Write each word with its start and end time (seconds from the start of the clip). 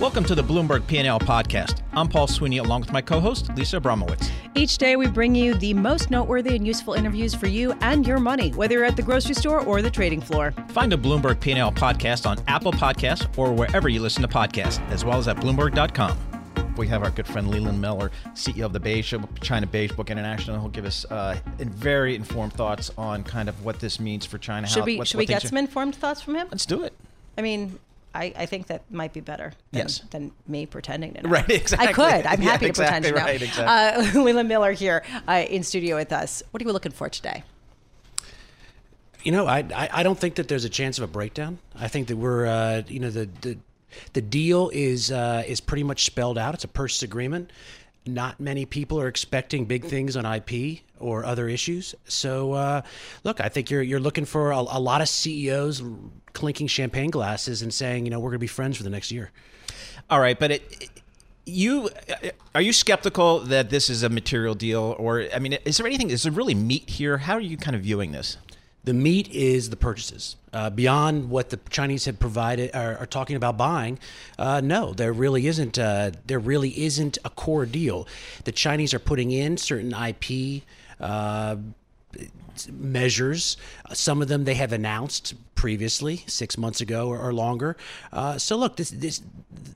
Welcome 0.00 0.22
to 0.26 0.36
the 0.36 0.44
Bloomberg 0.44 0.86
P&L 0.86 1.18
podcast. 1.18 1.82
I'm 1.92 2.06
Paul 2.06 2.28
Sweeney 2.28 2.58
along 2.58 2.82
with 2.82 2.92
my 2.92 3.02
co-host 3.02 3.52
Lisa 3.56 3.80
Abramowicz. 3.80 4.30
Each 4.54 4.78
day 4.78 4.94
we 4.94 5.08
bring 5.08 5.34
you 5.34 5.54
the 5.54 5.74
most 5.74 6.08
noteworthy 6.08 6.54
and 6.54 6.64
useful 6.64 6.94
interviews 6.94 7.34
for 7.34 7.48
you 7.48 7.72
and 7.80 8.06
your 8.06 8.20
money, 8.20 8.50
whether 8.50 8.74
you're 8.74 8.84
at 8.84 8.94
the 8.94 9.02
grocery 9.02 9.34
store 9.34 9.58
or 9.58 9.82
the 9.82 9.90
trading 9.90 10.20
floor. 10.20 10.52
Find 10.68 10.92
a 10.92 10.96
Bloomberg 10.96 11.40
P&L 11.40 11.72
podcast 11.72 12.26
on 12.26 12.38
Apple 12.46 12.70
Podcasts 12.70 13.26
or 13.36 13.52
wherever 13.52 13.88
you 13.88 14.00
listen 14.00 14.22
to 14.22 14.28
podcasts, 14.28 14.80
as 14.90 15.04
well 15.04 15.18
as 15.18 15.26
at 15.26 15.36
bloomberg.com. 15.38 16.16
We 16.76 16.86
have 16.86 17.02
our 17.02 17.10
good 17.10 17.26
friend 17.26 17.50
Leland 17.50 17.80
Miller, 17.80 18.12
CEO 18.34 18.66
of 18.66 18.72
the 18.72 18.78
Beige, 18.78 19.12
China 19.40 19.66
Beige 19.66 19.90
Book 19.90 20.12
International, 20.12 20.60
who'll 20.60 20.68
give 20.68 20.84
us 20.84 21.06
uh, 21.06 21.36
very 21.58 22.14
informed 22.14 22.52
thoughts 22.52 22.92
on 22.96 23.24
kind 23.24 23.48
of 23.48 23.64
what 23.64 23.80
this 23.80 23.98
means 23.98 24.24
for 24.24 24.38
China. 24.38 24.68
Should 24.68 24.78
how, 24.78 24.86
we 24.86 24.98
what, 24.98 25.08
should 25.08 25.16
what 25.16 25.22
we 25.22 25.26
get 25.26 25.42
some 25.42 25.58
informed 25.58 25.96
thoughts 25.96 26.22
from 26.22 26.36
him? 26.36 26.46
Let's 26.52 26.66
do 26.66 26.84
it. 26.84 26.92
I 27.36 27.42
mean, 27.42 27.80
I, 28.18 28.32
I 28.36 28.46
think 28.46 28.66
that 28.66 28.82
might 28.90 29.12
be 29.12 29.20
better 29.20 29.52
than, 29.72 29.82
Yes. 29.82 30.00
than 30.10 30.32
me 30.46 30.66
pretending 30.66 31.14
to 31.14 31.22
know. 31.22 31.30
Right, 31.30 31.48
exactly. 31.62 31.88
I 31.88 31.92
could. 31.92 32.26
I'm 32.26 32.42
Yeah, 32.42 32.50
happy 32.50 32.64
to 32.66 32.68
exactly 32.70 33.00
pretend 33.00 33.04
to 33.04 33.10
know. 33.12 33.26
right, 33.26 33.42
exactly. 33.42 34.18
Uh, 34.18 34.22
Leland 34.24 34.48
Miller 34.48 34.72
here 34.72 35.04
uh, 35.28 35.44
in 35.48 35.62
studio 35.62 35.96
with 35.96 36.12
us. 36.12 36.42
What 36.50 36.62
are 36.62 36.66
you 36.66 36.72
looking 36.72 36.92
for 36.92 37.08
today? 37.08 37.44
You 39.22 39.32
know, 39.32 39.46
I, 39.46 39.58
I 39.74 39.88
I 39.92 40.02
don't 40.02 40.18
think 40.18 40.36
that 40.36 40.48
there's 40.48 40.64
a 40.64 40.68
chance 40.68 40.96
of 40.98 41.04
a 41.04 41.08
breakdown. 41.08 41.58
I 41.74 41.88
think 41.88 42.08
that 42.08 42.16
we're 42.16 42.46
uh, 42.46 42.82
you 42.86 43.00
know 43.00 43.10
the 43.10 43.28
the 43.40 43.58
the 44.12 44.20
deal 44.22 44.70
is 44.72 45.10
uh, 45.10 45.42
is 45.46 45.60
pretty 45.60 45.82
much 45.82 46.04
spelled 46.04 46.38
out. 46.38 46.54
It's 46.54 46.64
a 46.64 46.68
purchase 46.68 47.02
agreement. 47.02 47.50
Not 48.14 48.40
many 48.40 48.64
people 48.64 49.00
are 49.00 49.08
expecting 49.08 49.64
big 49.64 49.84
things 49.84 50.16
on 50.16 50.24
IP 50.24 50.80
or 50.98 51.24
other 51.24 51.48
issues. 51.48 51.94
So 52.06 52.52
uh, 52.52 52.82
look, 53.24 53.40
I 53.40 53.48
think 53.48 53.70
you're 53.70 53.82
you're 53.82 54.00
looking 54.00 54.24
for 54.24 54.50
a, 54.50 54.58
a 54.58 54.80
lot 54.80 55.00
of 55.00 55.08
CEOs 55.08 55.82
clinking 56.32 56.66
champagne 56.66 57.10
glasses 57.10 57.62
and 57.62 57.72
saying, 57.72 58.04
you 58.04 58.10
know, 58.10 58.18
we're 58.18 58.30
going 58.30 58.38
to 58.38 58.40
be 58.40 58.46
friends 58.46 58.76
for 58.76 58.82
the 58.82 58.90
next 58.90 59.10
year. 59.10 59.30
All 60.10 60.20
right, 60.20 60.38
but 60.38 60.52
it, 60.52 60.90
you 61.44 61.88
are 62.54 62.62
you 62.62 62.72
skeptical 62.72 63.40
that 63.40 63.70
this 63.70 63.88
is 63.90 64.02
a 64.02 64.08
material 64.08 64.54
deal, 64.54 64.94
or 64.98 65.26
I 65.34 65.38
mean, 65.38 65.54
is 65.64 65.78
there 65.78 65.86
anything? 65.86 66.10
Is 66.10 66.22
there 66.22 66.32
really 66.32 66.54
meat 66.54 66.88
here? 66.90 67.18
How 67.18 67.34
are 67.34 67.40
you 67.40 67.56
kind 67.56 67.74
of 67.74 67.82
viewing 67.82 68.12
this? 68.12 68.36
The 68.88 68.94
meat 68.94 69.28
is 69.28 69.68
the 69.68 69.76
purchases. 69.76 70.36
Uh, 70.50 70.70
beyond 70.70 71.28
what 71.28 71.50
the 71.50 71.58
Chinese 71.68 72.06
have 72.06 72.18
provided 72.18 72.74
are, 72.74 72.96
are 72.96 73.04
talking 73.04 73.36
about 73.36 73.58
buying, 73.58 73.98
uh, 74.38 74.62
no, 74.64 74.94
there 74.94 75.12
really 75.12 75.46
isn't. 75.46 75.78
Uh, 75.78 76.12
there 76.26 76.38
really 76.38 76.70
isn't 76.70 77.18
a 77.22 77.28
core 77.28 77.66
deal. 77.66 78.08
The 78.44 78.52
Chinese 78.52 78.94
are 78.94 78.98
putting 78.98 79.30
in 79.30 79.58
certain 79.58 79.92
IP 79.92 80.62
uh, 81.00 81.56
measures. 82.66 83.56
Some 83.92 84.22
of 84.22 84.28
them 84.28 84.44
they 84.44 84.54
have 84.54 84.72
announced 84.72 85.34
previously, 85.54 86.22
six 86.26 86.56
months 86.56 86.80
ago 86.80 87.08
or, 87.08 87.18
or 87.18 87.34
longer. 87.34 87.76
Uh, 88.12 88.38
so 88.38 88.56
look, 88.56 88.76
this 88.76 88.90
this 88.90 89.20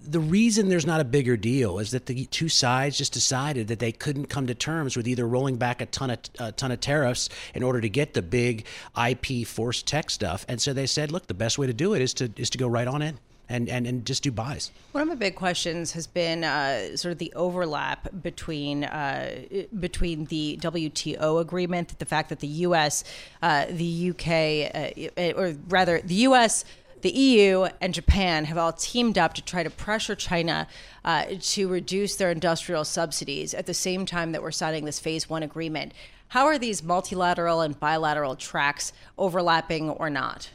the 0.00 0.20
reason 0.20 0.68
there's 0.68 0.86
not 0.86 1.00
a 1.00 1.04
bigger 1.04 1.36
deal 1.36 1.78
is 1.78 1.90
that 1.90 2.06
the 2.06 2.24
two 2.26 2.48
sides 2.48 2.98
just 2.98 3.12
decided 3.12 3.68
that 3.68 3.78
they 3.78 3.92
couldn't 3.92 4.26
come 4.26 4.46
to 4.46 4.54
terms 4.54 4.96
with 4.96 5.08
either 5.08 5.26
rolling 5.26 5.56
back 5.56 5.80
a 5.80 5.86
ton 5.86 6.10
of 6.10 6.18
a 6.38 6.52
ton 6.52 6.70
of 6.70 6.80
tariffs 6.80 7.28
in 7.54 7.62
order 7.62 7.80
to 7.80 7.88
get 7.88 8.14
the 8.14 8.22
big 8.22 8.64
IP 8.96 9.46
forced 9.46 9.86
tech 9.86 10.10
stuff, 10.10 10.44
and 10.48 10.60
so 10.60 10.72
they 10.72 10.86
said, 10.86 11.10
look, 11.10 11.26
the 11.26 11.34
best 11.34 11.58
way 11.58 11.66
to 11.66 11.74
do 11.74 11.94
it 11.94 12.02
is 12.02 12.14
to 12.14 12.30
is 12.36 12.50
to 12.50 12.58
go 12.58 12.68
right 12.68 12.88
on 12.88 13.02
in. 13.02 13.18
And, 13.52 13.68
and, 13.68 13.86
and 13.86 14.06
just 14.06 14.22
do 14.22 14.32
buys. 14.32 14.70
One 14.92 15.02
of 15.02 15.08
my 15.08 15.14
big 15.14 15.34
questions 15.34 15.92
has 15.92 16.06
been 16.06 16.42
uh, 16.42 16.96
sort 16.96 17.12
of 17.12 17.18
the 17.18 17.30
overlap 17.34 18.08
between 18.22 18.84
uh, 18.84 19.42
between 19.78 20.24
the 20.24 20.58
WTO 20.62 21.38
agreement, 21.38 21.98
the 21.98 22.06
fact 22.06 22.30
that 22.30 22.40
the 22.40 22.46
U.S., 22.46 23.04
uh, 23.42 23.66
the 23.68 24.10
UK, 24.10 25.18
uh, 25.18 25.38
or 25.38 25.54
rather 25.68 26.00
the 26.00 26.14
U.S., 26.14 26.64
the 27.02 27.10
EU, 27.10 27.66
and 27.80 27.92
Japan 27.92 28.46
have 28.46 28.56
all 28.56 28.72
teamed 28.72 29.18
up 29.18 29.34
to 29.34 29.42
try 29.42 29.62
to 29.62 29.70
pressure 29.70 30.14
China 30.14 30.66
uh, 31.04 31.24
to 31.40 31.68
reduce 31.68 32.16
their 32.16 32.30
industrial 32.30 32.84
subsidies 32.84 33.54
at 33.54 33.66
the 33.66 33.74
same 33.74 34.06
time 34.06 34.32
that 34.32 34.42
we're 34.42 34.52
signing 34.52 34.84
this 34.84 35.00
Phase 35.00 35.28
One 35.28 35.42
agreement. 35.42 35.92
How 36.28 36.46
are 36.46 36.58
these 36.58 36.82
multilateral 36.82 37.60
and 37.60 37.78
bilateral 37.78 38.36
tracks 38.36 38.92
overlapping 39.18 39.90
or 39.90 40.08
not? 40.08 40.48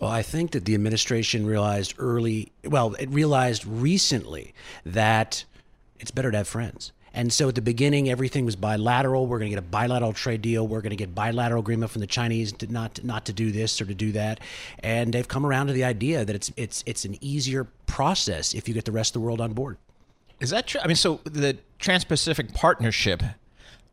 Well, 0.00 0.10
I 0.10 0.22
think 0.22 0.50
that 0.50 0.66
the 0.66 0.74
administration 0.74 1.46
realized 1.46 1.94
early, 1.98 2.52
well, 2.64 2.94
it 2.94 3.08
realized 3.08 3.64
recently 3.64 4.52
that 4.84 5.44
it's 5.98 6.10
better 6.10 6.30
to 6.30 6.36
have 6.36 6.48
friends. 6.48 6.92
And 7.14 7.32
so 7.32 7.48
at 7.48 7.54
the 7.54 7.62
beginning, 7.62 8.10
everything 8.10 8.44
was 8.44 8.56
bilateral. 8.56 9.26
We're 9.26 9.38
going 9.38 9.50
to 9.50 9.56
get 9.56 9.64
a 9.64 9.66
bilateral 9.66 10.12
trade 10.12 10.42
deal. 10.42 10.68
We're 10.68 10.82
going 10.82 10.90
to 10.90 10.96
get 10.96 11.14
bilateral 11.14 11.60
agreement 11.60 11.90
from 11.90 12.00
the 12.00 12.06
Chinese 12.06 12.52
to 12.52 12.70
not 12.70 13.02
not 13.02 13.24
to 13.24 13.32
do 13.32 13.50
this 13.50 13.80
or 13.80 13.86
to 13.86 13.94
do 13.94 14.12
that. 14.12 14.40
And 14.80 15.14
they've 15.14 15.26
come 15.26 15.46
around 15.46 15.68
to 15.68 15.72
the 15.72 15.84
idea 15.84 16.26
that 16.26 16.36
it's 16.36 16.52
it's 16.58 16.84
it's 16.84 17.06
an 17.06 17.16
easier 17.22 17.66
process 17.86 18.52
if 18.52 18.68
you 18.68 18.74
get 18.74 18.84
the 18.84 18.92
rest 18.92 19.16
of 19.16 19.22
the 19.22 19.26
world 19.26 19.40
on 19.40 19.54
board. 19.54 19.78
Is 20.40 20.50
that 20.50 20.66
true? 20.66 20.82
I 20.84 20.86
mean, 20.86 20.96
so 20.96 21.20
the 21.24 21.56
Trans-Pacific 21.78 22.52
Partnership 22.52 23.22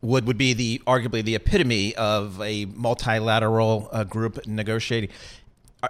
would 0.02 0.26
would 0.26 0.36
be 0.36 0.52
the 0.52 0.82
arguably 0.86 1.24
the 1.24 1.34
epitome 1.34 1.94
of 1.96 2.38
a 2.42 2.66
multilateral 2.66 3.88
uh, 3.90 4.04
group 4.04 4.46
negotiating. 4.46 5.08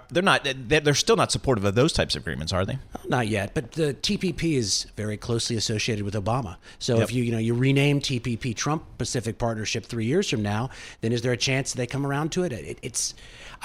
They're 0.09 0.23
not. 0.23 0.43
They're 0.43 0.79
they're 0.79 0.93
still 0.93 1.15
not 1.15 1.31
supportive 1.31 1.63
of 1.65 1.75
those 1.75 1.93
types 1.93 2.15
of 2.15 2.23
agreements, 2.23 2.51
are 2.53 2.65
they? 2.65 2.79
Not 3.07 3.27
yet, 3.27 3.53
but 3.53 3.73
the 3.73 3.93
TPP 3.93 4.53
is 4.55 4.85
very 4.95 5.17
closely 5.17 5.55
associated 5.55 6.05
with 6.05 6.13
Obama. 6.13 6.57
So 6.79 6.95
Yep. 6.97 7.03
if 7.03 7.11
you 7.13 7.23
you 7.23 7.31
know 7.31 7.37
you 7.37 7.53
rename 7.53 7.99
TPP 7.99 8.55
Trump 8.55 8.83
Pacific 8.97 9.37
Partnership 9.37 9.85
three 9.85 10.05
years 10.05 10.29
from 10.29 10.41
now, 10.41 10.69
then 11.01 11.11
is 11.11 11.21
there 11.21 11.31
a 11.31 11.37
chance 11.37 11.73
they 11.73 11.87
come 11.87 12.05
around 12.05 12.31
to 12.33 12.43
it? 12.43 12.51
it 12.51 12.79
it's 12.81 13.13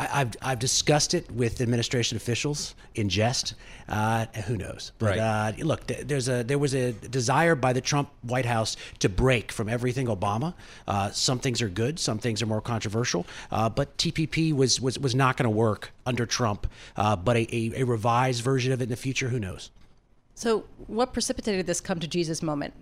I, 0.01 0.21
I've 0.21 0.35
I've 0.41 0.59
discussed 0.59 1.13
it 1.15 1.31
with 1.31 1.61
administration 1.61 2.17
officials 2.17 2.75
in 2.95 3.09
jest. 3.11 3.55
Uh, 3.89 4.27
who 4.47 4.57
knows? 4.57 4.93
But 4.99 5.07
Right. 5.11 5.19
uh, 5.19 5.53
look, 5.65 5.87
there's 5.87 6.29
a 6.29 6.43
there 6.43 6.59
was 6.59 6.75
a 6.75 6.93
desire 6.93 7.55
by 7.55 7.73
the 7.75 7.81
Trump 7.83 8.09
White 8.23 8.47
House 8.47 8.77
to 9.01 9.09
break 9.09 9.53
from 9.53 9.69
everything 9.69 10.07
Obama. 10.07 10.55
Uh, 10.89 11.11
some 11.11 11.39
things 11.39 11.61
are 11.61 11.69
good, 11.69 11.99
some 11.99 12.19
things 12.19 12.41
are 12.43 12.47
more 12.47 12.63
controversial. 12.63 13.27
Uh, 13.51 13.69
but 13.69 13.95
TPP 13.99 14.55
was 14.55 14.81
was 14.81 14.99
was 14.99 15.15
not 15.15 15.37
going 15.37 15.45
to 15.45 15.57
work 15.57 15.93
under 16.07 16.25
Trump. 16.25 16.67
Uh, 16.97 17.15
but 17.17 17.37
a, 17.37 17.55
a, 17.55 17.83
a 17.83 17.85
revised 17.85 18.43
version 18.43 18.73
of 18.73 18.81
it 18.81 18.85
in 18.85 18.91
the 18.91 18.97
future, 18.97 19.29
who 19.29 19.39
knows? 19.39 19.71
So, 20.35 20.65
what 20.87 21.13
precipitated 21.13 21.67
this 21.67 21.81
come 21.83 22.01
to 22.01 22.09
Jesus 22.09 22.43
moment 22.43 22.73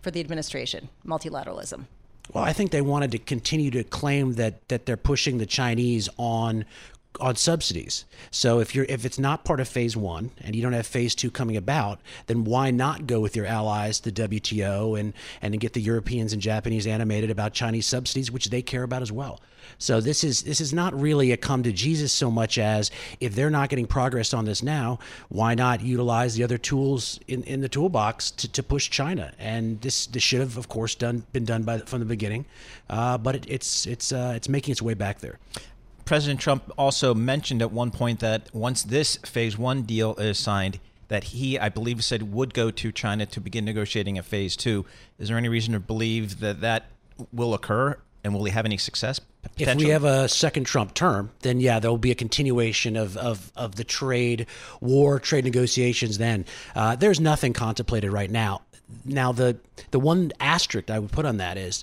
for 0.00 0.12
the 0.12 0.20
administration? 0.20 0.88
Multilateralism. 1.04 1.86
Well, 2.32 2.44
I 2.44 2.52
think 2.52 2.70
they 2.70 2.80
wanted 2.80 3.12
to 3.12 3.18
continue 3.18 3.70
to 3.72 3.84
claim 3.84 4.34
that 4.34 4.68
that 4.68 4.86
they're 4.86 4.96
pushing 4.96 5.38
the 5.38 5.46
Chinese 5.46 6.08
on 6.16 6.64
on 7.20 7.36
subsidies. 7.36 8.04
So 8.30 8.60
if 8.60 8.74
you're 8.74 8.86
if 8.88 9.04
it's 9.04 9.18
not 9.18 9.44
part 9.44 9.60
of 9.60 9.68
phase 9.68 9.96
1 9.96 10.30
and 10.40 10.54
you 10.54 10.62
don't 10.62 10.72
have 10.72 10.86
phase 10.86 11.14
2 11.14 11.30
coming 11.30 11.56
about, 11.56 12.00
then 12.26 12.44
why 12.44 12.70
not 12.70 13.06
go 13.06 13.20
with 13.20 13.36
your 13.36 13.46
allies 13.46 14.00
the 14.00 14.12
WTO 14.12 14.98
and 14.98 15.12
and 15.42 15.58
get 15.60 15.72
the 15.72 15.80
Europeans 15.80 16.32
and 16.32 16.42
Japanese 16.42 16.86
animated 16.86 17.30
about 17.30 17.52
Chinese 17.52 17.86
subsidies 17.86 18.30
which 18.30 18.50
they 18.50 18.62
care 18.62 18.82
about 18.82 19.02
as 19.02 19.12
well. 19.12 19.40
So 19.78 20.00
this 20.00 20.24
is 20.24 20.42
this 20.42 20.60
is 20.60 20.72
not 20.72 20.98
really 20.98 21.32
a 21.32 21.36
come 21.36 21.62
to 21.62 21.72
Jesus 21.72 22.12
so 22.12 22.30
much 22.30 22.58
as 22.58 22.90
if 23.20 23.34
they're 23.34 23.50
not 23.50 23.68
getting 23.68 23.86
progress 23.86 24.32
on 24.32 24.44
this 24.44 24.62
now, 24.62 24.98
why 25.28 25.54
not 25.54 25.80
utilize 25.80 26.34
the 26.34 26.44
other 26.44 26.58
tools 26.58 27.20
in, 27.26 27.42
in 27.44 27.60
the 27.60 27.68
toolbox 27.68 28.30
to, 28.32 28.52
to 28.52 28.62
push 28.62 28.90
China? 28.90 29.32
And 29.38 29.80
this 29.80 30.06
this 30.06 30.22
should 30.22 30.40
have 30.40 30.56
of 30.56 30.68
course 30.68 30.94
done 30.94 31.24
been 31.32 31.44
done 31.44 31.62
by 31.62 31.78
from 31.78 32.00
the 32.00 32.06
beginning, 32.06 32.46
uh, 32.88 33.18
but 33.18 33.36
it, 33.36 33.46
it's 33.48 33.86
it's 33.86 34.12
uh, 34.12 34.32
it's 34.36 34.48
making 34.48 34.72
its 34.72 34.82
way 34.82 34.94
back 34.94 35.20
there. 35.20 35.38
President 36.06 36.40
Trump 36.40 36.72
also 36.78 37.14
mentioned 37.14 37.60
at 37.60 37.72
one 37.72 37.90
point 37.90 38.20
that 38.20 38.48
once 38.54 38.84
this 38.84 39.16
phase 39.16 39.58
one 39.58 39.82
deal 39.82 40.14
is 40.14 40.38
signed, 40.38 40.78
that 41.08 41.24
he, 41.24 41.58
I 41.58 41.68
believe, 41.68 42.02
said 42.02 42.32
would 42.32 42.54
go 42.54 42.70
to 42.70 42.92
China 42.92 43.26
to 43.26 43.40
begin 43.40 43.64
negotiating 43.64 44.16
a 44.16 44.22
phase 44.22 44.56
two. 44.56 44.86
Is 45.18 45.28
there 45.28 45.36
any 45.36 45.48
reason 45.48 45.74
to 45.74 45.80
believe 45.80 46.40
that 46.40 46.60
that 46.60 46.86
will 47.32 47.54
occur, 47.54 47.98
and 48.22 48.32
will 48.32 48.44
he 48.44 48.52
have 48.52 48.64
any 48.64 48.78
success? 48.78 49.20
If 49.58 49.76
we 49.76 49.88
have 49.88 50.04
a 50.04 50.28
second 50.28 50.64
Trump 50.64 50.94
term, 50.94 51.30
then 51.40 51.60
yeah, 51.60 51.80
there 51.80 51.90
will 51.90 51.98
be 51.98 52.12
a 52.12 52.16
continuation 52.16 52.96
of, 52.96 53.16
of, 53.16 53.50
of 53.56 53.74
the 53.74 53.84
trade 53.84 54.46
war, 54.80 55.18
trade 55.18 55.44
negotiations. 55.44 56.18
Then 56.18 56.44
uh, 56.74 56.96
there's 56.96 57.20
nothing 57.20 57.52
contemplated 57.52 58.12
right 58.12 58.30
now. 58.30 58.62
Now 59.04 59.32
the 59.32 59.56
the 59.90 59.98
one 59.98 60.32
asterisk 60.38 60.90
I 60.90 61.00
would 61.00 61.10
put 61.10 61.26
on 61.26 61.38
that 61.38 61.56
is 61.58 61.82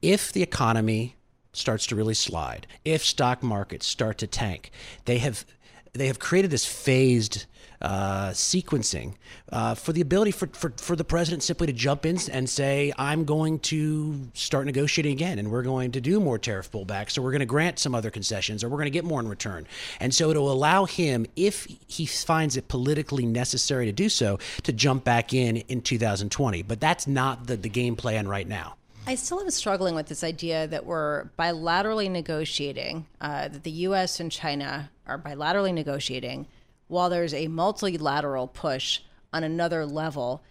if 0.00 0.32
the 0.32 0.42
economy 0.42 1.16
starts 1.56 1.86
to 1.86 1.96
really 1.96 2.14
slide, 2.14 2.66
if 2.84 3.04
stock 3.04 3.42
markets 3.42 3.86
start 3.86 4.18
to 4.18 4.26
tank, 4.26 4.70
they 5.04 5.18
have 5.18 5.44
they 5.92 6.08
have 6.08 6.18
created 6.18 6.50
this 6.50 6.66
phased 6.66 7.46
uh, 7.80 8.30
sequencing 8.30 9.14
uh, 9.52 9.74
for 9.74 9.92
the 9.92 10.00
ability 10.00 10.30
for, 10.30 10.46
for, 10.48 10.72
for 10.76 10.96
the 10.96 11.04
president 11.04 11.42
simply 11.42 11.66
to 11.66 11.72
jump 11.72 12.06
in 12.06 12.18
and 12.32 12.48
say, 12.48 12.92
I'm 12.96 13.24
going 13.24 13.58
to 13.60 14.28
start 14.32 14.66
negotiating 14.66 15.12
again 15.12 15.38
and 15.38 15.50
we're 15.50 15.62
going 15.62 15.92
to 15.92 16.00
do 16.00 16.18
more 16.18 16.38
tariff 16.38 16.70
pullbacks 16.70 17.18
or 17.18 17.22
we're 17.22 17.30
going 17.30 17.40
to 17.40 17.46
grant 17.46 17.78
some 17.78 17.94
other 17.94 18.10
concessions 18.10 18.64
or 18.64 18.70
we're 18.70 18.78
going 18.78 18.86
to 18.86 18.90
get 18.90 19.04
more 19.04 19.20
in 19.20 19.28
return. 19.28 19.66
And 20.00 20.14
so 20.14 20.30
it'll 20.30 20.50
allow 20.50 20.86
him, 20.86 21.26
if 21.36 21.68
he 21.86 22.06
finds 22.06 22.56
it 22.56 22.68
politically 22.68 23.26
necessary 23.26 23.86
to 23.86 23.92
do 23.92 24.08
so, 24.08 24.38
to 24.62 24.72
jump 24.72 25.04
back 25.04 25.34
in 25.34 25.58
in 25.58 25.82
2020. 25.82 26.62
But 26.62 26.80
that's 26.80 27.06
not 27.06 27.46
the, 27.46 27.56
the 27.56 27.68
game 27.68 27.96
plan 27.96 28.26
right 28.26 28.48
now. 28.48 28.76
I 29.06 29.16
still 29.16 29.40
am 29.40 29.50
struggling 29.50 29.94
with 29.94 30.06
this 30.06 30.24
idea 30.24 30.66
that 30.66 30.86
we're 30.86 31.26
bilaterally 31.38 32.10
negotiating, 32.10 33.06
uh, 33.20 33.48
that 33.48 33.62
the 33.62 33.70
U.S. 33.70 34.18
and 34.18 34.32
China 34.32 34.90
are 35.06 35.18
bilaterally 35.18 35.74
negotiating, 35.74 36.46
while 36.88 37.10
there's 37.10 37.34
a 37.34 37.48
multilateral 37.48 38.48
push 38.48 39.00
on 39.30 39.44
another 39.44 39.84
level. 39.84 40.42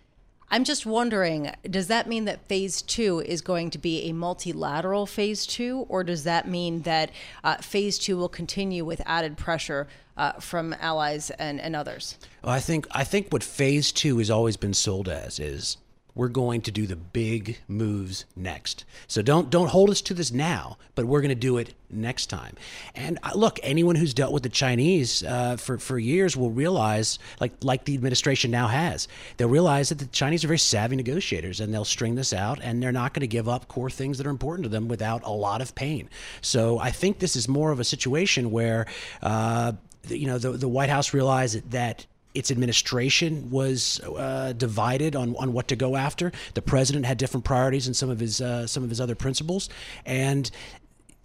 I'm 0.52 0.66
just 0.66 0.86
wondering, 0.86 1.52
does 1.68 1.88
that 1.88 2.08
mean 2.08 2.26
that 2.26 2.48
phase 2.48 2.84
two 2.84 3.22
is 3.22 3.42
going 3.42 3.72
to 3.72 3.80
be 3.80 4.04
a 4.04 4.14
multilateral 4.14 5.08
phase 5.08 5.48
two, 5.48 5.88
or 5.90 6.04
does 6.04 6.24
that 6.26 6.48
mean 6.48 6.84
that 6.84 7.10
uh, 7.44 7.56
phase 7.56 7.98
two 7.98 8.18
will 8.18 8.30
continue 8.30 8.86
with 8.86 9.02
added 9.08 9.36
pressure 9.36 9.88
uh, 10.16 10.34
from 10.34 10.76
allies 10.80 11.32
and, 11.32 11.60
and 11.60 11.76
others? 11.76 12.20
Well, 12.44 12.54
I 12.54 12.60
think 12.60 12.86
I 12.92 13.04
think 13.04 13.34
what 13.34 13.42
phase 13.42 13.92
two 13.92 14.20
has 14.20 14.30
always 14.30 14.58
been 14.58 14.76
sold 14.76 15.10
as 15.10 15.40
is 15.40 15.78
we're 16.16 16.28
going 16.28 16.62
to 16.62 16.72
do 16.72 16.86
the 16.86 16.96
big 16.96 17.60
moves 17.68 18.26
next. 18.36 18.86
So 19.08 19.22
don't 19.22 19.50
don't 19.50 19.70
hold 19.70 19.90
us 19.90 20.02
to 20.02 20.14
this 20.14 20.32
now, 20.32 20.78
but 20.96 21.06
we're 21.06 21.22
going 21.22 21.30
to 21.30 21.36
do 21.36 21.58
it 21.58 21.74
next 21.90 22.28
time. 22.28 22.56
And 22.96 23.20
uh, 23.24 23.32
look, 23.36 23.60
anyone 23.64 23.96
who's 23.96 24.14
dealt 24.14 24.32
with 24.32 24.44
the 24.44 24.50
Chinese 24.50 25.24
uh, 25.24 25.58
for 25.58 25.78
for 25.78 25.98
years 25.98 26.38
will 26.38 26.52
realize, 26.52 27.20
like 27.40 27.54
like 27.64 27.86
the 27.86 27.96
administration 27.96 28.52
now 28.52 28.68
has, 28.68 29.08
they'll 29.38 29.50
realize 29.50 29.90
that 29.90 30.00
the 30.00 30.06
Chinese 30.08 30.44
are 30.44 30.48
very 30.48 30.60
savvy 30.60 30.96
negotiators, 30.96 31.60
and 31.60 31.74
they'll 31.74 31.86
string 31.86 32.16
this 32.16 32.34
out, 32.34 32.60
and 32.62 32.82
they're 32.82 32.92
not 32.92 33.14
going 33.14 33.22
to 33.22 33.28
give 33.28 33.50
up 33.50 33.68
core 33.68 33.90
things 33.90 34.18
that 34.18 34.28
are 34.28 34.32
important 34.32 34.64
to 34.64 34.70
them 34.70 34.88
without 34.88 35.24
a 35.24 35.32
lot 35.32 35.62
of 35.62 35.74
pain. 35.76 36.10
So 36.42 36.78
I 36.80 36.92
think 36.92 37.20
this 37.20 37.36
is 37.36 37.48
more 37.48 37.72
of 37.72 37.80
a 37.80 37.86
situation 37.86 38.52
where. 38.52 38.86
Uh, 39.22 39.74
you 40.10 40.28
know, 40.28 40.38
the, 40.38 40.52
the 40.52 40.68
White 40.68 40.90
House 40.90 41.14
realized 41.14 41.72
that 41.72 42.06
its 42.34 42.52
administration 42.52 43.50
was 43.50 44.00
uh, 44.02 44.54
divided 44.54 45.16
on, 45.16 45.36
on 45.38 45.54
what 45.54 45.68
to 45.68 45.76
go 45.76 45.96
after. 45.96 46.32
The 46.54 46.62
president 46.62 47.06
had 47.06 47.18
different 47.18 47.46
priorities 47.46 47.88
and 47.88 47.96
some 47.96 48.10
of 48.10 48.20
his 48.20 48.42
uh, 48.42 48.68
some 48.68 48.84
of 48.84 48.90
his 48.90 49.00
other 49.00 49.16
principles, 49.16 49.70
and 50.06 50.50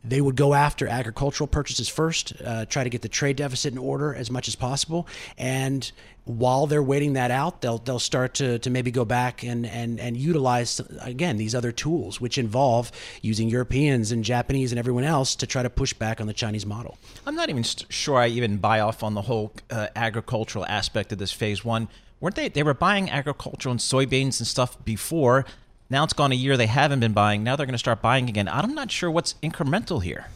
they 0.05 0.21
would 0.21 0.37
go 0.37 0.55
after 0.55 0.87
agricultural 0.87 1.49
purchases 1.49 1.89
first, 1.89 2.33
uh, 2.45 2.65
try 2.67 2.85
to 2.85 2.91
get 2.91 3.03
the 3.03 3.09
trade 3.09 3.37
deficit 3.37 3.73
in 3.73 3.79
order 3.79 4.15
as 4.15 4.31
much 4.31 4.49
as 4.49 4.55
possible, 4.55 5.07
and 5.37 5.91
while 6.29 6.67
they're 6.67 6.83
waiting 6.83 7.15
that 7.15 7.31
out, 7.31 7.63
they'll 7.63 7.79
they'll 7.79 7.99
start 7.99 8.35
to, 8.35 8.59
to 8.59 8.71
maybe 8.71 8.91
go 8.91 9.05
back 9.05 9.43
and, 9.43 9.65
and, 9.67 9.99
and 9.99 10.17
utilize 10.17 10.81
again 11.01 11.39
these 11.39 11.55
other 11.55 11.73
tools, 11.73 12.21
which 12.21 12.37
involve 12.37 12.93
using 13.23 13.49
Europeans 13.49 14.13
and 14.13 14.23
Japanese 14.25 14.71
and 14.71 14.79
everyone 14.79 15.05
else 15.05 15.35
to 15.37 15.47
try 15.47 15.63
to 15.63 15.71
push 15.71 15.95
back 15.95 16.21
on 16.21 16.27
the 16.27 16.35
Chinese 16.35 16.67
model. 16.67 16.99
I'm 17.27 17.35
not 17.35 17.49
even 17.49 17.63
sure 17.63 18.19
I 18.19 18.29
even 18.29 18.59
buy 18.59 18.81
off 18.81 19.03
on 19.03 19.15
the 19.15 19.23
whole 19.23 19.53
uh, 19.71 19.89
agricultural 19.97 20.67
aspect 20.67 21.13
of 21.13 21.19
this 21.19 21.33
phase 21.33 21.65
one. 21.65 21.89
Weren't 22.21 22.35
they? 22.35 22.49
They 22.49 22.63
were 22.63 22.75
buying 22.75 23.09
agricultural 23.09 23.73
and 23.73 23.81
soybeans 23.81 24.39
and 24.39 24.47
stuff 24.47 24.85
before. 24.85 25.47
Now 25.91 26.05
it's 26.05 26.13
gone 26.13 26.33
a 26.33 26.37
year. 26.37 26.57
They 26.57 26.67
haven't 26.67 27.01
been 27.01 27.13
buying. 27.13 27.43
Now 27.43 27.57
they're 27.57 27.67
going 27.67 27.73
to 27.73 27.79
start 27.79 28.03
buying 28.03 28.29
again. 28.29 28.49
I'm 28.49 28.75
not 28.75 28.91
sure 28.91 29.11
what's 29.11 29.35
incremental 29.43 30.03
here. 30.03 30.27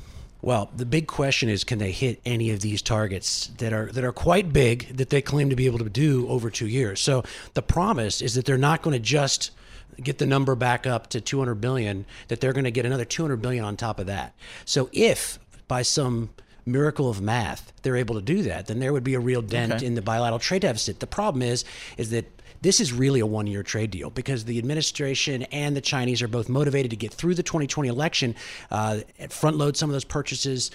Well, 0.40 0.70
the 0.76 0.86
big 0.86 1.06
question 1.06 1.48
is 1.48 1.62
can 1.62 1.78
they 1.78 1.92
hit 1.92 2.20
any 2.24 2.50
of 2.50 2.60
these 2.60 2.82
targets 2.82 3.48
that 3.58 3.72
are 3.72 3.86
that 3.92 4.02
are 4.02 4.12
quite 4.12 4.52
big 4.52 4.96
that 4.96 5.10
they 5.10 5.22
claim 5.22 5.50
to 5.50 5.56
be 5.56 5.66
able 5.66 5.78
to 5.78 5.88
do 5.88 6.26
over 6.28 6.50
2 6.50 6.66
years. 6.66 7.00
So 7.00 7.22
the 7.54 7.62
promise 7.62 8.20
is 8.20 8.34
that 8.34 8.44
they're 8.44 8.58
not 8.58 8.82
going 8.82 8.94
to 8.94 9.00
just 9.00 9.52
get 10.02 10.18
the 10.18 10.26
number 10.26 10.56
back 10.56 10.86
up 10.86 11.08
to 11.10 11.20
200 11.20 11.56
billion 11.56 12.06
that 12.26 12.40
they're 12.40 12.52
going 12.52 12.64
to 12.64 12.72
get 12.72 12.86
another 12.86 13.04
200 13.04 13.36
billion 13.36 13.64
on 13.64 13.76
top 13.76 14.00
of 14.00 14.06
that. 14.06 14.34
So 14.64 14.88
if 14.92 15.38
by 15.68 15.82
some 15.82 16.30
miracle 16.64 17.08
of 17.08 17.20
math 17.20 17.72
they're 17.82 17.96
able 17.96 18.16
to 18.16 18.22
do 18.22 18.42
that, 18.42 18.66
then 18.66 18.80
there 18.80 18.92
would 18.92 19.04
be 19.04 19.14
a 19.14 19.20
real 19.20 19.42
dent 19.42 19.74
okay. 19.74 19.86
in 19.86 19.94
the 19.94 20.02
bilateral 20.02 20.40
trade 20.40 20.62
deficit. 20.62 20.98
The 20.98 21.06
problem 21.06 21.42
is 21.42 21.64
is 21.96 22.10
that 22.10 22.41
this 22.62 22.80
is 22.80 22.92
really 22.92 23.20
a 23.20 23.26
one 23.26 23.46
year 23.46 23.62
trade 23.62 23.90
deal 23.90 24.08
because 24.08 24.44
the 24.44 24.58
administration 24.58 25.42
and 25.44 25.76
the 25.76 25.80
Chinese 25.80 26.22
are 26.22 26.28
both 26.28 26.48
motivated 26.48 26.90
to 26.90 26.96
get 26.96 27.12
through 27.12 27.34
the 27.34 27.42
2020 27.42 27.88
election, 27.88 28.34
uh, 28.70 29.00
front 29.28 29.56
load 29.56 29.76
some 29.76 29.90
of 29.90 29.92
those 29.92 30.04
purchases, 30.04 30.70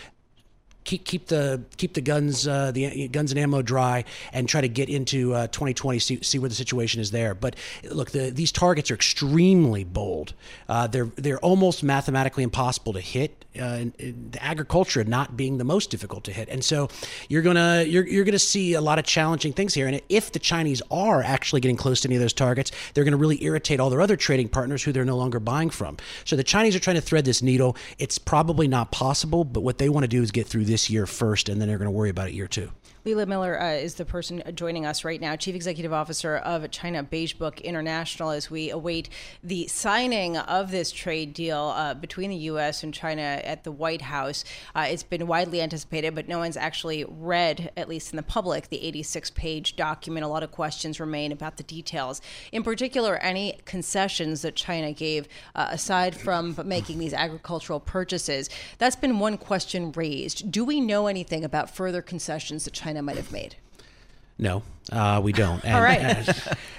keep 0.88 1.04
keep 1.04 1.28
the 1.28 1.62
keep 1.75 1.94
the 1.94 2.01
guns 2.01 2.48
uh, 2.48 2.72
the 2.72 3.07
guns 3.10 3.31
and 3.31 3.39
ammo 3.39 3.62
dry 3.62 4.04
and 4.34 4.48
try 4.48 4.62
to 4.62 4.69
get 4.69 4.89
into 4.89 5.34
uh, 5.34 5.48
2020 5.48 6.00
see, 6.00 6.24
see 6.24 6.39
where 6.39 6.50
the 6.50 6.56
situation 6.56 7.01
is 7.01 7.12
there. 7.12 7.36
But 7.36 7.56
look, 7.92 8.12
the, 8.12 8.31
these 8.31 8.51
targets 8.51 8.89
are 8.89 8.95
extremely 8.95 9.84
bold. 9.84 10.34
Uh, 10.69 10.88
they're 10.88 11.12
they're 11.16 11.39
almost 11.39 11.84
mathematically 11.84 12.44
impossible 12.44 12.94
to 12.94 13.01
hit. 13.01 13.44
Uh, 13.60 13.86
the 13.98 14.38
agriculture 14.39 15.04
not 15.04 15.36
being 15.36 15.57
the 15.57 15.63
most 15.63 15.89
difficult 15.89 16.24
to 16.24 16.31
hit, 16.31 16.48
and 16.48 16.63
so 16.63 16.89
you're 17.28 17.42
gonna 17.42 17.84
you're 17.84 18.07
you're 18.07 18.24
gonna 18.24 18.38
see 18.38 18.74
a 18.74 18.81
lot 18.81 19.00
of 19.00 19.06
challenging 19.06 19.51
things 19.51 19.74
here. 19.74 19.88
And 19.88 20.00
if 20.10 20.31
the 20.31 20.39
Chinese 20.39 20.81
are 20.92 21.24
actually 21.24 21.62
getting 21.62 21.78
close 21.78 22.01
to 22.01 22.07
any 22.07 22.16
of 22.16 22.22
those 22.22 22.34
targets, 22.34 22.72
they're 22.94 23.04
to 23.04 23.18
really 23.18 23.44
irritate 23.44 23.80
all 23.80 23.89
their 23.89 24.01
other 24.01 24.16
trading 24.16 24.48
partners 24.48 24.84
who 24.84 24.92
they're 24.92 25.06
no 25.06 25.18
longer 25.18 25.39
buying 25.39 25.69
from. 25.69 25.98
So 26.24 26.36
the 26.36 26.44
Chinese 26.44 26.75
are 26.75 26.80
trying 26.80 26.98
to 26.98 27.01
thread 27.01 27.25
this 27.25 27.42
needle. 27.42 27.75
It's 27.98 28.18
probably 28.18 28.68
not 28.68 28.92
possible, 28.92 29.44
but 29.44 29.62
what 29.62 29.80
they 29.80 29.89
want 29.89 30.04
to 30.04 30.07
do 30.07 30.22
is 30.22 30.31
get 30.31 30.48
through 30.48 30.66
this 30.66 30.76
this 30.77 30.91
year 30.91 31.07
first, 31.07 31.50
and 31.50 31.59
then 31.59 31.68
they're 31.68 31.79
going 31.79 31.88
to 31.88 31.91
worry 31.91 32.12
about 32.12 32.27
it 32.27 32.35
year 32.35 32.47
two. 32.47 32.71
Leland 33.07 33.30
Miller 33.30 33.57
uh, 33.57 33.71
is 33.71 33.95
the 33.95 34.04
person 34.04 34.44
joining 34.54 34.86
us 34.86 35.06
right 35.06 35.21
now, 35.21 35.33
Chief 35.38 35.56
Executive 35.56 35.94
Officer 35.94 36.36
of 36.36 36.69
China 36.71 37.01
Beige 37.04 37.36
Book 37.36 37.62
International, 37.62 38.31
as 38.31 38.51
we 38.51 38.69
await 38.69 39.07
the 39.42 39.65
signing 39.68 40.36
of 40.36 40.71
this 40.71 40.92
trade 40.92 41.33
deal 41.33 41.71
uh, 41.74 41.94
between 41.94 42.31
the 42.31 42.36
U.S. 42.36 42.83
and 42.83 42.94
China 42.94 43.21
at 43.21 43.63
the 43.63 43.71
White 43.71 44.01
House. 44.01 44.44
Uh, 44.75 44.88
it's 44.89 45.04
been 45.04 45.25
widely 45.25 45.62
anticipated, 45.62 46.15
but 46.15 46.27
no 46.27 46.39
one's 46.39 46.57
actually 46.57 47.06
read, 47.07 47.71
at 47.77 47.88
least 47.88 48.12
in 48.12 48.18
the 48.18 48.24
public, 48.24 48.68
the 48.68 48.83
86 48.83 49.30
page 49.31 49.77
document. 49.77 50.25
A 50.25 50.27
lot 50.27 50.44
of 50.44 50.51
questions 50.51 51.00
remain 51.00 51.31
about 51.31 51.56
the 51.56 51.63
details. 51.63 52.19
In 52.51 52.62
particular, 52.62 53.15
any 53.19 53.57
concessions 53.63 54.42
that 54.42 54.57
China 54.57 54.92
gave, 54.92 55.30
uh, 55.56 55.69
aside 55.71 56.13
from 56.13 56.60
making 56.65 57.00
these 57.00 57.13
agricultural 57.13 57.80
purchases. 57.80 58.50
That's 58.80 58.98
been 58.98 59.19
one 59.19 59.38
question 59.38 59.94
raised. 59.94 60.51
Do 60.51 60.65
we 60.65 60.81
know 60.81 61.07
anything 61.07 61.45
about 61.45 61.74
further 61.74 62.01
concessions 62.01 62.65
that 62.65 62.74
China? 62.74 62.96
China 62.97 63.03
might 63.03 63.17
have 63.17 63.31
made? 63.31 63.55
No, 64.39 64.63
uh, 64.91 65.21
we 65.23 65.31
don't. 65.31 65.63
And, 65.63 65.75
All 65.75 65.81
right. 65.81 66.29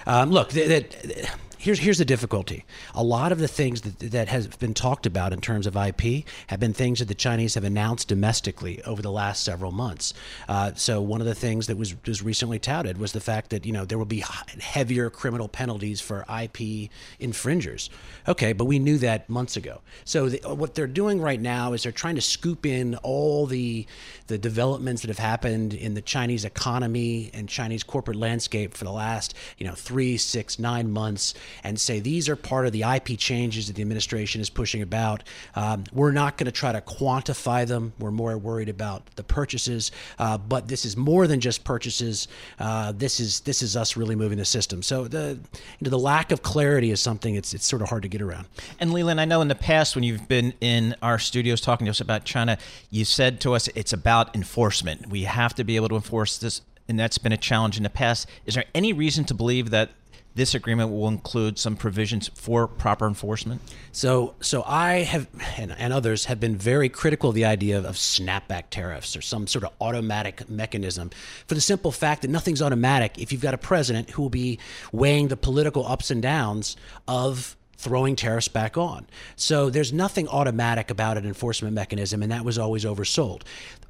um, 0.06 0.30
look, 0.30 0.50
that 0.50 1.30
here's 1.58 1.80
here's 1.80 1.98
the 1.98 2.04
difficulty. 2.04 2.64
A 2.94 3.02
lot 3.02 3.32
of 3.32 3.38
the 3.38 3.48
things 3.48 3.82
that 3.82 3.98
that 4.12 4.28
has 4.28 4.46
been 4.46 4.74
talked 4.74 5.06
about 5.06 5.32
in 5.32 5.40
terms 5.40 5.66
of 5.66 5.76
IP 5.76 6.24
have 6.46 6.60
been 6.60 6.72
things 6.72 7.00
that 7.00 7.08
the 7.08 7.14
Chinese 7.14 7.54
have 7.54 7.64
announced 7.64 8.08
domestically 8.08 8.82
over 8.84 9.02
the 9.02 9.10
last 9.10 9.44
several 9.44 9.72
months. 9.72 10.14
Uh, 10.48 10.72
so 10.74 11.00
one 11.00 11.20
of 11.20 11.26
the 11.26 11.34
things 11.34 11.66
that 11.66 11.76
was 11.76 11.94
was 12.06 12.22
recently 12.22 12.58
touted 12.58 12.98
was 12.98 13.12
the 13.12 13.20
fact 13.20 13.50
that 13.50 13.66
you 13.66 13.72
know 13.72 13.84
there 13.84 13.98
will 13.98 14.04
be 14.04 14.24
heavier 14.60 15.10
criminal 15.10 15.48
penalties 15.48 16.00
for 16.00 16.24
IP 16.42 16.90
infringers. 17.18 17.90
Okay, 18.26 18.52
but 18.52 18.66
we 18.66 18.78
knew 18.78 18.98
that 18.98 19.28
months 19.28 19.56
ago. 19.56 19.80
So 20.04 20.28
the, 20.28 20.54
what 20.54 20.74
they're 20.74 20.86
doing 20.86 21.20
right 21.20 21.40
now 21.40 21.72
is 21.72 21.82
they're 21.82 21.92
trying 21.92 22.14
to 22.14 22.20
scoop 22.20 22.64
in 22.64 22.94
all 22.96 23.46
the 23.46 23.86
the 24.28 24.38
developments 24.38 25.02
that 25.02 25.08
have 25.08 25.18
happened 25.18 25.74
in 25.74 25.94
the 25.94 26.02
Chinese 26.02 26.44
economy 26.44 27.30
and 27.34 27.48
Chinese 27.48 27.82
corporate 27.82 28.16
landscape 28.16 28.74
for 28.74 28.84
the 28.84 28.92
last 28.92 29.34
you 29.58 29.66
know 29.66 29.74
three, 29.74 30.16
six, 30.16 30.58
nine 30.58 30.90
months 30.90 31.34
and 31.64 31.80
say 31.80 32.00
these 32.00 32.28
are 32.28 32.36
part 32.36 32.66
of 32.66 32.72
the 32.72 32.82
IP 32.82 33.18
changes 33.18 33.66
that 33.66 33.76
the 33.76 33.82
administration 33.82 34.40
is 34.40 34.50
pushing 34.50 34.82
about. 34.82 35.22
Um, 35.54 35.84
we're 35.92 36.12
not 36.12 36.36
going 36.36 36.46
to 36.46 36.52
try 36.52 36.72
to 36.72 36.80
quantify 36.80 37.66
them. 37.66 37.92
We're 37.98 38.10
more 38.10 38.36
worried 38.38 38.68
about 38.68 39.06
the 39.16 39.22
purchases, 39.22 39.90
uh, 40.18 40.38
but 40.38 40.68
this 40.68 40.84
is 40.84 40.96
more 40.96 41.26
than 41.26 41.40
just 41.40 41.64
purchases. 41.64 42.28
Uh, 42.58 42.92
this 42.92 43.20
is 43.20 43.40
this 43.40 43.62
is 43.62 43.76
us 43.76 43.96
really 43.96 44.16
moving 44.16 44.38
the 44.38 44.44
system. 44.44 44.82
So 44.82 45.08
the 45.08 45.38
you 45.52 45.84
know, 45.84 45.90
the 45.90 45.98
lack 45.98 46.32
of 46.32 46.42
clarity 46.42 46.90
is 46.90 47.00
something 47.00 47.34
it's 47.34 47.54
it's 47.54 47.66
sort 47.66 47.82
of 47.82 47.88
hard 47.88 48.02
to 48.02 48.08
get 48.08 48.22
around. 48.22 48.46
And 48.80 48.92
Leland, 48.92 49.20
I 49.20 49.24
know 49.24 49.40
in 49.40 49.48
the 49.48 49.54
past 49.54 49.94
when 49.94 50.04
you've 50.04 50.28
been 50.28 50.54
in 50.60 50.94
our 51.02 51.18
studios 51.18 51.60
talking 51.60 51.86
to 51.86 51.90
us 51.90 52.00
about 52.00 52.24
China, 52.24 52.58
you 52.90 53.04
said 53.04 53.40
to 53.40 53.54
us 53.54 53.68
it's 53.68 53.92
about 53.92 54.34
enforcement. 54.34 55.08
We 55.08 55.24
have 55.24 55.54
to 55.54 55.64
be 55.64 55.76
able 55.76 55.88
to 55.88 55.96
enforce 55.96 56.38
this 56.38 56.62
and 56.88 56.98
that's 56.98 57.18
been 57.18 57.32
a 57.32 57.36
challenge 57.36 57.76
in 57.76 57.82
the 57.82 57.90
past. 57.90 58.26
Is 58.46 58.54
there 58.54 58.64
any 58.74 58.92
reason 58.92 59.24
to 59.26 59.34
believe 59.34 59.70
that 59.70 59.90
this 60.38 60.54
agreement 60.54 60.90
will 60.90 61.08
include 61.08 61.58
some 61.58 61.76
provisions 61.76 62.30
for 62.34 62.66
proper 62.66 63.06
enforcement? 63.06 63.60
So, 63.92 64.34
so 64.40 64.62
I 64.64 64.98
have 64.98 65.26
and, 65.56 65.74
and, 65.76 65.92
others 65.92 66.26
have 66.26 66.38
been 66.38 66.56
very 66.56 66.88
critical 66.88 67.30
of 67.30 67.34
the 67.34 67.44
idea 67.44 67.76
of, 67.76 67.84
of 67.84 67.96
snapback 67.96 68.70
tariffs 68.70 69.16
or 69.16 69.20
some 69.20 69.46
sort 69.48 69.64
of 69.64 69.72
automatic 69.80 70.48
mechanism, 70.48 71.10
for 71.46 71.54
the 71.54 71.60
simple 71.60 71.90
fact 71.90 72.22
that 72.22 72.28
nothing's 72.28 72.62
automatic 72.62 73.18
if 73.18 73.32
you've 73.32 73.42
got 73.42 73.52
a 73.52 73.58
president 73.58 74.10
who 74.10 74.22
will 74.22 74.30
be 74.30 74.58
weighing 74.92 75.28
the 75.28 75.36
political 75.36 75.84
ups 75.86 76.10
and 76.10 76.22
downs 76.22 76.76
of 77.08 77.56
throwing 77.76 78.16
tariffs 78.16 78.48
back 78.48 78.76
on. 78.76 79.06
So 79.36 79.70
there's 79.70 79.92
nothing 79.92 80.28
automatic 80.28 80.90
about 80.90 81.18
an 81.18 81.26
enforcement 81.26 81.74
mechanism, 81.74 82.22
and 82.22 82.30
that 82.30 82.44
was 82.44 82.58
always 82.58 82.84
oversold. 82.84 83.42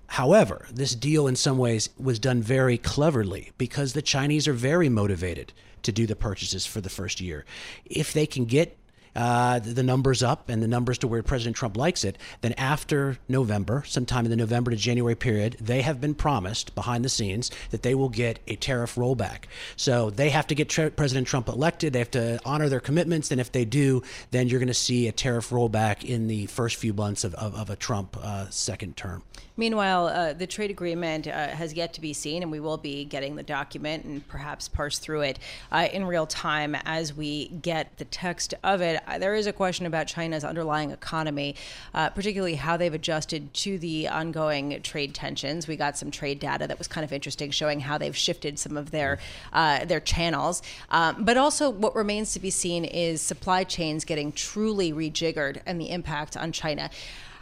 However, 0.09 0.67
this 0.73 0.95
deal 0.95 1.26
in 1.26 1.37
some 1.37 1.59
ways 1.59 1.90
was 1.99 2.19
done 2.19 2.40
very 2.40 2.78
cleverly 2.78 3.52
because 3.59 3.93
the 3.93 4.00
Chinese 4.00 4.49
are 4.49 4.55
very 4.55 4.88
motivated 4.88 5.52
to 5.83 5.93
do 5.93 6.07
the 6.07 6.17
purchases 6.17 6.67
for 6.67 6.81
the 6.81 6.91
first 6.91 7.21
year. 7.21 7.45
If 7.85 8.13
they 8.13 8.27
can 8.27 8.45
get 8.45 8.77
uh, 9.19 9.59
the 9.59 9.83
numbers 9.83 10.23
up 10.23 10.49
and 10.49 10.63
the 10.63 10.69
numbers 10.69 10.97
to 10.99 11.09
where 11.09 11.25
President 11.25 11.57
Trump 11.57 11.77
likes 11.77 12.05
it, 12.05 12.17
then 12.41 12.53
after 12.53 13.19
November, 13.29 13.83
sometime 13.85 14.25
in 14.25 14.31
the 14.31 14.37
November 14.37 14.71
to 14.71 14.77
January 14.77 15.17
period, 15.17 15.57
they 15.61 15.83
have 15.83 16.01
been 16.01 16.15
promised 16.15 16.73
behind 16.77 17.05
the 17.05 17.09
scenes 17.09 17.51
that 17.71 17.83
they 17.83 17.97
will 17.97 18.11
get 18.11 18.39
a 18.47 18.55
tariff 18.55 18.95
rollback. 18.95 19.47
So 19.75 20.11
they 20.11 20.31
have 20.31 20.47
to 20.47 20.55
get 20.55 20.69
tra- 20.69 20.93
President 20.93 21.27
Trump 21.27 21.49
elected. 21.49 21.95
They 21.95 21.99
have 21.99 22.13
to 22.13 22.39
honor 22.45 22.69
their 22.69 22.79
commitments. 22.79 23.33
And 23.33 23.41
if 23.41 23.51
they 23.51 23.65
do, 23.65 24.03
then 24.31 24.47
you're 24.47 24.61
going 24.61 24.69
to 24.69 24.75
see 24.75 25.09
a 25.09 25.13
tariff 25.13 25.51
rollback 25.51 26.05
in 26.05 26.29
the 26.29 26.47
first 26.47 26.77
few 26.77 26.93
months 26.93 27.25
of, 27.25 27.35
of, 27.35 27.57
of 27.57 27.71
a 27.71 27.77
Trump 27.77 28.17
uh, 28.23 28.49
second 28.51 28.97
term. 28.97 29.25
Meanwhile, 29.57 30.07
uh, 30.07 30.33
the 30.35 30.47
trade 30.47 30.71
agreement 30.71 31.27
uh, 31.27 31.49
has 31.49 31.75
yet 31.75 31.93
to 31.95 32.01
be 32.01 32.13
seen, 32.13 32.45
and 32.45 32.53
we 32.53 32.61
will 32.61 32.77
be 32.77 33.05
getting 33.05 33.35
the 33.35 33.43
document 33.43 34.05
and 34.05 34.27
perhaps 34.29 34.69
parse 34.69 35.01
through 35.01 35.23
it 35.23 35.41
uh, 35.73 35.89
in 35.93 36.05
real 36.05 36.29
time 36.29 36.77
as 36.85 37.13
we 37.13 37.49
get 37.49 37.99
the 37.99 38.05
text 38.05 38.55
of 38.63 38.81
it. 38.81 39.03
Uh, 39.09 39.19
there 39.19 39.35
is 39.35 39.47
a 39.47 39.53
question 39.53 39.87
about 39.87 40.07
China's 40.07 40.45
underlying 40.45 40.91
economy, 40.91 41.57
uh, 41.95 42.11
particularly 42.11 42.57
how 42.57 42.77
they've 42.77 42.93
adjusted 42.93 43.53
to 43.55 43.79
the 43.79 44.07
ongoing 44.09 44.81
trade 44.83 45.15
tensions. 45.15 45.67
We 45.67 45.77
got 45.77 45.97
some 45.97 46.11
trade 46.11 46.38
data 46.38 46.67
that 46.67 46.77
was 46.79 46.88
kind 46.88 47.05
of 47.05 47.12
interesting, 47.12 47.50
showing 47.50 47.81
how 47.81 47.97
they've 47.97 48.17
shifted 48.17 48.59
some 48.59 48.77
of 48.77 48.91
their 48.91 49.19
uh, 49.53 49.85
their 49.87 50.00
channels. 50.00 50.62
Um, 50.91 51.25
but 51.25 51.37
also, 51.37 51.71
what 51.71 51.95
remains 51.95 52.33
to 52.35 52.41
be 52.41 52.50
seen 52.50 52.85
is 52.85 53.23
supply 53.23 53.65
chains 53.65 54.05
getting 54.05 54.33
truly 54.33 54.93
rejiggered 54.93 55.62
and 55.65 55.81
the 55.81 55.91
impact 55.91 56.37
on 56.37 56.53
China. 56.53 56.91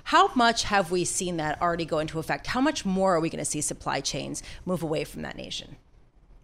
How 0.05 0.31
much 0.37 0.63
have 0.65 0.93
we 0.93 1.05
seen 1.05 1.39
that 1.39 1.61
already 1.61 1.85
go 1.85 1.99
into 1.99 2.21
effect? 2.21 2.47
How 2.47 2.61
much 2.61 2.85
more 2.85 3.17
are 3.17 3.21
we 3.21 3.29
going 3.29 3.41
to 3.41 3.45
see 3.45 3.61
supply 3.61 4.01
chains 4.01 4.41
move 4.65 4.85
away 4.85 5.03
from 5.03 5.23
that 5.23 5.37
nation? 5.37 5.77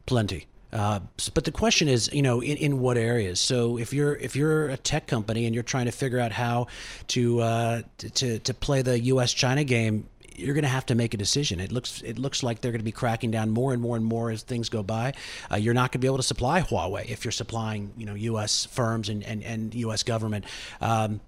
Plenty. 0.05 0.47
Uh, 0.73 1.01
but 1.35 1.45
the 1.45 1.53
question 1.53 1.87
is, 1.89 2.11
you 2.13 2.23
know, 2.23 2.41
in, 2.41 2.57
in 2.57 2.81
what 2.81 2.97
areas? 2.97 3.41
So 3.41 3.79
if 3.79 3.93
you're 3.93 4.17
if 4.17 4.35
you're 4.35 4.69
a 4.69 4.77
tech 4.77 5.07
company 5.07 5.45
and 5.45 5.55
you're 5.55 5.63
trying 5.63 5.85
to 5.85 5.93
figure 5.93 6.19
out 6.19 6.33
how 6.33 6.69
to 7.09 7.41
uh, 7.41 7.83
to 7.99 8.39
to 8.39 8.55
play 8.55 8.83
the 8.83 8.99
U.S. 9.01 9.33
China 9.33 9.65
game, 9.65 10.09
you're 10.37 10.55
going 10.55 10.63
to 10.63 10.69
have 10.69 10.87
to 10.87 10.95
make 10.95 11.13
a 11.15 11.17
decision. 11.17 11.61
It 11.61 11.73
looks 11.73 12.01
it 12.03 12.19
looks 12.19 12.43
like 12.43 12.61
they're 12.61 12.73
going 12.73 12.81
to 12.81 12.85
be 12.85 12.93
cracking 12.93 13.31
down 13.31 13.51
more 13.51 13.73
and 13.73 13.83
more 13.83 13.97
and 13.97 14.05
more 14.05 14.31
as 14.31 14.43
things 14.43 14.69
go 14.69 14.83
by. 14.83 15.13
Uh, 15.51 15.57
you're 15.57 15.75
not 15.75 15.93
going 15.93 15.93
to 15.93 15.99
be 15.99 16.07
able 16.07 16.17
to 16.19 16.23
supply 16.23 16.63
Huawei 16.63 17.07
if 17.07 17.25
you're 17.25 17.33
supplying 17.33 17.93
you 17.97 18.07
know 18.07 18.15
U.S. 18.15 18.65
firms 18.67 19.09
and 19.09 19.23
and, 19.25 19.43
and 19.43 19.75
U.S. 19.75 20.03
government. 20.03 20.47
Um, 20.81 21.21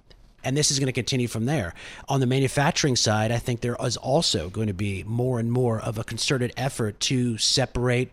and 0.42 0.54
this 0.56 0.70
is 0.70 0.78
going 0.78 0.88
to 0.88 0.92
continue 0.92 1.26
from 1.26 1.46
there. 1.46 1.72
On 2.06 2.20
the 2.20 2.26
manufacturing 2.26 2.96
side, 2.96 3.32
I 3.32 3.38
think 3.38 3.62
there 3.62 3.76
is 3.82 3.96
also 3.96 4.50
going 4.50 4.66
to 4.66 4.74
be 4.74 5.02
more 5.04 5.40
and 5.40 5.50
more 5.50 5.80
of 5.80 5.96
a 5.96 6.04
concerted 6.04 6.52
effort 6.56 7.00
to 7.00 7.38
separate 7.38 8.10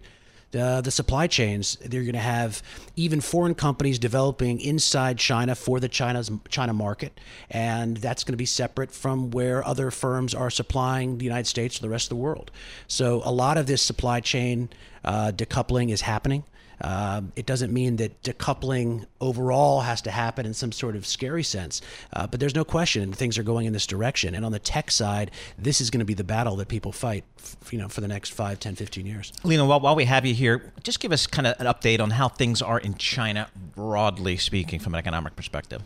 uh, 0.55 0.81
the 0.81 0.91
supply 0.91 1.27
chains. 1.27 1.77
They're 1.81 2.03
going 2.03 2.13
to 2.13 2.19
have 2.19 2.61
even 2.95 3.21
foreign 3.21 3.55
companies 3.55 3.99
developing 3.99 4.59
inside 4.59 5.17
China 5.17 5.55
for 5.55 5.79
the 5.79 5.89
China's 5.89 6.31
China 6.49 6.73
market, 6.73 7.19
and 7.49 7.97
that's 7.97 8.23
going 8.23 8.33
to 8.33 8.37
be 8.37 8.45
separate 8.45 8.91
from 8.91 9.31
where 9.31 9.65
other 9.65 9.91
firms 9.91 10.33
are 10.33 10.49
supplying 10.49 11.17
the 11.17 11.25
United 11.25 11.47
States 11.47 11.79
or 11.79 11.81
the 11.81 11.89
rest 11.89 12.05
of 12.05 12.09
the 12.09 12.23
world. 12.23 12.51
So 12.87 13.21
a 13.23 13.31
lot 13.31 13.57
of 13.57 13.65
this 13.65 13.81
supply 13.81 14.19
chain 14.19 14.69
uh, 15.03 15.31
decoupling 15.31 15.91
is 15.91 16.01
happening. 16.01 16.43
Um, 16.81 17.31
it 17.35 17.45
doesn't 17.45 17.71
mean 17.71 17.97
that 17.97 18.21
decoupling 18.23 19.05
overall 19.19 19.81
has 19.81 20.01
to 20.03 20.11
happen 20.11 20.45
in 20.45 20.53
some 20.53 20.71
sort 20.71 20.95
of 20.95 21.05
scary 21.05 21.43
sense, 21.43 21.81
uh, 22.13 22.27
but 22.27 22.39
there's 22.39 22.55
no 22.55 22.63
question 22.63 23.13
things 23.13 23.37
are 23.37 23.43
going 23.43 23.65
in 23.65 23.73
this 23.73 23.85
direction. 23.87 24.35
And 24.35 24.45
on 24.45 24.51
the 24.51 24.59
tech 24.59 24.91
side, 24.91 25.31
this 25.57 25.81
is 25.81 25.89
going 25.89 25.99
to 25.99 26.05
be 26.05 26.13
the 26.13 26.23
battle 26.23 26.55
that 26.57 26.67
people 26.67 26.91
fight, 26.91 27.23
f- 27.37 27.57
you 27.71 27.79
know, 27.79 27.87
for 27.87 28.01
the 28.01 28.07
next 28.07 28.29
5, 28.29 28.59
10, 28.59 28.75
15 28.75 29.05
years. 29.05 29.33
Lena, 29.43 29.65
while, 29.65 29.79
while 29.79 29.95
we 29.95 30.05
have 30.05 30.25
you 30.25 30.33
here, 30.33 30.73
just 30.83 30.99
give 30.99 31.11
us 31.11 31.27
kind 31.27 31.47
of 31.47 31.59
an 31.59 31.67
update 31.67 31.99
on 31.99 32.11
how 32.11 32.27
things 32.27 32.61
are 32.61 32.79
in 32.79 32.95
China, 32.95 33.49
broadly 33.75 34.37
speaking, 34.37 34.79
from 34.79 34.93
an 34.93 34.99
economic 34.99 35.35
perspective. 35.35 35.81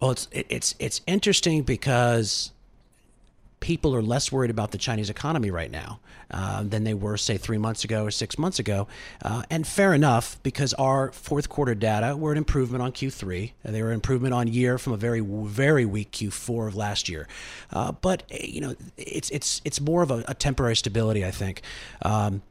Well, 0.00 0.12
it's 0.12 0.28
it, 0.30 0.46
it's 0.48 0.74
it's 0.78 1.00
interesting 1.06 1.62
because 1.62 2.52
people 3.60 3.94
are 3.94 4.02
less 4.02 4.30
worried 4.30 4.50
about 4.50 4.70
the 4.70 4.78
Chinese 4.78 5.10
economy 5.10 5.50
right 5.50 5.70
now 5.70 6.00
uh, 6.30 6.62
than 6.62 6.84
they 6.84 6.94
were, 6.94 7.16
say, 7.16 7.36
three 7.36 7.58
months 7.58 7.84
ago 7.84 8.04
or 8.04 8.10
six 8.10 8.38
months 8.38 8.58
ago. 8.58 8.86
Uh, 9.22 9.42
and 9.50 9.66
fair 9.66 9.94
enough, 9.94 10.40
because 10.42 10.74
our 10.74 11.10
fourth 11.12 11.48
quarter 11.48 11.74
data 11.74 12.16
were 12.16 12.32
an 12.32 12.38
improvement 12.38 12.82
on 12.82 12.92
Q3. 12.92 13.52
They 13.64 13.82
were 13.82 13.88
an 13.88 13.94
improvement 13.94 14.34
on 14.34 14.48
year 14.48 14.78
from 14.78 14.92
a 14.92 14.96
very, 14.96 15.20
very 15.20 15.84
weak 15.84 16.12
Q4 16.12 16.68
of 16.68 16.76
last 16.76 17.08
year. 17.08 17.26
Uh, 17.72 17.92
but 17.92 18.22
eh, 18.30 18.46
you 18.46 18.60
know, 18.60 18.74
it's 18.96 19.30
it's 19.30 19.60
it's 19.64 19.80
more 19.80 20.02
of 20.02 20.10
a, 20.10 20.24
a 20.28 20.34
temporary 20.34 20.76
stability, 20.76 21.24
I 21.24 21.30
think. 21.30 21.62
Um, 22.02 22.42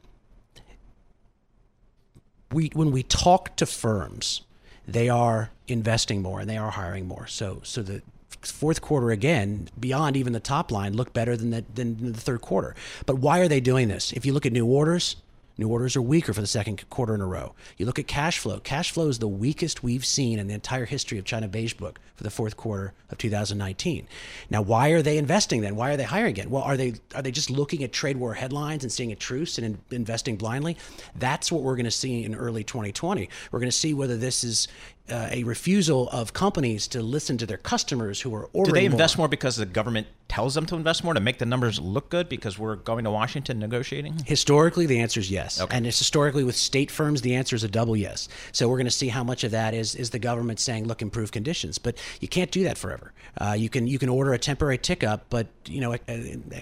we 2.51 2.71
when 2.73 2.91
we 2.91 3.03
talk 3.03 3.55
to 3.57 3.65
firms, 3.65 4.41
they 4.87 5.09
are 5.09 5.51
investing 5.67 6.21
more 6.21 6.39
and 6.39 6.49
they 6.49 6.57
are 6.57 6.71
hiring 6.71 7.07
more. 7.07 7.27
So 7.27 7.61
so 7.63 7.81
the 7.81 8.01
fourth 8.51 8.81
quarter 8.81 9.11
again, 9.11 9.69
beyond 9.79 10.17
even 10.17 10.33
the 10.33 10.39
top 10.39 10.71
line, 10.71 10.93
look 10.93 11.13
better 11.13 11.37
than 11.37 11.51
the, 11.51 11.65
than 11.73 12.13
the 12.13 12.19
third 12.19 12.41
quarter. 12.41 12.75
But 13.05 13.17
why 13.17 13.39
are 13.39 13.47
they 13.47 13.59
doing 13.59 13.87
this? 13.87 14.11
If 14.13 14.25
you 14.25 14.33
look 14.33 14.45
at 14.45 14.53
new 14.53 14.65
orders, 14.65 15.15
New 15.59 15.69
orders 15.69 15.95
are 15.95 16.01
weaker 16.03 16.33
for 16.33 16.41
the 16.41 16.47
second 16.47 16.87
quarter 16.91 17.15
in 17.15 17.21
a 17.21 17.25
row. 17.25 17.55
You 17.77 17.87
look 17.87 17.97
at 17.97 18.05
cash 18.05 18.37
flow. 18.37 18.59
Cash 18.59 18.91
flow 18.91 19.07
is 19.07 19.17
the 19.17 19.27
weakest 19.27 19.81
we've 19.81 20.05
seen 20.05 20.37
in 20.37 20.47
the 20.47 20.53
entire 20.53 20.85
history 20.85 21.17
of 21.17 21.25
China 21.25 21.47
Beige 21.47 21.73
Book 21.73 21.99
for 22.15 22.23
the 22.23 22.29
fourth 22.29 22.55
quarter 22.55 22.93
of 23.09 23.17
2019. 23.17 24.07
Now, 24.51 24.61
why 24.61 24.89
are 24.89 25.01
they 25.01 25.17
investing 25.17 25.61
then? 25.61 25.75
Why 25.75 25.91
are 25.91 25.97
they 25.97 26.03
hiring 26.03 26.29
again? 26.29 26.51
Well, 26.51 26.61
are 26.61 26.77
they 26.77 26.93
are 27.15 27.23
they 27.23 27.31
just 27.31 27.49
looking 27.49 27.83
at 27.83 27.91
trade 27.91 28.17
war 28.17 28.35
headlines 28.35 28.83
and 28.83 28.91
seeing 28.91 29.11
a 29.11 29.15
truce 29.15 29.57
and 29.57 29.65
in, 29.65 29.95
investing 29.95 30.35
blindly? 30.35 30.77
That's 31.15 31.51
what 31.51 31.63
we're 31.63 31.75
going 31.75 31.85
to 31.85 31.91
see 31.91 32.23
in 32.23 32.35
early 32.35 32.63
2020. 32.63 33.27
We're 33.51 33.59
going 33.59 33.67
to 33.67 33.75
see 33.75 33.95
whether 33.95 34.15
this 34.15 34.43
is 34.43 34.67
uh, 35.09 35.29
a 35.31 35.43
refusal 35.43 36.09
of 36.09 36.33
companies 36.33 36.87
to 36.89 37.01
listen 37.01 37.37
to 37.37 37.45
their 37.45 37.57
customers 37.57 38.21
who 38.21 38.33
are 38.35 38.49
ordering. 38.53 38.73
Do 38.73 38.79
they 38.79 38.85
invest 38.85 39.17
more. 39.17 39.23
more 39.23 39.29
because 39.29 39.55
the 39.55 39.65
government 39.65 40.07
tells 40.27 40.55
them 40.55 40.65
to 40.65 40.75
invest 40.75 41.03
more 41.05 41.13
to 41.13 41.19
make 41.21 41.37
the 41.39 41.45
numbers 41.45 41.79
look 41.79 42.09
good 42.09 42.27
because 42.27 42.59
we're 42.59 42.75
going 42.75 43.05
to 43.05 43.11
Washington 43.11 43.59
negotiating? 43.59 44.13
Historically, 44.25 44.85
the 44.85 44.99
answer 44.99 45.19
is 45.21 45.31
yes, 45.31 45.61
Okay. 45.61 45.75
and 45.75 45.87
it's 45.87 45.97
historically 45.97 46.43
with 46.43 46.55
state 46.55 46.91
firms, 46.91 47.21
the 47.21 47.35
answer 47.35 47.55
is 47.55 47.63
a 47.63 47.69
double 47.69 47.95
yes. 47.95 48.27
So 48.51 48.67
we're 48.67 48.75
going 48.77 48.85
to 48.85 48.91
see 48.91 49.07
how 49.07 49.23
much 49.23 49.43
of 49.45 49.51
that 49.51 49.73
is 49.73 49.95
is 49.95 50.09
the 50.09 50.19
government 50.19 50.59
saying, 50.59 50.85
"Look, 50.87 51.01
improve 51.01 51.31
conditions," 51.31 51.77
but 51.77 51.97
you 52.19 52.27
can't 52.27 52.51
do 52.51 52.63
that 52.65 52.77
forever. 52.77 53.13
Uh, 53.39 53.55
you 53.57 53.69
can 53.69 53.87
you 53.87 53.97
can 53.99 54.09
order 54.09 54.33
a 54.33 54.39
temporary 54.39 54.77
tick 54.77 55.03
up, 55.03 55.25
but 55.29 55.47
you 55.65 55.79
know, 55.79 55.93
e- 55.95 55.99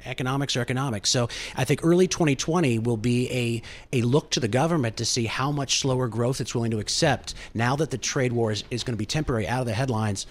economics 0.05 0.55
are 0.55 0.61
economics. 0.61 1.09
So 1.09 1.27
I 1.55 1.63
think 1.63 1.79
early 1.83 2.07
2020 2.07 2.79
will 2.79 2.97
be 2.97 3.29
a 3.31 3.97
a 3.97 4.01
look 4.03 4.29
to 4.31 4.39
the 4.39 4.47
government 4.47 4.97
to 4.97 5.05
see 5.05 5.25
how 5.25 5.51
much 5.51 5.79
slower 5.79 6.07
growth 6.07 6.39
it's 6.41 6.53
willing 6.53 6.71
to 6.71 6.79
accept 6.79 7.33
now 7.53 7.75
that 7.77 7.89
the 7.91 7.97
trade 7.97 8.33
war 8.35 8.51
is, 8.51 8.63
is 8.69 8.83
going 8.83 8.93
to 8.93 8.97
be 8.97 9.05
temporary 9.05 9.47
out 9.47 9.61
of 9.61 9.65
the 9.65 9.73
headlines. 9.73 10.27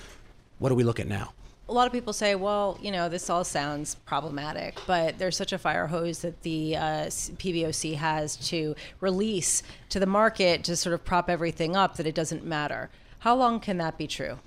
What 0.58 0.68
do 0.68 0.74
we 0.74 0.84
look 0.84 1.00
at 1.00 1.08
now? 1.08 1.32
a 1.68 1.72
lot 1.72 1.86
of 1.86 1.92
people 1.92 2.12
say, 2.12 2.34
well, 2.34 2.78
you 2.82 2.90
know, 2.90 3.08
this 3.08 3.30
all 3.30 3.42
sounds 3.42 3.94
problematic, 4.06 4.78
but 4.86 5.18
there's 5.18 5.36
such 5.36 5.52
a 5.52 5.58
fire 5.58 5.86
hose 5.86 6.18
that 6.18 6.42
the 6.42 6.76
uh, 6.76 7.06
PBOC 7.06 7.94
has 7.94 8.36
to 8.48 8.74
release 9.00 9.62
to 9.88 9.98
the 9.98 10.06
market 10.06 10.62
to 10.64 10.76
sort 10.76 10.92
of 10.92 11.04
prop 11.04 11.30
everything 11.30 11.74
up 11.74 11.96
that 11.96 12.06
it 12.06 12.14
doesn't 12.14 12.44
matter. 12.44 12.90
How 13.20 13.34
long 13.34 13.60
can 13.60 13.78
that 13.78 13.96
be 13.96 14.06
true? 14.06 14.38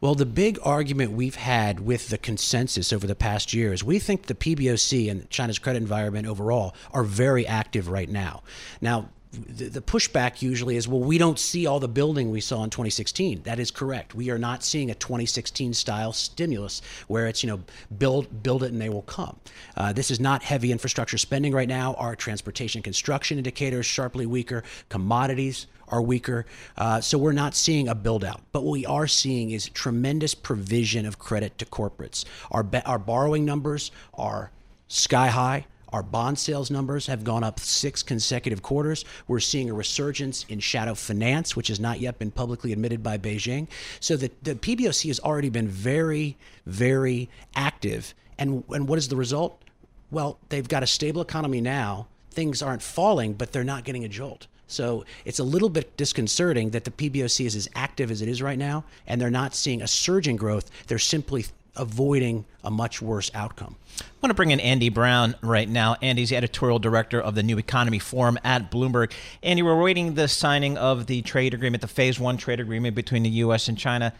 Well, 0.00 0.14
the 0.14 0.26
big 0.26 0.58
argument 0.62 1.12
we've 1.12 1.36
had 1.36 1.80
with 1.80 2.08
the 2.08 2.18
consensus 2.18 2.92
over 2.92 3.06
the 3.06 3.14
past 3.14 3.54
year 3.54 3.72
is 3.72 3.82
we 3.82 3.98
think 3.98 4.26
the 4.26 4.34
PBOC 4.34 5.10
and 5.10 5.30
China's 5.30 5.58
credit 5.58 5.80
environment 5.80 6.26
overall 6.26 6.74
are 6.92 7.04
very 7.04 7.46
active 7.46 7.88
right 7.88 8.08
now. 8.08 8.42
Now, 8.80 9.08
the, 9.36 9.80
pushback 9.80 10.42
usually 10.42 10.76
is, 10.76 10.88
well, 10.88 11.00
we 11.00 11.18
don't 11.18 11.38
see 11.38 11.66
all 11.66 11.80
the 11.80 11.88
building 11.88 12.30
we 12.30 12.40
saw 12.40 12.64
in 12.64 12.70
2016. 12.70 13.42
That 13.42 13.58
is 13.58 13.70
correct. 13.70 14.14
We 14.14 14.30
are 14.30 14.38
not 14.38 14.64
seeing 14.64 14.90
a 14.90 14.94
2016 14.94 15.74
style 15.74 16.12
stimulus 16.12 16.82
where 17.06 17.26
it's, 17.26 17.42
you 17.42 17.48
know, 17.48 17.60
build 17.98 18.42
build 18.42 18.62
it 18.62 18.72
and 18.72 18.80
they 18.80 18.88
will 18.88 19.02
come. 19.02 19.38
Uh, 19.76 19.92
this 19.92 20.10
is 20.10 20.20
not 20.20 20.42
heavy 20.42 20.72
infrastructure 20.72 21.18
spending 21.18 21.52
right 21.52 21.68
now. 21.68 21.94
Our 21.94 22.16
transportation 22.16 22.82
construction 22.82 23.38
indicators 23.38 23.86
sharply 23.86 24.26
weaker. 24.26 24.64
Commodities 24.88 25.66
are 25.88 26.02
weaker. 26.02 26.46
Uh, 26.76 27.00
so 27.00 27.18
we're 27.18 27.32
not 27.32 27.54
seeing 27.54 27.88
a 27.88 27.94
build 27.94 28.24
out. 28.24 28.40
But 28.52 28.64
what 28.64 28.72
we 28.72 28.86
are 28.86 29.06
seeing 29.06 29.50
is 29.50 29.68
tremendous 29.68 30.34
provision 30.34 31.06
of 31.06 31.18
credit 31.18 31.58
to 31.58 31.66
corporates. 31.66 32.24
Our, 32.50 32.66
our 32.84 32.98
borrowing 32.98 33.44
numbers 33.44 33.90
are 34.14 34.50
sky 34.88 35.28
high. 35.28 35.66
Our 35.96 36.02
bond 36.02 36.38
sales 36.38 36.70
numbers 36.70 37.06
have 37.06 37.24
gone 37.24 37.42
up 37.42 37.58
six 37.58 38.02
consecutive 38.02 38.60
quarters. 38.60 39.06
We're 39.26 39.40
seeing 39.40 39.70
a 39.70 39.72
resurgence 39.72 40.44
in 40.46 40.60
shadow 40.60 40.94
finance, 40.94 41.56
which 41.56 41.68
has 41.68 41.80
not 41.80 42.00
yet 42.00 42.18
been 42.18 42.30
publicly 42.30 42.70
admitted 42.74 43.02
by 43.02 43.16
Beijing. 43.16 43.66
So 43.98 44.14
the, 44.18 44.30
the 44.42 44.56
PBOC 44.56 45.06
has 45.06 45.20
already 45.20 45.48
been 45.48 45.68
very, 45.68 46.36
very 46.66 47.30
active. 47.54 48.14
And, 48.36 48.62
and 48.68 48.86
what 48.86 48.98
is 48.98 49.08
the 49.08 49.16
result? 49.16 49.62
Well, 50.10 50.38
they've 50.50 50.68
got 50.68 50.82
a 50.82 50.86
stable 50.86 51.22
economy 51.22 51.62
now. 51.62 52.08
Things 52.30 52.60
aren't 52.60 52.82
falling, 52.82 53.32
but 53.32 53.52
they're 53.52 53.64
not 53.64 53.84
getting 53.84 54.04
a 54.04 54.08
jolt. 54.08 54.48
So 54.66 55.06
it's 55.24 55.38
a 55.38 55.44
little 55.44 55.70
bit 55.70 55.96
disconcerting 55.96 56.72
that 56.72 56.84
the 56.84 56.90
PBOC 56.90 57.46
is 57.46 57.56
as 57.56 57.70
active 57.74 58.10
as 58.10 58.20
it 58.20 58.28
is 58.28 58.42
right 58.42 58.58
now, 58.58 58.84
and 59.06 59.18
they're 59.18 59.30
not 59.30 59.54
seeing 59.54 59.80
a 59.80 59.88
surge 59.88 60.28
in 60.28 60.36
growth. 60.36 60.70
They're 60.88 60.98
simply 60.98 61.46
avoiding 61.76 62.44
a 62.64 62.70
much 62.70 63.00
worse 63.00 63.30
outcome. 63.34 63.76
I 64.00 64.04
want 64.22 64.30
to 64.30 64.34
bring 64.34 64.50
in 64.50 64.60
Andy 64.60 64.88
Browne 64.88 65.34
right 65.42 65.68
now. 65.68 65.96
Andy's 66.02 66.30
the 66.30 66.36
editorial 66.36 66.78
director 66.78 67.20
of 67.20 67.34
the 67.34 67.42
New 67.42 67.58
Economy 67.58 67.98
Forum 67.98 68.38
at 68.44 68.70
Bloomberg. 68.70 69.12
Andy, 69.42 69.62
we're 69.62 69.80
waiting 69.80 70.14
the 70.14 70.28
signing 70.28 70.76
of 70.76 71.06
the 71.06 71.22
trade 71.22 71.54
agreement, 71.54 71.80
the 71.80 71.88
phase 71.88 72.18
one 72.18 72.36
trade 72.36 72.60
agreement 72.60 72.94
between 72.94 73.22
the 73.22 73.30
U.S. 73.30 73.68
and 73.68 73.78
China. 73.78 74.12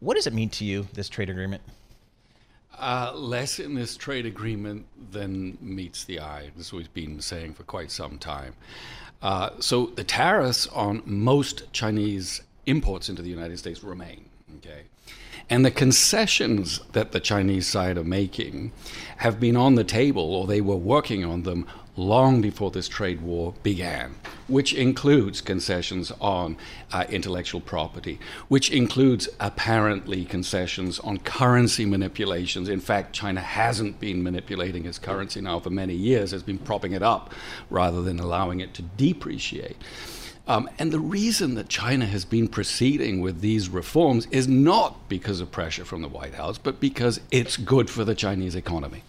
What 0.00 0.14
does 0.14 0.26
it 0.26 0.32
mean 0.32 0.50
to 0.50 0.64
you, 0.64 0.88
this 0.94 1.08
trade 1.08 1.30
agreement? 1.30 1.62
Uh, 2.78 3.12
less 3.14 3.60
in 3.60 3.74
this 3.74 3.96
trade 3.96 4.26
agreement 4.26 4.86
than 5.12 5.56
meets 5.60 6.04
the 6.04 6.20
eye. 6.20 6.50
This 6.56 6.66
is 6.66 6.72
we've 6.72 6.94
been 6.94 7.20
saying 7.20 7.54
for 7.54 7.62
quite 7.64 7.90
some 7.90 8.18
time. 8.18 8.54
Uh, 9.20 9.50
so 9.60 9.86
the 9.86 10.02
tariffs 10.02 10.66
on 10.68 11.02
most 11.04 11.72
Chinese 11.72 12.42
imports 12.66 13.08
into 13.08 13.22
the 13.22 13.30
United 13.30 13.58
States 13.58 13.84
remain. 13.84 14.24
Okay. 14.56 14.82
And 15.50 15.64
the 15.64 15.70
concessions 15.70 16.80
that 16.92 17.12
the 17.12 17.20
Chinese 17.20 17.66
side 17.66 17.98
are 17.98 18.04
making 18.04 18.72
have 19.18 19.38
been 19.38 19.56
on 19.56 19.74
the 19.74 19.84
table, 19.84 20.34
or 20.34 20.46
they 20.46 20.60
were 20.60 20.76
working 20.76 21.24
on 21.24 21.42
them 21.42 21.66
long 21.96 22.40
before 22.40 22.70
this 22.70 22.88
trade 22.88 23.20
war 23.20 23.54
began, 23.62 24.14
which 24.48 24.72
includes 24.72 25.40
concessions 25.40 26.10
on 26.20 26.56
uh, 26.90 27.04
intellectual 27.10 27.60
property, 27.60 28.18
which 28.48 28.70
includes 28.70 29.28
apparently 29.40 30.24
concessions 30.24 30.98
on 31.00 31.18
currency 31.18 31.84
manipulations. 31.84 32.68
In 32.68 32.80
fact, 32.80 33.12
China 33.12 33.40
hasn't 33.40 34.00
been 34.00 34.22
manipulating 34.22 34.86
its 34.86 34.98
currency 34.98 35.40
now 35.40 35.60
for 35.60 35.70
many 35.70 35.94
years, 35.94 36.30
has 36.30 36.42
been 36.42 36.58
propping 36.58 36.92
it 36.92 37.02
up 37.02 37.32
rather 37.68 38.02
than 38.02 38.18
allowing 38.18 38.60
it 38.60 38.72
to 38.74 38.82
depreciate. 38.82 39.76
Um, 40.48 40.68
and 40.78 40.90
the 40.90 40.98
reason 40.98 41.54
that 41.54 41.68
China 41.68 42.04
has 42.04 42.24
been 42.24 42.48
proceeding 42.48 43.20
with 43.20 43.40
these 43.40 43.68
reforms 43.68 44.26
is 44.30 44.48
not 44.48 45.08
because 45.08 45.40
of 45.40 45.52
pressure 45.52 45.84
from 45.84 46.02
the 46.02 46.08
White 46.08 46.34
House, 46.34 46.58
but 46.58 46.80
because 46.80 47.20
it's 47.30 47.56
good 47.56 47.88
for 47.88 48.04
the 48.04 48.14
Chinese 48.14 48.56
economy. 48.56 49.04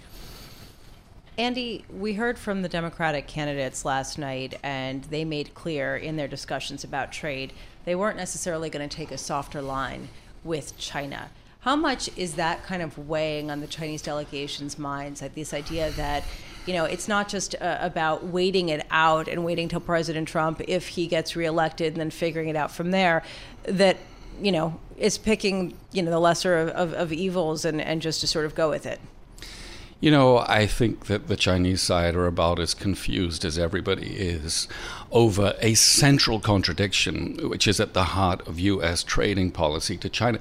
Andy, 1.35 1.83
we 1.89 2.13
heard 2.13 2.37
from 2.37 2.61
the 2.61 2.69
Democratic 2.69 3.25
candidates 3.25 3.83
last 3.83 4.19
night, 4.19 4.59
and 4.61 5.03
they 5.05 5.25
made 5.25 5.55
clear 5.55 5.97
in 5.97 6.15
their 6.15 6.27
discussions 6.27 6.83
about 6.83 7.11
trade 7.11 7.53
they 7.85 7.95
weren't 7.95 8.17
necessarily 8.17 8.69
going 8.69 8.87
to 8.87 8.95
take 8.95 9.11
a 9.11 9.17
softer 9.17 9.61
line 9.61 10.09
with 10.43 10.77
China. 10.77 11.29
How 11.63 11.77
much 11.77 12.10
is 12.17 12.34
that 12.34 12.65
kind 12.65 12.82
of 12.82 12.98
weighing 12.98 13.50
on 13.50 13.62
the 13.62 13.67
Chinese 13.67 14.01
delegation's 14.01 14.77
minds? 14.77 15.22
Like 15.22 15.34
this 15.34 15.53
idea 15.53 15.91
that, 15.91 16.25
you 16.65 16.74
know, 16.74 16.84
it's 16.84 17.08
not 17.08 17.29
just 17.29 17.55
uh, 17.62 17.77
about 17.79 18.25
waiting 18.25 18.67
it 18.67 18.86
out 18.91 19.29
and 19.29 19.46
waiting 19.46 19.70
till 19.70 19.79
President 19.79 20.27
Trump, 20.27 20.62
if 20.67 20.89
he 20.89 21.08
gets 21.08 21.38
reelected, 21.38 21.93
and 21.93 22.01
then 22.01 22.10
figuring 22.10 22.50
it 22.50 22.58
out 22.58 22.70
from 22.70 22.91
there. 22.91 23.24
That 23.63 23.96
you 24.41 24.51
know, 24.51 24.77
it's 24.98 25.17
picking 25.17 25.77
you 25.93 26.01
know 26.01 26.12
the 26.12 26.20
lesser 26.20 26.58
of, 26.58 26.70
of, 26.70 26.93
of 26.93 27.13
evils 27.13 27.63
and, 27.63 27.79
and 27.79 28.01
just 28.01 28.20
to 28.22 28.27
sort 28.27 28.46
of 28.46 28.55
go 28.55 28.70
with 28.70 28.86
it. 28.86 29.00
You 30.01 30.12
know, 30.12 30.39
I 30.39 30.67
think 30.67 31.05
that 31.05 31.29
the 31.29 31.38
Chinese 31.38 31.82
side 31.82 32.13
are 32.13 32.27
about 32.27 32.60
as 32.60 32.74
confused 32.74 33.46
as 33.46 33.58
everybody 33.58 34.17
is 34.17 34.67
over 35.13 35.55
a 35.62 35.75
central 35.75 36.41
contradiction, 36.41 37.38
which 37.48 37.70
is 37.70 37.79
at 37.79 37.93
the 37.93 38.03
heart 38.03 38.46
of 38.46 38.60
U.S. 38.60 39.01
trading 39.01 39.50
policy 39.50 39.96
to 39.96 40.10
China. 40.10 40.39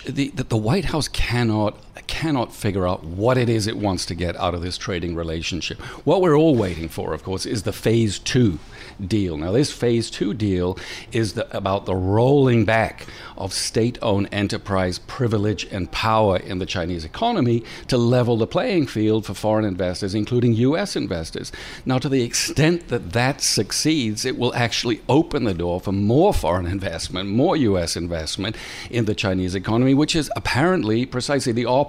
The, 0.00 0.28
that 0.30 0.48
the 0.48 0.56
White 0.56 0.86
House 0.86 1.08
cannot 1.08 1.76
cannot 2.00 2.54
figure 2.54 2.86
out 2.86 3.04
what 3.04 3.36
it 3.36 3.48
is 3.48 3.66
it 3.66 3.76
wants 3.76 4.06
to 4.06 4.14
get 4.14 4.36
out 4.36 4.54
of 4.54 4.62
this 4.62 4.78
trading 4.78 5.14
relationship. 5.14 5.78
What 6.06 6.22
we're 6.22 6.36
all 6.36 6.54
waiting 6.54 6.88
for, 6.88 7.12
of 7.12 7.22
course, 7.22 7.44
is 7.44 7.64
the 7.64 7.72
phase 7.72 8.18
two 8.18 8.58
deal. 9.04 9.36
Now, 9.36 9.52
this 9.52 9.72
phase 9.72 10.08
two 10.08 10.32
deal 10.32 10.78
is 11.10 11.32
the, 11.32 11.54
about 11.54 11.84
the 11.84 11.94
rolling 11.94 12.64
back 12.64 13.06
of 13.36 13.52
state 13.52 13.98
owned 14.00 14.28
enterprise 14.30 15.00
privilege 15.00 15.64
and 15.72 15.90
power 15.90 16.36
in 16.36 16.60
the 16.60 16.66
Chinese 16.66 17.04
economy 17.04 17.64
to 17.88 17.98
level 17.98 18.36
the 18.36 18.46
playing 18.46 18.86
field 18.86 19.26
for 19.26 19.34
foreign 19.34 19.64
investors, 19.64 20.14
including 20.14 20.54
U.S. 20.54 20.96
investors. 20.96 21.50
Now, 21.84 21.98
to 21.98 22.08
the 22.08 22.22
extent 22.22 22.88
that 22.88 23.12
that 23.12 23.40
succeeds, 23.40 24.24
it 24.24 24.38
will 24.38 24.54
actually 24.54 25.02
open 25.08 25.44
the 25.44 25.54
door 25.54 25.80
for 25.80 25.92
more 25.92 26.32
foreign 26.32 26.66
investment, 26.66 27.28
more 27.28 27.56
U.S. 27.56 27.96
investment 27.96 28.56
in 28.90 29.06
the 29.06 29.14
Chinese 29.14 29.54
economy, 29.54 29.92
which 29.92 30.14
is 30.14 30.30
apparently 30.36 31.04
precisely 31.04 31.52
the 31.52 31.66
opposite 31.66 31.81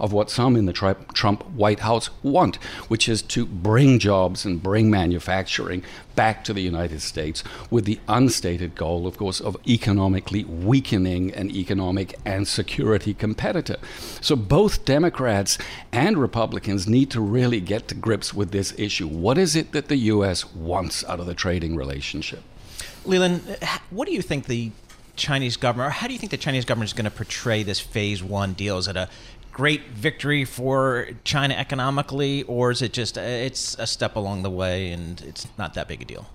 of 0.00 0.12
what 0.12 0.30
some 0.30 0.56
in 0.56 0.66
the 0.66 0.72
Trump 0.72 1.50
White 1.50 1.80
House 1.80 2.10
want, 2.22 2.56
which 2.88 3.08
is 3.08 3.22
to 3.22 3.46
bring 3.46 3.98
jobs 3.98 4.44
and 4.44 4.62
bring 4.62 4.90
manufacturing 4.90 5.82
back 6.14 6.44
to 6.44 6.52
the 6.52 6.60
United 6.60 7.00
States 7.00 7.42
with 7.70 7.84
the 7.84 7.98
unstated 8.06 8.74
goal, 8.74 9.06
of 9.06 9.16
course, 9.16 9.40
of 9.40 9.56
economically 9.66 10.44
weakening 10.44 11.34
an 11.34 11.50
economic 11.50 12.14
and 12.24 12.46
security 12.46 13.14
competitor. 13.14 13.76
So 14.20 14.36
both 14.36 14.84
Democrats 14.84 15.58
and 15.92 16.16
Republicans 16.16 16.86
need 16.86 17.10
to 17.10 17.20
really 17.20 17.60
get 17.60 17.88
to 17.88 17.94
grips 17.94 18.32
with 18.32 18.52
this 18.52 18.72
issue. 18.78 19.08
What 19.08 19.38
is 19.38 19.56
it 19.56 19.72
that 19.72 19.88
the 19.88 19.96
U.S. 19.96 20.52
wants 20.54 21.04
out 21.04 21.20
of 21.20 21.26
the 21.26 21.34
trading 21.34 21.76
relationship? 21.76 22.42
Leland, 23.04 23.42
what 23.90 24.06
do 24.06 24.14
you 24.14 24.22
think 24.22 24.46
the 24.46 24.70
Chinese 25.16 25.56
government, 25.56 25.88
or 25.88 25.90
how 25.90 26.06
do 26.06 26.12
you 26.12 26.18
think 26.18 26.30
the 26.30 26.36
Chinese 26.36 26.64
government 26.64 26.90
is 26.90 26.94
going 26.94 27.04
to 27.04 27.10
portray 27.10 27.62
this 27.62 27.80
phase 27.80 28.22
one 28.22 28.52
deal? 28.52 28.78
Is 28.78 28.88
it 28.88 28.96
a 28.96 29.08
great 29.52 29.88
victory 29.90 30.44
for 30.44 31.08
China 31.24 31.54
economically, 31.54 32.42
or 32.44 32.70
is 32.70 32.82
it 32.82 32.92
just 32.92 33.16
it's 33.16 33.76
a 33.78 33.86
step 33.86 34.16
along 34.16 34.42
the 34.42 34.50
way 34.50 34.90
and 34.90 35.20
it's 35.22 35.46
not 35.56 35.74
that 35.74 35.88
big 35.88 36.02
a 36.02 36.04
deal? 36.04 36.26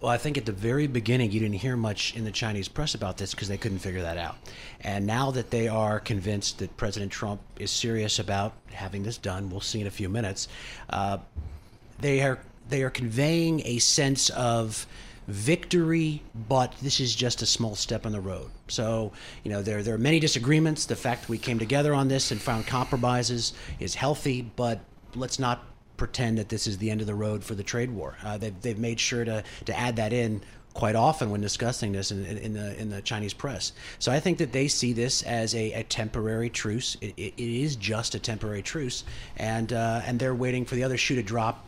Well, 0.00 0.12
I 0.12 0.18
think 0.18 0.36
at 0.36 0.44
the 0.44 0.52
very 0.52 0.86
beginning, 0.86 1.32
you 1.32 1.40
didn't 1.40 1.56
hear 1.56 1.76
much 1.76 2.14
in 2.14 2.24
the 2.24 2.30
Chinese 2.30 2.68
press 2.68 2.94
about 2.94 3.16
this 3.16 3.30
because 3.30 3.48
they 3.48 3.56
couldn't 3.56 3.78
figure 3.78 4.02
that 4.02 4.18
out. 4.18 4.36
And 4.82 5.06
now 5.06 5.30
that 5.30 5.50
they 5.50 5.68
are 5.68 6.00
convinced 6.00 6.58
that 6.58 6.76
President 6.76 7.10
Trump 7.10 7.40
is 7.58 7.70
serious 7.70 8.18
about 8.18 8.52
having 8.72 9.04
this 9.04 9.16
done, 9.16 9.48
we'll 9.48 9.62
see 9.62 9.80
in 9.80 9.86
a 9.86 9.90
few 9.90 10.10
minutes. 10.10 10.48
Uh, 10.90 11.18
they 11.98 12.20
are 12.20 12.38
they 12.68 12.82
are 12.82 12.90
conveying 12.90 13.62
a 13.64 13.78
sense 13.78 14.28
of 14.30 14.86
victory, 15.26 16.22
but 16.48 16.74
this 16.82 17.00
is 17.00 17.14
just 17.14 17.42
a 17.42 17.46
small 17.46 17.74
step 17.74 18.06
on 18.06 18.12
the 18.12 18.20
road. 18.20 18.50
So, 18.68 19.12
you 19.42 19.50
know, 19.50 19.62
there, 19.62 19.82
there 19.82 19.94
are 19.94 19.98
many 19.98 20.20
disagreements. 20.20 20.86
The 20.86 20.96
fact 20.96 21.22
that 21.22 21.28
we 21.28 21.38
came 21.38 21.58
together 21.58 21.94
on 21.94 22.08
this 22.08 22.30
and 22.30 22.40
found 22.40 22.66
compromises 22.66 23.52
is 23.80 23.94
healthy, 23.94 24.42
but 24.42 24.80
let's 25.14 25.38
not 25.38 25.64
pretend 25.96 26.38
that 26.38 26.48
this 26.48 26.66
is 26.66 26.78
the 26.78 26.90
end 26.90 27.00
of 27.00 27.06
the 27.06 27.14
road 27.14 27.42
for 27.42 27.54
the 27.54 27.62
trade 27.62 27.90
war. 27.90 28.16
Uh, 28.22 28.36
they've, 28.38 28.60
they've 28.62 28.78
made 28.78 29.00
sure 29.00 29.24
to, 29.24 29.42
to 29.64 29.78
add 29.78 29.96
that 29.96 30.12
in 30.12 30.42
quite 30.74 30.94
often 30.94 31.30
when 31.30 31.40
discussing 31.40 31.92
this 31.92 32.10
in, 32.10 32.26
in, 32.26 32.36
in, 32.36 32.52
the 32.52 32.78
in 32.78 32.90
the 32.90 33.00
Chinese 33.00 33.32
press. 33.32 33.72
So 33.98 34.12
I 34.12 34.20
think 34.20 34.36
that 34.38 34.52
they 34.52 34.68
see 34.68 34.92
this 34.92 35.22
as 35.22 35.54
a, 35.54 35.72
a 35.72 35.82
temporary 35.84 36.50
truce. 36.50 36.98
It, 37.00 37.14
it, 37.16 37.32
it 37.38 37.62
is 37.62 37.76
just 37.76 38.14
a 38.14 38.18
temporary 38.18 38.60
truce, 38.60 39.02
and 39.38 39.72
uh, 39.72 40.02
and 40.04 40.20
they're 40.20 40.34
waiting 40.34 40.66
for 40.66 40.74
the 40.74 40.84
other 40.84 40.98
shoe 40.98 41.14
to 41.14 41.22
drop 41.22 41.66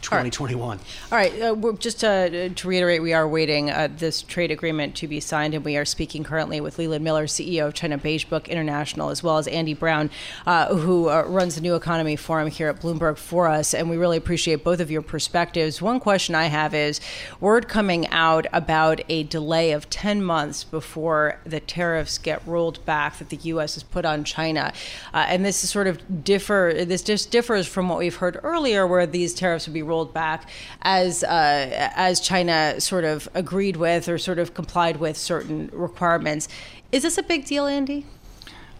2021. 0.00 0.78
All 0.78 1.18
right. 1.18 1.32
Uh, 1.40 1.54
we're 1.54 1.72
just 1.72 2.00
to 2.00 2.54
reiterate, 2.64 3.02
we 3.02 3.12
are 3.12 3.26
waiting 3.28 3.70
uh, 3.70 3.88
this 3.96 4.22
trade 4.22 4.50
agreement 4.50 4.94
to 4.96 5.08
be 5.08 5.20
signed, 5.20 5.54
and 5.54 5.64
we 5.64 5.76
are 5.76 5.84
speaking 5.84 6.24
currently 6.24 6.60
with 6.60 6.78
Leland 6.78 7.04
Miller, 7.04 7.26
CEO 7.26 7.66
of 7.66 7.74
China 7.74 7.98
Beige 7.98 8.24
Book 8.24 8.48
International, 8.48 9.10
as 9.10 9.22
well 9.22 9.38
as 9.38 9.48
Andy 9.48 9.74
Browne, 9.74 10.10
uh, 10.46 10.74
who 10.74 11.08
uh, 11.08 11.22
runs 11.26 11.54
the 11.54 11.60
New 11.60 11.74
Economy 11.74 12.16
Forum 12.16 12.48
here 12.48 12.68
at 12.68 12.80
Bloomberg 12.80 13.16
for 13.16 13.48
us. 13.48 13.74
And 13.74 13.90
we 13.90 13.96
really 13.96 14.16
appreciate 14.16 14.64
both 14.64 14.80
of 14.80 14.90
your 14.90 15.02
perspectives. 15.02 15.80
One 15.80 16.00
question 16.00 16.34
I 16.34 16.44
have 16.46 16.74
is 16.74 17.00
word 17.40 17.68
coming 17.68 18.08
out 18.08 18.46
about 18.52 19.00
a 19.08 19.24
delay 19.24 19.72
of 19.72 19.88
10 19.90 20.22
months 20.22 20.64
before 20.64 21.38
the 21.44 21.60
tariffs 21.60 22.18
get 22.18 22.46
rolled 22.46 22.84
back 22.84 23.18
that 23.18 23.28
the 23.30 23.36
U.S. 23.36 23.74
has 23.74 23.82
put 23.82 24.04
on 24.04 24.24
China. 24.24 24.72
Uh, 25.14 25.26
and 25.28 25.44
this 25.44 25.64
is 25.64 25.70
sort 25.70 25.86
of 25.86 26.24
differ. 26.24 26.84
This 26.84 27.02
just 27.02 27.30
differs 27.30 27.66
from 27.66 27.88
what 27.88 27.98
we've 27.98 28.16
heard 28.16 28.38
earlier, 28.42 28.86
where 28.86 29.06
these 29.06 29.34
tariffs 29.34 29.66
would 29.66 29.74
be 29.74 29.82
rolled 29.86 30.12
back 30.12 30.48
as 30.82 31.24
uh, 31.24 31.90
as 31.94 32.20
China 32.20 32.80
sort 32.80 33.04
of 33.04 33.28
agreed 33.34 33.76
with 33.76 34.08
or 34.08 34.18
sort 34.18 34.38
of 34.38 34.54
complied 34.54 34.98
with 34.98 35.16
certain 35.16 35.70
requirements. 35.72 36.48
Is 36.92 37.02
this 37.02 37.18
a 37.18 37.22
big 37.22 37.44
deal, 37.44 37.66
Andy? 37.66 38.06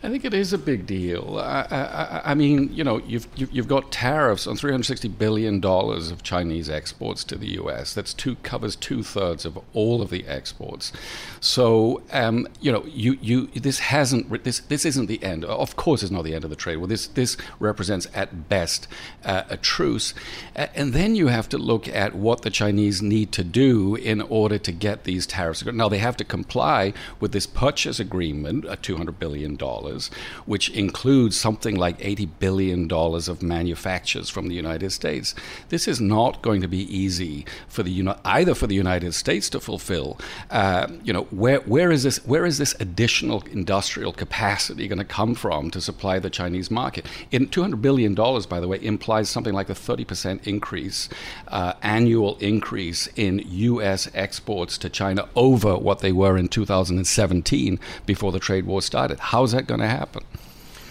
I 0.07 0.09
think 0.09 0.25
it 0.25 0.35
is 0.35 0.53
a 0.53 0.59
big 0.59 0.87
deal. 0.87 1.37
I, 1.41 1.67
I, 1.69 2.31
I 2.31 2.35
mean, 2.35 2.73
you 2.73 2.85
know, 2.85 2.99
you've 2.99 3.27
you've 3.35 3.67
got 3.67 3.91
tariffs 3.91 4.47
on 4.47 4.57
360 4.57 5.09
billion 5.09 5.59
dollars 5.59 6.13
of 6.13 6.23
Chinese 6.23 6.71
exports 6.71 7.25
to 7.25 7.35
the 7.35 7.49
U.S. 7.55 7.93
That's 7.93 8.15
two 8.15 8.37
covers 8.45 8.77
two 8.77 9.03
thirds 9.03 9.45
of 9.45 9.59
all 9.75 10.03
of 10.03 10.11
the 10.11 10.25
exports. 10.29 10.93
So, 11.41 12.03
um, 12.13 12.47
you 12.61 12.71
know, 12.71 12.85
you 12.87 13.19
you 13.21 13.49
this 13.49 13.81
hasn't 13.81 14.45
this 14.45 14.61
this 14.61 14.85
isn't 14.85 15.07
the 15.07 15.21
end. 15.25 15.45
Of 15.45 15.75
course, 15.75 16.05
it's 16.05 16.13
not 16.13 16.23
the 16.23 16.35
end 16.35 16.45
of 16.45 16.51
the 16.51 16.57
trade 16.57 16.77
war. 16.77 16.87
This 16.87 17.09
this 17.09 17.37
represents 17.59 18.07
at 18.15 18.49
best 18.49 18.87
uh, 19.25 19.43
a 19.51 19.57
truce, 19.57 20.15
and 20.55 20.93
then 20.93 21.17
you 21.17 21.27
have 21.27 21.49
to 21.49 21.59
look 21.59 21.89
at 21.89 22.15
what 22.15 22.43
the 22.43 22.51
Chinese 22.51 23.03
need 23.03 23.33
to 23.33 23.43
do 23.43 23.97
in 23.97 24.21
order 24.21 24.57
to 24.57 24.71
get 24.71 25.03
these 25.03 25.27
tariffs. 25.27 25.65
Now 25.65 25.89
they 25.89 25.99
have 25.99 26.17
to 26.19 26.25
comply 26.25 26.93
with 27.19 27.33
this 27.33 27.49
purchase 27.49 27.99
agreement, 27.99 28.67
uh, 28.67 28.77
200 28.81 29.19
billion 29.19 29.57
dollars 29.97 30.11
which 30.47 30.71
includes 30.71 31.37
something 31.37 31.77
like 31.77 31.99
$80 31.99 32.29
billion 32.39 32.91
of 32.93 33.43
manufactures 33.43 34.31
from 34.31 34.49
the 34.49 34.55
United 34.55 34.91
States. 34.91 35.35
This 35.71 35.89
is 35.89 36.01
not 36.01 36.43
going 36.43 36.61
to 36.63 36.69
be 36.69 36.83
easy 36.97 37.45
for 37.69 37.83
the 37.83 38.15
either 38.25 38.55
for 38.55 38.67
the 38.67 38.75
United 38.75 39.13
States 39.13 39.51
to 39.51 39.61
fulfill. 39.61 40.19
Uh, 40.51 40.87
you 41.03 41.13
know, 41.13 41.25
where, 41.31 41.61
where 41.61 41.91
is 41.91 42.03
this 42.03 42.25
where 42.27 42.47
is 42.47 42.59
this 42.59 42.75
additional 42.81 43.43
industrial 43.51 44.13
capacity 44.13 44.87
going 44.89 44.99
to 44.99 45.05
come 45.05 45.35
from 45.35 45.71
to 45.71 45.81
supply 45.81 46.19
the 46.19 46.31
Chinese 46.31 46.71
market? 46.71 47.07
In 47.31 47.49
$200 47.49 47.81
billion, 47.83 48.15
by 48.15 48.61
the 48.61 48.69
way, 48.69 48.79
implies 48.83 49.29
something 49.29 49.55
like 49.55 49.71
a 49.71 49.75
30% 49.75 50.47
increase, 50.47 51.09
uh, 51.49 51.73
annual 51.83 52.37
increase 52.39 53.09
in 53.17 53.43
U.S. 53.47 54.09
exports 54.15 54.79
to 54.79 54.89
China 54.89 55.29
over 55.35 55.77
what 55.77 56.01
they 56.01 56.13
were 56.13 56.37
in 56.37 56.49
2017 56.49 57.81
before 58.07 58.33
the 58.33 58.39
trade 58.39 58.67
war 58.67 58.83
started. 58.83 59.19
How's 59.19 59.53
that 59.53 59.67
going 59.67 59.76
to 59.81 59.89
happen? 59.89 60.23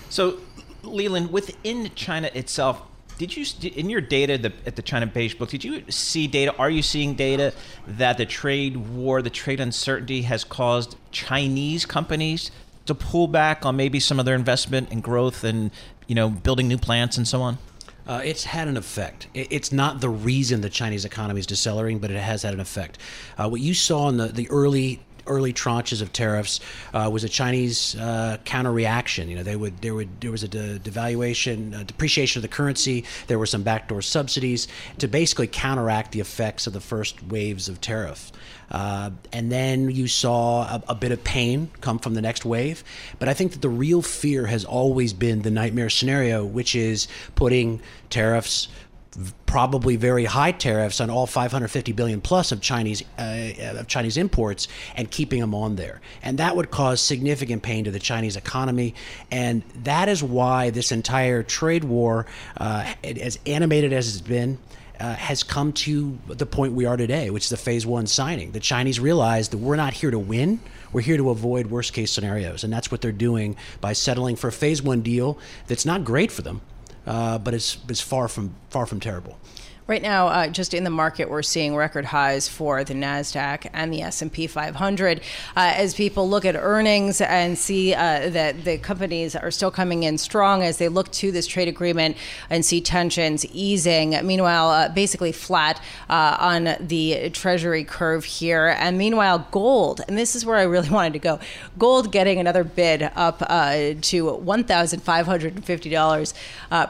So, 0.09 0.39
Leland, 0.83 1.31
within 1.31 1.91
China 1.95 2.29
itself, 2.33 2.81
did 3.17 3.35
you 3.35 3.45
in 3.69 3.89
your 3.89 4.01
data 4.01 4.37
the, 4.37 4.53
at 4.65 4.75
the 4.75 4.81
China 4.81 5.05
Beige 5.05 5.35
Book? 5.35 5.49
Did 5.49 5.63
you 5.63 5.89
see 5.89 6.27
data? 6.27 6.53
Are 6.57 6.69
you 6.69 6.81
seeing 6.81 7.15
data 7.15 7.53
that 7.87 8.17
the 8.17 8.25
trade 8.25 8.75
war, 8.75 9.21
the 9.21 9.29
trade 9.29 9.59
uncertainty, 9.59 10.23
has 10.23 10.43
caused 10.43 10.97
Chinese 11.11 11.85
companies 11.85 12.51
to 12.85 12.93
pull 12.93 13.27
back 13.27 13.65
on 13.65 13.75
maybe 13.75 13.99
some 13.99 14.19
of 14.19 14.25
their 14.25 14.35
investment 14.35 14.89
and 14.91 15.01
growth, 15.01 15.43
and 15.43 15.71
you 16.07 16.15
know, 16.15 16.29
building 16.29 16.67
new 16.67 16.77
plants 16.77 17.17
and 17.17 17.27
so 17.27 17.41
on? 17.41 17.57
Uh, 18.07 18.21
it's 18.23 18.43
had 18.43 18.67
an 18.67 18.77
effect. 18.77 19.27
It's 19.33 19.71
not 19.71 19.99
the 19.99 20.09
reason 20.09 20.61
the 20.61 20.69
Chinese 20.69 21.05
economy 21.05 21.39
is 21.39 21.47
decelerating, 21.47 21.99
but 21.99 22.11
it 22.11 22.21
has 22.21 22.43
had 22.43 22.53
an 22.53 22.59
effect. 22.59 22.99
Uh, 23.37 23.49
what 23.49 23.61
you 23.61 23.73
saw 23.73 24.09
in 24.09 24.17
the, 24.17 24.27
the 24.27 24.47
early 24.49 24.99
early 25.27 25.53
tranches 25.53 26.01
of 26.01 26.13
tariffs 26.13 26.59
uh, 26.93 27.09
was 27.11 27.23
a 27.23 27.29
Chinese 27.29 27.95
uh, 27.95 28.37
counter 28.45 28.71
reaction. 28.71 29.29
You 29.29 29.37
know, 29.37 29.43
they 29.43 29.55
would 29.55 29.81
there 29.81 29.93
would 29.93 30.21
there 30.21 30.31
was 30.31 30.43
a 30.43 30.47
de- 30.47 30.79
devaluation, 30.79 31.79
a 31.79 31.83
depreciation 31.83 32.39
of 32.39 32.41
the 32.43 32.55
currency. 32.55 33.05
There 33.27 33.39
were 33.39 33.45
some 33.45 33.63
backdoor 33.63 34.01
subsidies 34.01 34.67
to 34.99 35.07
basically 35.07 35.47
counteract 35.47 36.11
the 36.11 36.19
effects 36.19 36.67
of 36.67 36.73
the 36.73 36.81
first 36.81 37.23
waves 37.27 37.69
of 37.69 37.81
tariffs. 37.81 38.31
Uh, 38.71 39.11
and 39.31 39.51
then 39.51 39.91
you 39.91 40.07
saw 40.07 40.63
a, 40.63 40.83
a, 40.89 40.95
bit 40.95 41.11
of 41.11 41.23
pain 41.23 41.69
come 41.81 41.99
from 41.99 42.15
the 42.15 42.21
next 42.21 42.45
wave. 42.45 42.83
But 43.19 43.29
I 43.29 43.33
think 43.33 43.51
that 43.51 43.61
the 43.61 43.69
real 43.69 44.01
fear 44.01 44.47
has 44.47 44.65
always 44.65 45.13
been 45.13 45.43
the 45.43 45.51
nightmare 45.51 45.89
scenario, 45.89 46.43
which 46.43 46.75
is 46.75 47.07
putting 47.35 47.81
tariffs 48.09 48.67
probably 49.45 49.95
very 49.95 50.25
high 50.25 50.51
tariffs 50.51 50.99
on 50.99 51.09
all 51.09 51.25
550 51.25 51.91
billion 51.93 52.21
plus 52.21 52.51
of 52.51 52.61
Chinese 52.61 53.03
uh, 53.17 53.51
of 53.77 53.87
Chinese 53.87 54.17
imports 54.17 54.67
and 54.95 55.09
keeping 55.09 55.39
them 55.39 55.55
on 55.55 55.75
there, 55.75 56.01
and 56.21 56.37
that 56.39 56.55
would 56.55 56.71
cause 56.71 57.01
significant 57.01 57.63
pain 57.63 57.85
to 57.85 57.91
the 57.91 57.99
Chinese 57.99 58.35
economy, 58.35 58.93
and 59.31 59.63
that 59.83 60.09
is 60.09 60.21
why 60.21 60.69
this 60.69 60.91
entire 60.91 61.43
trade 61.43 61.83
war, 61.83 62.25
uh, 62.57 62.93
as 63.03 63.39
animated 63.45 63.93
as 63.93 64.09
it's 64.09 64.21
been, 64.21 64.57
uh, 64.99 65.13
has 65.13 65.43
come 65.43 65.73
to 65.73 66.17
the 66.27 66.45
point 66.45 66.73
we 66.73 66.85
are 66.85 66.97
today, 66.97 67.29
which 67.29 67.43
is 67.43 67.49
the 67.49 67.57
phase 67.57 67.85
one 67.85 68.07
signing. 68.07 68.51
The 68.51 68.59
Chinese 68.59 68.99
realize 68.99 69.49
that 69.49 69.57
we're 69.57 69.75
not 69.75 69.93
here 69.93 70.11
to 70.11 70.19
win. 70.19 70.59
We're 70.93 71.01
here 71.01 71.17
to 71.17 71.29
avoid 71.29 71.67
worst 71.67 71.93
case 71.93 72.11
scenarios. 72.11 72.63
And 72.63 72.71
that's 72.71 72.91
what 72.91 73.01
they're 73.01 73.11
doing 73.11 73.55
by 73.81 73.93
settling 73.93 74.35
for 74.35 74.47
a 74.47 74.51
phase 74.51 74.81
one 74.81 75.01
deal 75.01 75.37
that's 75.67 75.85
not 75.85 76.03
great 76.03 76.31
for 76.31 76.41
them, 76.41 76.61
uh, 77.05 77.37
but 77.37 77.53
it's, 77.53 77.77
it's 77.89 78.01
far, 78.01 78.27
from, 78.27 78.55
far 78.69 78.85
from 78.85 78.99
terrible. 78.99 79.37
Right 79.87 80.01
now, 80.01 80.29
uh, 80.29 80.47
just 80.47 80.73
in 80.73 80.83
the 80.83 80.89
market, 80.89 81.29
we're 81.29 81.43
seeing 81.43 81.75
record 81.75 82.05
highs 82.05 82.47
for 82.47 82.83
the 82.83 82.95
Nasdaq 82.95 83.69
and 83.71 83.93
the 83.93 84.01
S 84.01 84.19
and 84.23 84.33
P 84.33 84.47
500 84.47 85.19
uh, 85.19 85.21
as 85.55 85.93
people 85.93 86.27
look 86.27 86.43
at 86.43 86.55
earnings 86.55 87.21
and 87.21 87.55
see 87.55 87.93
uh, 87.93 88.31
that 88.31 88.65
the 88.65 88.79
companies 88.79 89.35
are 89.35 89.51
still 89.51 89.69
coming 89.69 90.01
in 90.01 90.17
strong 90.17 90.63
as 90.63 90.79
they 90.79 90.87
look 90.87 91.11
to 91.11 91.31
this 91.31 91.45
trade 91.45 91.67
agreement 91.67 92.17
and 92.49 92.65
see 92.65 92.81
tensions 92.81 93.45
easing. 93.53 94.17
Meanwhile, 94.25 94.71
uh, 94.71 94.89
basically 94.89 95.31
flat 95.31 95.79
uh, 96.09 96.35
on 96.39 96.77
the 96.79 97.29
Treasury 97.29 97.83
curve 97.83 98.25
here, 98.25 98.75
and 98.79 98.97
meanwhile, 98.97 99.47
gold, 99.51 100.01
and 100.07 100.17
this 100.17 100.35
is 100.35 100.43
where 100.47 100.57
I 100.57 100.63
really 100.63 100.89
wanted 100.95 101.13
to 101.13 101.19
go. 101.19 101.39
Gold 101.77 102.11
getting 102.11 102.39
another 102.39 102.63
bid 102.63 103.03
up 103.15 103.43
uh, 103.47 103.93
to 104.01 104.33
one 104.33 104.63
thousand 104.63 105.01
five 105.01 105.27
hundred 105.27 105.53
and 105.53 105.63
fifty 105.63 105.91
dollars 105.91 106.33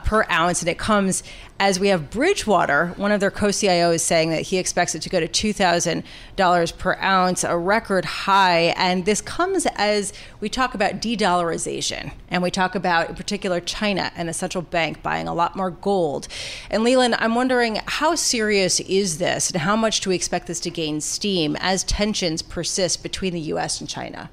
per 0.06 0.26
ounce, 0.32 0.62
and 0.62 0.70
it 0.70 0.78
comes 0.78 1.24
as 1.58 1.80
we 1.80 1.88
have 1.88 2.10
Bridgewater, 2.10 2.88
one 2.98 3.14
of 3.14 3.22
their 3.22 3.32
co 3.32 3.48
CIOs 3.48 4.02
saying 4.02 4.30
that 4.30 4.42
he 4.42 4.58
expects 4.58 4.94
it 4.94 5.02
to 5.04 5.10
go 5.10 5.22
to 5.22 5.28
$2,000 5.28 6.78
per 6.78 6.96
ounce, 6.96 7.44
a 7.46 7.58
record 7.58 8.04
high. 8.04 8.74
And 8.76 9.06
this 9.06 9.22
comes 9.22 9.66
as 9.76 10.12
we 10.42 10.50
talk 10.50 10.74
about 10.74 11.02
de 11.02 11.16
dollarization 11.16 12.12
and 12.28 12.44
we 12.44 12.52
talk 12.52 12.76
about, 12.76 13.10
in 13.10 13.16
particular, 13.16 13.62
China 13.62 14.12
and 14.18 14.28
the 14.28 14.34
central 14.34 14.64
bank 14.64 15.02
buying 15.02 15.28
a 15.28 15.34
lot 15.34 15.56
more 15.56 15.72
gold. 15.72 16.28
And 16.70 16.84
Leland, 16.84 17.16
I'm 17.20 17.36
wondering 17.36 17.80
how 17.86 18.16
serious 18.16 18.82
is 18.82 19.18
this 19.18 19.50
and 19.50 19.62
how 19.62 19.78
much 19.78 20.02
do 20.02 20.10
we 20.10 20.16
expect 20.16 20.48
this 20.48 20.60
to 20.62 20.70
gain 20.70 21.00
steam 21.00 21.56
as 21.62 21.86
tensions 21.86 22.42
persist 22.42 23.02
between 23.02 23.34
the 23.34 23.40
U.S. 23.42 23.80
and 23.80 23.90
China? 23.90 24.30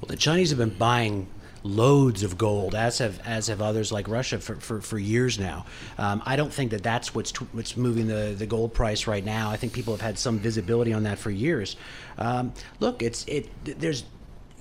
Well, 0.00 0.08
the 0.08 0.16
Chinese 0.16 0.50
have 0.50 0.58
been 0.58 0.70
buying 0.70 1.26
loads 1.64 2.22
of 2.22 2.36
gold, 2.36 2.74
as 2.74 2.98
have 2.98 3.20
as 3.26 3.48
have 3.48 3.60
others 3.62 3.90
like 3.90 4.06
Russia 4.06 4.38
for, 4.38 4.56
for, 4.56 4.80
for 4.80 4.98
years 4.98 5.38
now. 5.38 5.64
Um, 5.98 6.22
I 6.24 6.36
don't 6.36 6.52
think 6.52 6.70
that 6.70 6.82
that's 6.82 7.14
what's 7.14 7.32
t- 7.32 7.46
what's 7.52 7.76
moving 7.76 8.06
the, 8.06 8.34
the 8.36 8.46
gold 8.46 8.74
price 8.74 9.06
right 9.06 9.24
now. 9.24 9.50
I 9.50 9.56
think 9.56 9.72
people 9.72 9.94
have 9.94 10.02
had 10.02 10.18
some 10.18 10.38
visibility 10.38 10.92
on 10.92 11.04
that 11.04 11.18
for 11.18 11.30
years. 11.30 11.76
Um, 12.18 12.52
look, 12.78 13.02
it's 13.02 13.24
it. 13.26 13.48
There's 13.64 14.04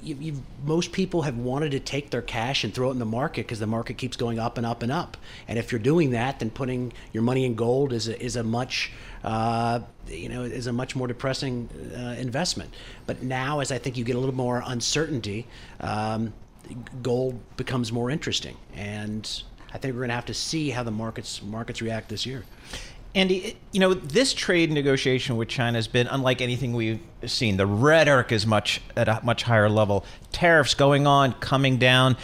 you, 0.01 0.41
most 0.65 0.91
people 0.91 1.21
have 1.21 1.37
wanted 1.37 1.71
to 1.71 1.79
take 1.79 2.09
their 2.09 2.21
cash 2.21 2.63
and 2.63 2.73
throw 2.73 2.89
it 2.89 2.93
in 2.93 2.99
the 2.99 3.05
market 3.05 3.45
because 3.45 3.59
the 3.59 3.67
market 3.67 3.97
keeps 3.97 4.17
going 4.17 4.39
up 4.39 4.57
and 4.57 4.65
up 4.65 4.83
and 4.83 4.91
up. 4.91 5.17
And 5.47 5.57
if 5.57 5.71
you're 5.71 5.79
doing 5.79 6.11
that, 6.11 6.39
then 6.39 6.49
putting 6.49 6.93
your 7.13 7.23
money 7.23 7.45
in 7.45 7.55
gold 7.55 7.93
is 7.93 8.07
a, 8.07 8.21
is 8.21 8.35
a 8.35 8.43
much 8.43 8.91
uh, 9.23 9.81
you 10.07 10.29
know 10.29 10.43
is 10.43 10.67
a 10.67 10.73
much 10.73 10.95
more 10.95 11.07
depressing 11.07 11.69
uh, 11.95 12.15
investment. 12.19 12.73
But 13.05 13.23
now, 13.23 13.59
as 13.59 13.71
I 13.71 13.77
think 13.77 13.97
you 13.97 14.05
get 14.05 14.15
a 14.15 14.19
little 14.19 14.35
more 14.35 14.63
uncertainty. 14.65 15.47
Um, 15.81 16.33
gold 17.01 17.39
becomes 17.57 17.91
more 17.91 18.09
interesting. 18.09 18.57
And 18.75 19.29
I 19.73 19.77
think 19.77 19.93
we're 19.93 20.01
going 20.01 20.09
to 20.09 20.15
have 20.15 20.25
to 20.25 20.33
see 20.33 20.69
how 20.69 20.83
the 20.83 20.91
markets 20.91 21.41
markets 21.41 21.81
react 21.81 22.09
this 22.09 22.25
year. 22.25 22.43
Andy, 23.15 23.57
you 23.71 23.79
know, 23.79 23.93
this 23.93 24.33
trade 24.33 24.71
negotiation 24.71 25.37
with 25.37 25.47
China 25.47 25.77
has 25.77 25.87
been 25.87 26.07
unlike 26.07 26.41
anything 26.41 26.73
we've 26.73 26.99
seen. 27.25 27.57
The 27.57 27.67
rhetoric 27.67 28.31
is 28.31 28.47
much 28.47 28.81
at 28.97 29.07
a 29.07 29.19
much 29.23 29.43
higher 29.43 29.69
level. 29.69 30.03
Tariffs 30.31 30.73
going 30.73 31.05
on, 31.05 31.33
coming 31.33 31.77
down. 31.77 32.17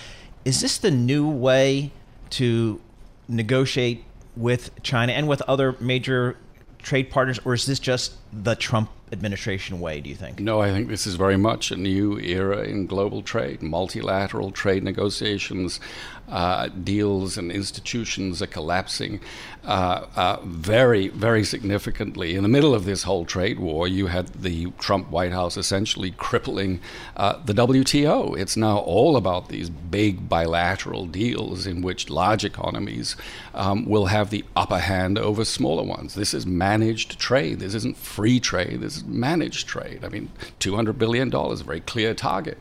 Is 0.45 0.62
this 0.62 0.80
the 0.80 0.89
new 0.89 1.30
way 1.30 1.91
to 2.32 2.82
negotiate 3.28 4.04
with 4.36 4.71
China 4.82 5.13
and 5.13 5.28
with 5.28 5.41
other 5.43 5.75
major 5.80 6.38
trade 6.80 7.12
partners, 7.12 7.39
or 7.45 7.54
is 7.54 7.67
this 7.67 7.78
just 7.78 8.15
the 8.32 8.56
Trump 8.56 8.89
administration 9.12 9.80
way, 9.80 10.02
do 10.02 10.10
you 10.10 10.15
think? 10.15 10.39
No, 10.39 10.62
I 10.62 10.72
think 10.72 10.88
this 10.88 11.08
is 11.08 11.15
very 11.15 11.38
much 11.38 11.72
a 11.72 11.76
new 11.76 12.20
era 12.20 12.63
in 12.63 12.86
global 12.86 13.22
trade. 13.22 13.62
Multilateral 13.62 14.52
trade 14.52 14.84
negotiations, 14.84 15.80
uh, 16.28 16.68
deals, 16.68 17.38
and 17.38 17.52
institutions 17.52 18.42
are 18.42 18.48
collapsing 18.48 19.20
uh, 19.65 20.06
uh, 20.15 20.38
very, 20.44 21.08
very 21.10 21.44
significantly. 21.44 22.36
In 22.36 22.44
the 22.44 22.50
middle 22.50 22.74
of 22.74 22.86
this 22.86 23.04
whole 23.04 23.26
trade 23.26 23.60
war, 23.60 23.88
you 23.88 24.08
had 24.08 24.28
the 24.28 24.72
Trump 24.80 25.10
White 25.10 25.32
House 25.32 25.58
essentially 25.58 26.12
crippling 26.12 26.80
uh, 27.18 27.39
the 27.44 27.54
WTO. 27.54 28.38
It's 28.38 28.56
now 28.56 28.78
all 28.78 29.18
about 29.18 29.50
these 29.50 29.70
big 29.70 30.30
bilateral 30.30 31.06
deals 31.08 31.65
in 31.65 31.82
which 31.82 32.10
large 32.10 32.46
economies 32.46 33.15
um, 33.54 33.86
will 33.86 34.08
have 34.08 34.30
the 34.30 34.46
upper 34.56 34.80
hand 34.80 35.18
over 35.18 35.44
smaller 35.44 35.84
ones. 35.84 36.13
This 36.13 36.34
is 36.34 36.46
managed 36.46 37.20
trade. 37.20 37.60
This 37.60 37.74
isn't 37.74 37.98
free 38.20 38.38
trade. 38.42 38.82
This 38.82 38.98
is 38.98 39.06
managed 39.06 39.66
trade. 39.66 40.04
I 40.04 40.10
mean, 40.10 40.30
$200 40.60 40.98
billion, 40.98 41.34
a 41.34 41.56
very 41.56 41.80
clear 41.80 42.14
target 42.14 42.58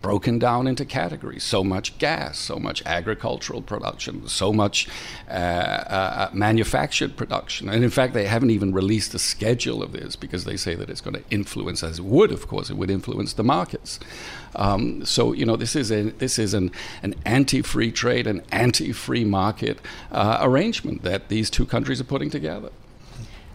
broken 0.00 0.38
down 0.38 0.66
into 0.66 0.86
categories. 0.86 1.44
So 1.44 1.62
much 1.62 1.98
gas, 1.98 2.38
so 2.38 2.58
much 2.58 2.82
agricultural 2.86 3.60
production, 3.60 4.26
so 4.26 4.54
much 4.54 4.88
uh, 5.28 5.32
uh, 5.32 6.30
manufactured 6.32 7.14
production. 7.14 7.68
And 7.68 7.84
in 7.84 7.90
fact, 7.90 8.14
they 8.14 8.24
haven't 8.24 8.50
even 8.50 8.72
released 8.72 9.12
a 9.12 9.18
schedule 9.18 9.82
of 9.82 9.92
this 9.92 10.16
because 10.16 10.44
they 10.44 10.56
say 10.56 10.74
that 10.76 10.88
it's 10.88 11.02
going 11.02 11.14
to 11.14 11.22
influence, 11.30 11.82
as 11.82 11.98
it 11.98 12.06
would, 12.06 12.32
of 12.32 12.48
course, 12.48 12.70
it 12.70 12.78
would 12.78 12.90
influence 12.90 13.34
the 13.34 13.44
markets. 13.44 14.00
Um, 14.56 15.04
so 15.04 15.34
you 15.34 15.44
know, 15.44 15.56
this 15.56 15.76
is 15.76 15.92
a 15.92 16.04
this 16.10 16.38
is 16.38 16.52
an 16.52 16.72
an 17.02 17.14
anti-free 17.24 17.92
trade, 17.92 18.26
an 18.26 18.42
anti-free 18.50 19.24
market 19.24 19.78
uh, 20.10 20.38
arrangement 20.40 21.02
that 21.02 21.28
these 21.28 21.48
two 21.50 21.66
countries 21.66 22.00
are 22.00 22.04
putting 22.04 22.30
together. 22.30 22.70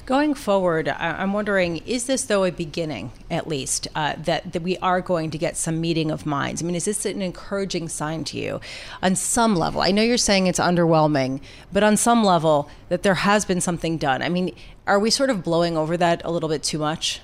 Going 0.07 0.35
forward, 0.35 0.87
I'm 0.87 1.33
wondering, 1.33 1.77
is 1.85 2.05
this 2.05 2.23
though 2.23 2.45
a 2.45 2.49
beginning, 2.49 3.11
at 3.29 3.45
least, 3.45 3.89
uh, 3.93 4.13
that, 4.19 4.53
that 4.53 4.61
we 4.61 4.77
are 4.77 5.01
going 5.01 5.31
to 5.31 5.37
get 5.37 5.57
some 5.57 5.81
meeting 5.81 6.11
of 6.11 6.25
minds? 6.25 6.63
I 6.63 6.65
mean, 6.65 6.75
is 6.75 6.85
this 6.85 7.05
an 7.05 7.21
encouraging 7.21 7.89
sign 7.89 8.23
to 8.23 8.37
you 8.37 8.61
on 9.03 9.17
some 9.17 9.57
level? 9.57 9.81
I 9.81 9.91
know 9.91 10.01
you're 10.01 10.15
saying 10.15 10.47
it's 10.47 10.61
underwhelming, 10.61 11.41
but 11.73 11.83
on 11.83 11.97
some 11.97 12.23
level, 12.23 12.69
that 12.87 13.03
there 13.03 13.15
has 13.15 13.43
been 13.43 13.59
something 13.59 13.97
done. 13.97 14.21
I 14.21 14.29
mean, 14.29 14.55
are 14.87 14.97
we 14.97 15.09
sort 15.09 15.29
of 15.29 15.43
blowing 15.43 15.75
over 15.75 15.97
that 15.97 16.21
a 16.23 16.31
little 16.31 16.47
bit 16.47 16.63
too 16.63 16.79
much? 16.79 17.19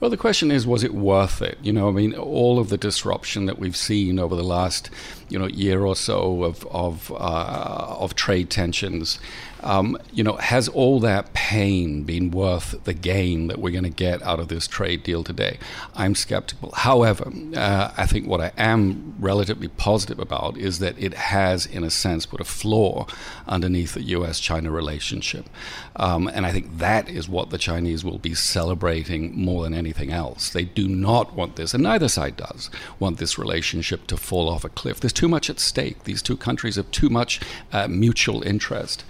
Well, 0.00 0.10
the 0.10 0.16
question 0.16 0.50
is, 0.50 0.66
was 0.66 0.82
it 0.82 0.94
worth 0.94 1.42
it? 1.42 1.58
You 1.62 1.74
know, 1.74 1.88
I 1.88 1.90
mean, 1.90 2.14
all 2.14 2.58
of 2.58 2.70
the 2.70 2.78
disruption 2.78 3.44
that 3.44 3.58
we've 3.58 3.76
seen 3.76 4.18
over 4.18 4.34
the 4.34 4.42
last, 4.42 4.88
you 5.28 5.38
know, 5.38 5.46
year 5.46 5.84
or 5.84 5.96
so 5.96 6.44
of 6.44 6.66
of 6.66 7.12
uh, 7.12 7.96
of 7.98 8.14
trade 8.14 8.50
tensions 8.50 9.18
um, 9.66 9.98
you 10.12 10.22
know, 10.22 10.36
has 10.36 10.68
all 10.68 11.00
that 11.00 11.32
pain 11.32 12.04
been 12.04 12.30
worth 12.30 12.84
the 12.84 12.94
gain 12.94 13.48
that 13.48 13.58
we're 13.58 13.72
going 13.72 13.82
to 13.82 13.90
get 13.90 14.22
out 14.22 14.38
of 14.38 14.46
this 14.46 14.68
trade 14.68 15.02
deal 15.02 15.24
today? 15.24 15.58
I'm 15.94 16.14
skeptical. 16.14 16.70
However, 16.72 17.32
uh, 17.56 17.92
I 17.96 18.06
think 18.06 18.28
what 18.28 18.40
I 18.40 18.52
am 18.56 19.16
relatively 19.18 19.66
positive 19.66 20.20
about 20.20 20.56
is 20.56 20.78
that 20.78 20.96
it 20.98 21.14
has, 21.14 21.66
in 21.66 21.82
a 21.82 21.90
sense, 21.90 22.26
put 22.26 22.40
a 22.40 22.44
floor 22.44 23.06
underneath 23.48 23.94
the 23.94 24.02
U.S. 24.02 24.38
China 24.38 24.70
relationship. 24.70 25.48
Um, 25.96 26.28
and 26.28 26.46
I 26.46 26.52
think 26.52 26.78
that 26.78 27.08
is 27.08 27.28
what 27.28 27.50
the 27.50 27.58
Chinese 27.58 28.04
will 28.04 28.18
be 28.18 28.34
celebrating 28.34 29.36
more 29.36 29.64
than 29.64 29.74
anything 29.74 30.12
else. 30.12 30.50
They 30.50 30.64
do 30.64 30.86
not 30.86 31.34
want 31.34 31.56
this, 31.56 31.74
and 31.74 31.82
neither 31.82 32.08
side 32.08 32.36
does, 32.36 32.70
want 33.00 33.18
this 33.18 33.36
relationship 33.36 34.06
to 34.06 34.16
fall 34.16 34.48
off 34.48 34.64
a 34.64 34.68
cliff. 34.68 35.00
There's 35.00 35.12
too 35.16 35.28
much 35.28 35.50
at 35.50 35.58
stake. 35.58 36.04
These 36.04 36.22
two 36.22 36.36
countries 36.36 36.76
have 36.76 36.90
too 36.92 37.08
much 37.08 37.40
uh, 37.72 37.88
mutual 37.88 38.42
interest. 38.42 39.04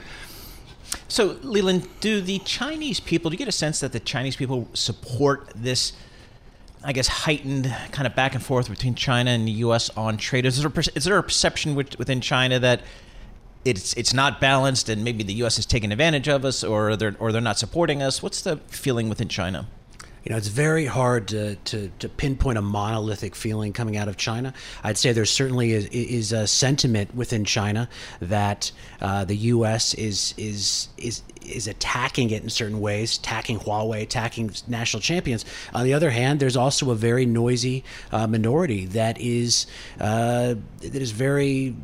So, 1.09 1.37
Leland, 1.43 1.89
do 2.01 2.21
the 2.21 2.39
Chinese 2.39 3.01
people, 3.01 3.31
do 3.31 3.35
you 3.35 3.39
get 3.39 3.49
a 3.49 3.53
sense 3.53 3.81
that 3.81 3.93
the 3.93 4.01
Chinese 4.01 4.37
people 4.37 4.69
support 4.73 5.53
this, 5.55 5.93
I 6.83 6.93
guess, 6.93 7.09
heightened 7.09 7.75
kind 7.91 8.07
of 8.07 8.15
back 8.15 8.35
and 8.35 8.43
forth 8.43 8.71
between 8.71 8.95
China 8.95 9.31
and 9.31 9.47
the 9.47 9.53
U.S. 9.53 9.91
on 9.91 10.17
trade? 10.17 10.47
Is 10.47 10.63
there 10.63 10.71
a, 10.75 10.85
is 10.95 11.05
there 11.05 11.19
a 11.19 11.23
perception 11.23 11.75
within 11.75 12.21
China 12.21 12.59
that 12.61 12.83
it's 13.65 13.95
it's 13.95 14.15
not 14.15 14.41
balanced 14.41 14.89
and 14.89 15.03
maybe 15.03 15.25
the 15.25 15.35
U.S. 15.35 15.59
is 15.59 15.67
taking 15.67 15.91
advantage 15.91 16.29
of 16.29 16.45
us 16.45 16.63
or 16.63 16.95
they're, 16.95 17.17
or 17.19 17.33
they're 17.33 17.41
not 17.41 17.59
supporting 17.59 18.01
us? 18.01 18.23
What's 18.23 18.43
the 18.43 18.59
feeling 18.69 19.09
within 19.09 19.29
China? 19.29 19.67
You 20.27 20.33
know, 20.33 20.39
it's 20.39 20.49
very 20.49 20.87
hard 20.87 21.29
to, 21.29 21.55
to, 21.55 21.89
to, 22.01 22.09
pinpoint 22.09 22.59
a 22.59 22.63
monolithic 22.63 23.37
feeling 23.37 23.73
coming 23.73 23.97
out 23.97 24.09
of 24.09 24.17
China. 24.17 24.55
I'd 24.83 24.99
say 24.99 25.13
there 25.13 25.25
certainly 25.25 25.71
is, 25.71 25.87
is 25.87 26.33
a 26.33 26.49
sentiment 26.49 27.15
within 27.15 27.45
China 27.45 27.89
that 28.21 28.73
uh, 29.01 29.25
the 29.25 29.37
U.S. 29.37 29.95
is 29.95 30.35
is 30.37 30.89
is 30.99 31.23
is 31.43 31.69
attacking 31.69 32.31
it 32.31 32.43
in 32.43 32.51
certain 32.51 32.81
ways, 32.81 33.19
attacking 33.19 33.61
Huawei, 33.61 34.03
attacking 34.03 34.51
national 34.67 35.01
champions. 35.01 35.45
On 35.73 35.85
the 35.85 35.95
other 35.95 36.11
hand, 36.11 36.41
there's 36.41 36.57
also 36.57 36.91
a 36.91 36.97
very 36.97 37.25
noisy 37.25 37.85
uh, 38.11 38.27
minority 38.27 38.87
that 38.87 39.21
is 39.21 39.69
uh, 40.01 40.57
that 40.81 41.03
is 41.03 41.13
very 41.13 41.77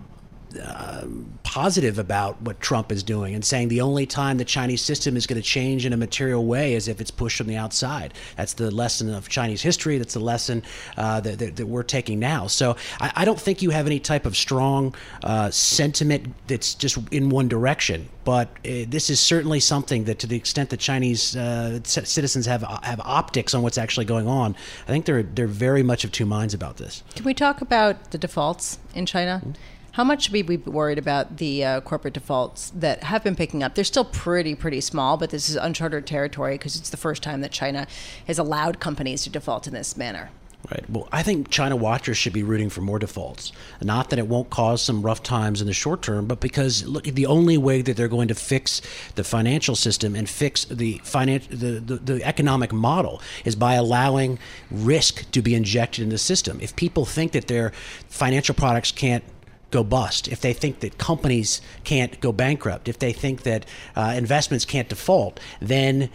uh, 0.59 1.07
positive 1.43 1.99
about 1.99 2.41
what 2.43 2.61
Trump 2.61 2.91
is 2.91 3.03
doing 3.03 3.35
and 3.35 3.45
saying 3.45 3.69
the 3.69 3.81
only 3.81 4.07
time 4.07 4.39
the 4.39 4.45
Chinese 4.45 4.83
system 4.83 5.17
is 5.17 5.27
going 5.27 5.41
to 5.41 5.47
change 5.47 5.85
in 5.85 5.93
a 5.93 5.97
material 5.97 6.47
way 6.47 6.75
is 6.75 6.89
if 6.89 7.01
it's 7.01 7.11
pushed 7.11 7.37
from 7.37 7.47
the 7.47 7.57
outside. 7.57 8.15
That's 8.37 8.55
the 8.55 8.71
lesson 8.71 9.13
of 9.13 9.29
Chinese 9.29 9.63
history. 9.63 9.99
That's 9.99 10.15
the 10.15 10.21
lesson 10.21 10.63
uh, 10.97 11.21
that, 11.21 11.39
that, 11.39 11.57
that, 11.57 11.67
we're 11.67 11.83
taking 11.83 12.19
now. 12.19 12.47
So 12.47 12.77
I, 13.01 13.13
I, 13.17 13.25
don't 13.25 13.41
think 13.41 13.63
you 13.63 13.71
have 13.71 13.87
any 13.87 14.01
type 14.01 14.27
of 14.27 14.37
strong 14.37 14.95
uh, 15.23 15.51
sentiment 15.51 16.35
that's 16.47 16.75
just 16.75 16.99
in 17.11 17.31
one 17.31 17.49
direction. 17.49 18.09
But 18.25 18.49
uh, 18.49 18.87
this 18.89 19.11
is 19.11 19.21
certainly 19.21 19.61
something 19.61 20.05
that, 20.05 20.19
to 20.21 20.27
the 20.27 20.37
extent 20.37 20.71
that 20.71 20.81
Chinese 20.81 21.37
uh, 21.37 21.81
citizens 21.85 22.47
have 22.47 22.63
have 22.83 23.01
optics 23.01 23.53
on 23.55 23.63
what's 23.63 23.79
actually 23.79 24.07
going 24.07 24.29
on, 24.29 24.55
I 24.87 24.91
think 24.91 25.07
they're 25.07 25.23
they're 25.23 25.47
very 25.47 25.83
much 25.83 26.05
of 26.05 26.13
two 26.13 26.27
minds 26.27 26.55
about 26.55 26.77
this. 26.77 27.03
Can 27.15 27.25
we 27.25 27.35
talk 27.35 27.61
about 27.61 28.13
the 28.13 28.19
defaults 28.19 28.79
in 28.95 29.07
China? 29.07 29.41
Mm-hmm. 29.45 29.53
How 29.93 30.05
much 30.05 30.25
should 30.25 30.33
we 30.33 30.41
be 30.41 30.57
worried 30.57 30.99
about 30.99 31.37
the 31.37 31.65
uh, 31.65 31.81
corporate 31.83 32.15
defaults 32.15 32.71
that 32.71 33.05
have 33.05 33.23
been 33.23 33.37
picking 33.37 33.63
up? 33.63 33.75
They're 33.75 33.85
still 33.85 34.07
pretty, 34.07 34.55
pretty 34.55 34.81
small, 34.81 35.19
but 35.19 35.29
this 35.29 35.51
is 35.51 35.57
uncharted 35.57 36.07
territory 36.07 36.55
because 36.55 36.77
it's 36.77 36.89
the 36.89 36.97
first 36.97 37.23
time 37.23 37.43
that 37.43 37.53
China 37.53 37.87
has 38.27 38.39
allowed 38.39 38.81
companies 38.81 39.25
to 39.25 39.31
default 39.31 39.67
in 39.67 39.75
this 39.75 39.95
manner. 39.95 40.31
Right. 40.71 40.89
Well, 40.89 41.09
I 41.13 41.23
think 41.23 41.51
China 41.51 41.77
watchers 41.77 42.17
should 42.17 42.33
be 42.33 42.43
rooting 42.43 42.71
for 42.71 42.81
more 42.81 42.99
defaults. 42.99 43.53
Not 43.83 44.11
that 44.11 44.19
it 44.19 44.29
won't 44.29 44.49
cause 44.49 44.81
some 44.81 45.03
rough 45.03 45.23
times 45.23 45.61
in 45.61 45.67
the 45.67 45.75
short 45.75 46.01
term, 46.01 46.27
but 46.27 46.41
because 46.41 46.87
look, 46.87 47.05
the 47.05 47.27
only 47.27 47.59
way 47.59 47.83
that 47.83 47.97
they're 47.97 48.09
going 48.09 48.29
to 48.29 48.35
fix 48.35 48.81
the 49.17 49.25
financial 49.25 49.75
system 49.75 50.15
and 50.15 50.27
fix 50.27 50.65
the 50.65 51.01
finan- 51.01 51.49
the, 51.49 51.81
the, 51.81 51.97
the 51.97 52.25
economic 52.25 52.73
model 52.73 53.21
is 53.45 53.57
by 53.57 53.75
allowing 53.75 54.39
risk 54.71 55.31
to 55.33 55.43
be 55.43 55.55
injected 55.55 56.05
in 56.05 56.11
the 56.11 56.19
system. 56.19 56.61
If 56.63 56.77
people 56.77 57.05
think 57.05 57.33
that 57.33 57.49
their 57.49 57.73
financial 58.09 58.55
products 58.55 58.93
can't 58.93 59.25
go 59.73 59.83
bust, 59.83 60.29
if 60.29 60.41
they 60.41 60.53
think 60.53 60.81
that 60.81 60.99
companies 60.99 61.61
can't 61.83 62.21
go 62.21 62.31
bankrupt, 62.31 62.89
if 62.89 62.99
they 62.99 63.13
think 63.13 63.43
that 63.43 63.67
uh, 63.97 64.15
investments 64.17 64.65
can't 64.65 64.89
default, 64.89 65.41
then 65.61 66.09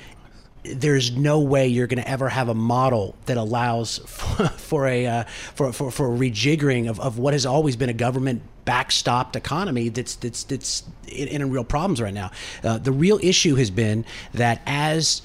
there's 0.63 1.15
no 1.15 1.39
way 1.39 1.67
you're 1.67 1.87
going 1.87 2.01
to 2.01 2.09
ever 2.09 2.29
have 2.29 2.49
a 2.49 2.53
model 2.53 3.15
that 3.25 3.37
allows 3.37 3.97
for, 4.07 4.47
for 4.47 4.87
a 4.87 5.05
uh, 5.05 5.23
for, 5.55 5.73
for, 5.73 5.91
for 5.91 6.07
rejiggering 6.09 6.89
of, 6.89 6.99
of 6.99 7.17
what 7.19 7.33
has 7.33 7.45
always 7.45 7.75
been 7.75 7.89
a 7.89 7.93
government 7.93 8.41
backstopped 8.65 9.35
economy 9.35 9.89
that's 9.89 10.15
that's 10.15 10.43
that's 10.43 10.83
in, 11.07 11.27
in 11.29 11.51
real 11.51 11.63
problems 11.63 12.01
right 12.01 12.13
now. 12.13 12.31
Uh, 12.63 12.77
the 12.77 12.91
real 12.91 13.19
issue 13.23 13.55
has 13.55 13.71
been 13.71 14.05
that 14.33 14.61
as 14.65 15.21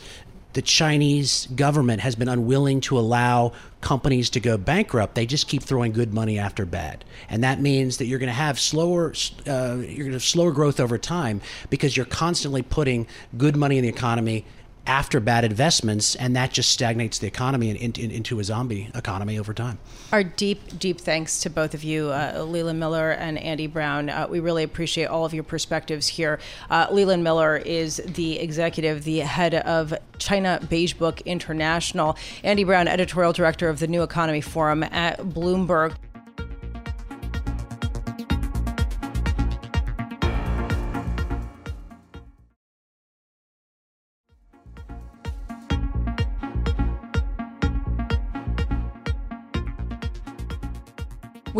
the 0.52 0.62
Chinese 0.62 1.46
government 1.54 2.00
has 2.00 2.14
been 2.14 2.28
unwilling 2.28 2.80
to 2.82 2.98
allow 2.98 3.52
companies 3.80 4.30
to 4.30 4.40
go 4.40 4.56
bankrupt. 4.56 5.14
They 5.14 5.26
just 5.26 5.48
keep 5.48 5.62
throwing 5.62 5.92
good 5.92 6.12
money 6.12 6.38
after 6.38 6.64
bad, 6.64 7.04
and 7.28 7.42
that 7.44 7.60
means 7.60 7.98
that 7.98 8.06
you're 8.06 8.18
going 8.18 8.28
to 8.28 8.32
have 8.32 8.60
slower, 8.60 9.14
uh, 9.46 9.76
you're 9.80 10.06
going 10.06 10.12
to 10.12 10.20
slower 10.20 10.52
growth 10.52 10.80
over 10.80 10.98
time 10.98 11.40
because 11.70 11.96
you're 11.96 12.06
constantly 12.06 12.62
putting 12.62 13.06
good 13.36 13.56
money 13.56 13.78
in 13.78 13.82
the 13.82 13.88
economy 13.88 14.44
after 14.86 15.20
bad 15.20 15.44
investments, 15.44 16.14
and 16.16 16.34
that 16.36 16.52
just 16.52 16.70
stagnates 16.70 17.18
the 17.18 17.26
economy 17.26 17.70
in, 17.70 17.76
in, 17.76 18.10
into 18.10 18.40
a 18.40 18.44
zombie 18.44 18.90
economy 18.94 19.38
over 19.38 19.54
time. 19.54 19.78
Our 20.12 20.24
deep, 20.24 20.78
deep 20.78 21.00
thanks 21.00 21.40
to 21.42 21.50
both 21.50 21.74
of 21.74 21.84
you, 21.84 22.10
uh, 22.10 22.44
Leland 22.46 22.80
Miller 22.80 23.12
and 23.12 23.38
Andy 23.38 23.66
Browne. 23.66 24.10
Uh, 24.10 24.26
we 24.28 24.40
really 24.40 24.62
appreciate 24.62 25.06
all 25.06 25.24
of 25.24 25.32
your 25.32 25.44
perspectives 25.44 26.08
here. 26.08 26.40
Uh, 26.68 26.86
Leland 26.90 27.22
Miller 27.22 27.56
is 27.56 27.96
the 28.04 28.38
executive, 28.40 29.04
the 29.04 29.18
head 29.18 29.54
of 29.54 29.94
China 30.18 30.60
Beige 30.68 30.94
Book 30.94 31.20
International. 31.22 32.16
Andy 32.42 32.64
Browne, 32.64 32.88
editorial 32.88 33.32
director 33.32 33.68
of 33.68 33.78
the 33.78 33.86
New 33.86 34.02
Economy 34.02 34.40
Forum 34.40 34.82
at 34.82 35.18
Bloomberg. 35.18 35.94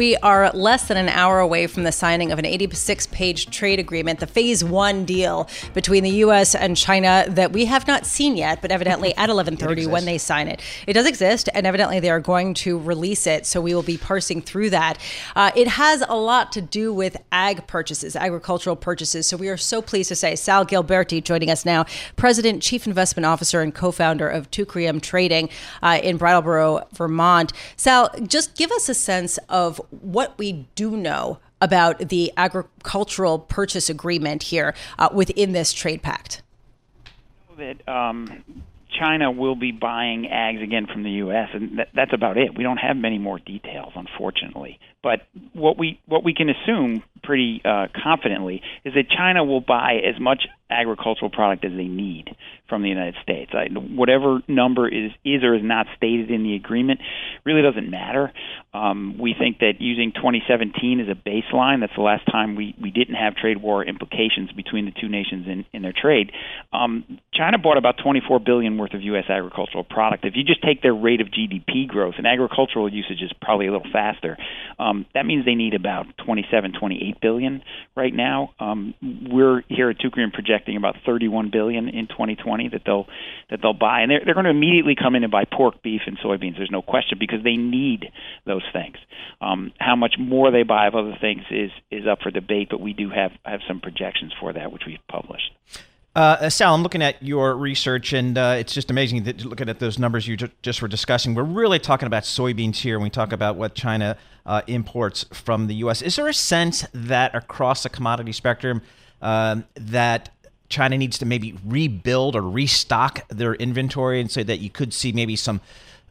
We 0.03 0.17
are 0.17 0.51
less 0.51 0.89
than 0.89 0.97
an 0.97 1.09
hour 1.09 1.39
away 1.39 1.69
from 1.69 1.85
the 1.85 1.93
signing 1.93 2.33
of 2.33 2.41
an 2.41 2.45
86 2.45 3.07
page 3.07 3.57
trade 3.57 3.79
agreement, 3.79 4.19
the 4.19 4.27
phase 4.27 4.65
one 4.65 5.05
deal 5.05 5.49
between 5.75 6.03
the 6.03 6.11
U.S. 6.27 6.57
and 6.57 6.77
China 6.77 7.25
that 7.29 7.53
we 7.53 7.67
have 7.67 7.87
not 7.87 8.05
seen 8.05 8.37
yet, 8.37 8.61
but 8.61 8.73
evidently 8.73 9.11
at 9.17 9.29
1130 9.29 9.87
when 9.87 10.05
they 10.05 10.19
sign 10.19 10.49
it. 10.49 10.61
It 10.89 10.95
does 10.95 11.07
exist, 11.07 11.49
and 11.55 11.69
evidently 11.69 12.01
they 12.01 12.11
are 12.11 12.19
going 12.19 12.55
to 12.55 12.81
release 12.81 13.29
it, 13.29 13.47
so 13.47 13.61
we 13.61 13.77
will 13.77 13.85
be 13.85 13.97
parsing 13.97 14.43
through 14.43 14.71
that. 14.71 14.99
Uh, 15.37 15.53
it 15.55 15.69
has 15.69 16.03
a 16.09 16.17
lot 16.17 16.51
to 16.51 16.61
do 16.61 16.93
with 16.93 17.17
ag 17.31 17.69
purchases, 17.69 18.17
agricultural 18.17 18.75
purchases, 18.75 19.29
so 19.29 19.37
we 19.37 19.49
are 19.49 19.57
so 19.57 19.81
pleased 19.81 20.09
to 20.09 20.17
say 20.17 20.35
Sal 20.35 20.67
Gilbertie 20.67 21.23
joining 21.23 21.49
us 21.49 21.65
now, 21.65 21.87
President, 22.17 22.61
Chief 22.61 22.89
Investment 22.89 23.25
Officer, 23.25 23.61
and 23.61 23.73
co-founder 23.73 24.29
of 24.29 24.51
Teucrium 24.51 25.01
Trading 25.01 25.49
uh, 25.81 26.01
in 26.03 26.17
Brattleboro, 26.17 26.89
Vermont. 26.93 27.53
Sal, 27.77 28.11
just 28.27 28.57
give 28.57 28.73
us 28.73 28.89
a 28.89 28.95
sense 28.95 29.39
of 29.49 29.81
what 30.01 30.39
we 30.39 30.67
do 30.75 30.97
know 30.97 31.39
about 31.61 32.09
the 32.09 32.33
agricultural 32.37 33.39
purchase 33.39 33.89
agreement 33.89 34.45
here 34.45 34.75
uh, 34.99 35.09
within 35.13 35.53
this 35.53 35.73
trade 35.73 36.03
pact. 36.03 36.43
That 37.57 37.87
um, 37.89 38.43
China 38.99 39.31
will 39.31 39.55
be 39.55 39.73
buying 39.73 40.25
ags 40.25 40.63
again 40.63 40.87
from 40.87 41.03
the 41.03 41.11
U.S., 41.11 41.49
and 41.53 41.79
that, 41.79 41.89
that's 41.95 42.13
about 42.13 42.37
it. 42.37 42.57
We 42.57 42.65
don't 42.65 42.79
have 42.79 42.97
many 42.97 43.19
more 43.19 43.39
details, 43.39 43.93
unfortunately. 43.95 44.81
But 45.03 45.23
what 45.53 45.79
we 45.79 46.01
what 46.07 46.25
we 46.25 46.35
can 46.35 46.49
assume 46.49 47.03
pretty 47.23 47.61
uh, 47.65 47.89
confidently 48.03 48.63
is 48.85 48.95
that 48.95 49.11
China 49.11 49.45
will 49.45 49.61
buy 49.61 50.01
as 50.05 50.21
much 50.21 50.47
agricultural 50.73 51.31
product 51.31 51.65
as 51.65 51.73
they 51.73 51.85
need 51.85 52.35
from 52.69 52.83
the 52.83 52.89
United 52.89 53.17
States. 53.23 53.53
I, 53.55 53.69
whatever 53.73 54.41
number 54.49 54.89
is 54.89 55.11
is 55.25 55.45
or 55.45 55.55
is 55.55 55.63
not 55.63 55.87
stated 55.97 56.31
in 56.31 56.43
the 56.43 56.55
agreement 56.55 57.01
really 57.45 57.63
doesn't 57.63 57.91
matter. 57.91 58.33
Um, 58.73 59.19
we 59.19 59.35
think 59.39 59.59
that 59.59 59.75
using 59.81 60.13
2017 60.13 61.01
as 61.01 61.09
a 61.09 61.15
baseline, 61.15 61.81
that's 61.81 61.95
the 61.95 62.03
last 62.03 62.25
time 62.31 62.57
we, 62.57 62.75
we 62.81 62.91
didn't 62.91 63.17
have 63.17 63.35
trade 63.35 63.61
war 63.61 63.85
implications 63.85 64.51
between 64.53 64.87
the 64.87 64.93
two 64.99 65.09
nations 65.09 65.47
in, 65.47 65.67
in 65.75 65.83
their 65.83 65.93
trade. 65.93 66.33
Um, 66.73 67.19
China 67.35 67.59
bought 67.59 67.77
about 67.77 67.97
24 68.03 68.41
billion 68.41 68.79
worth 68.79 68.95
of 68.95 69.03
U.S. 69.03 69.25
agricultural 69.29 69.85
product. 69.85 70.25
If 70.25 70.35
you 70.37 70.45
just 70.45 70.63
take 70.63 70.81
their 70.81 70.95
rate 70.95 71.21
of 71.21 71.29
GDP 71.29 71.87
growth, 71.87 72.15
and 72.17 72.27
agricultural 72.27 72.91
usage 72.91 73.21
is 73.21 73.33
probably 73.43 73.67
a 73.67 73.73
little 73.73 73.93
faster, 73.93 74.39
um, 74.79 75.05
that 75.15 75.27
means 75.27 75.45
they 75.45 75.55
need 75.55 75.75
about 75.75 76.07
27, 76.25 76.73
28 76.79 77.21
billion 77.21 77.63
right 77.95 78.15
now. 78.15 78.55
Um, 78.59 78.95
we're 79.03 79.63
here 79.69 79.91
at 79.91 79.99
Teucrium 79.99 80.33
project 80.33 80.62
about 80.69 80.97
31 81.05 81.51
billion 81.51 81.89
in 81.89 82.07
2020 82.07 82.69
that 82.69 82.83
they'll 82.85 83.07
that 83.51 83.61
they'll 83.63 83.73
buy, 83.73 84.01
and 84.01 84.11
they're 84.11 84.23
they're 84.25 84.35
going 84.35 84.45
to 84.45 84.51
immediately 84.51 84.95
come 84.95 85.15
in 85.15 85.25
and 85.25 85.31
buy 85.31 85.45
pork, 85.45 85.83
beef, 85.83 86.03
and 86.07 86.19
soybeans. 86.19 86.57
There's 86.57 86.71
no 86.71 86.83
question 86.83 87.19
because 87.19 87.43
they 87.43 87.57
need 87.57 88.11
those 88.47 88.65
things. 88.73 88.97
Um, 89.41 89.73
how 89.79 89.97
much 89.97 90.15
more 90.19 90.51
they 90.51 90.63
buy 90.63 90.87
of 90.87 90.95
other 90.95 91.17
things 91.21 91.43
is 91.51 91.71
is 91.91 92.07
up 92.07 92.21
for 92.23 92.31
debate, 92.31 92.69
but 92.71 92.81
we 92.81 92.93
do 92.93 93.11
have 93.11 93.33
have 93.45 93.61
some 93.67 93.81
projections 93.81 94.33
for 94.41 94.53
that, 94.53 94.73
which 94.73 94.83
we've 94.87 95.07
published. 95.09 95.51
Uh, 96.15 96.51
Sal, 96.51 96.75
I'm 96.75 96.83
looking 96.83 97.01
at 97.01 97.23
your 97.23 97.57
research, 97.57 98.13
and 98.13 98.37
uh, 98.37 98.57
it's 98.59 98.75
just 98.75 98.91
amazing 98.91 99.23
that 99.25 99.45
looking 99.47 99.71
at 99.71 99.79
those 99.79 99.99
numbers 99.99 100.29
you 100.29 100.37
ju- 100.37 100.51
just 100.61 100.83
were 100.83 100.89
discussing. 100.89 101.35
We're 101.35 101.43
really 101.43 101.79
talking 101.79 102.07
about 102.07 102.25
soybeans 102.25 102.77
here 102.77 102.99
when 102.99 103.05
we 103.05 103.11
talk 103.11 103.33
about 103.33 103.57
what 103.57 103.75
China 103.75 104.19
uh, 104.45 104.61
imports 104.67 105.25
from 105.33 105.69
the 105.69 105.75
U.S. 105.77 106.03
Is 106.03 106.17
there 106.17 106.29
a 106.29 106.35
sense 106.35 106.87
that 106.93 107.35
across 107.35 107.83
the 107.83 107.89
commodity 107.89 108.33
spectrum 108.33 108.83
um, 109.23 109.65
that 109.75 110.29
China 110.73 110.97
needs 110.97 111.19
to 111.19 111.27
maybe 111.27 111.55
rebuild 111.65 112.35
or 112.35 112.43
restock 112.43 113.29
their 113.29 113.55
inventory, 113.55 114.21
and 114.21 114.31
so 114.31 114.43
that 114.43 114.59
you 114.59 114.71
could 114.71 114.95
see 114.95 115.13
maybe 115.13 115.37
some 115.37 115.61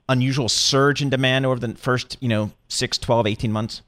unusual 0.07 0.47
surge 0.47 1.01
in 1.01 1.09
demand 1.09 1.45
over 1.45 1.59
the 1.59 1.73
first, 1.73 2.15
you 2.21 2.29
know, 2.29 2.51
6, 2.67 2.97
12, 2.99 3.27
18 3.27 3.51
months? 3.51 3.81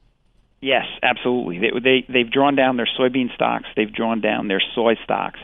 Yes, 0.60 0.86
absolutely. 1.02 1.58
They, 1.58 1.78
they 1.78 2.06
they've 2.08 2.30
drawn 2.30 2.56
down 2.56 2.78
their 2.78 2.88
soybean 2.98 3.32
stocks. 3.34 3.66
They've 3.76 3.92
drawn 3.92 4.20
down 4.20 4.48
their 4.48 4.62
soy 4.74 4.94
stocks, 5.04 5.38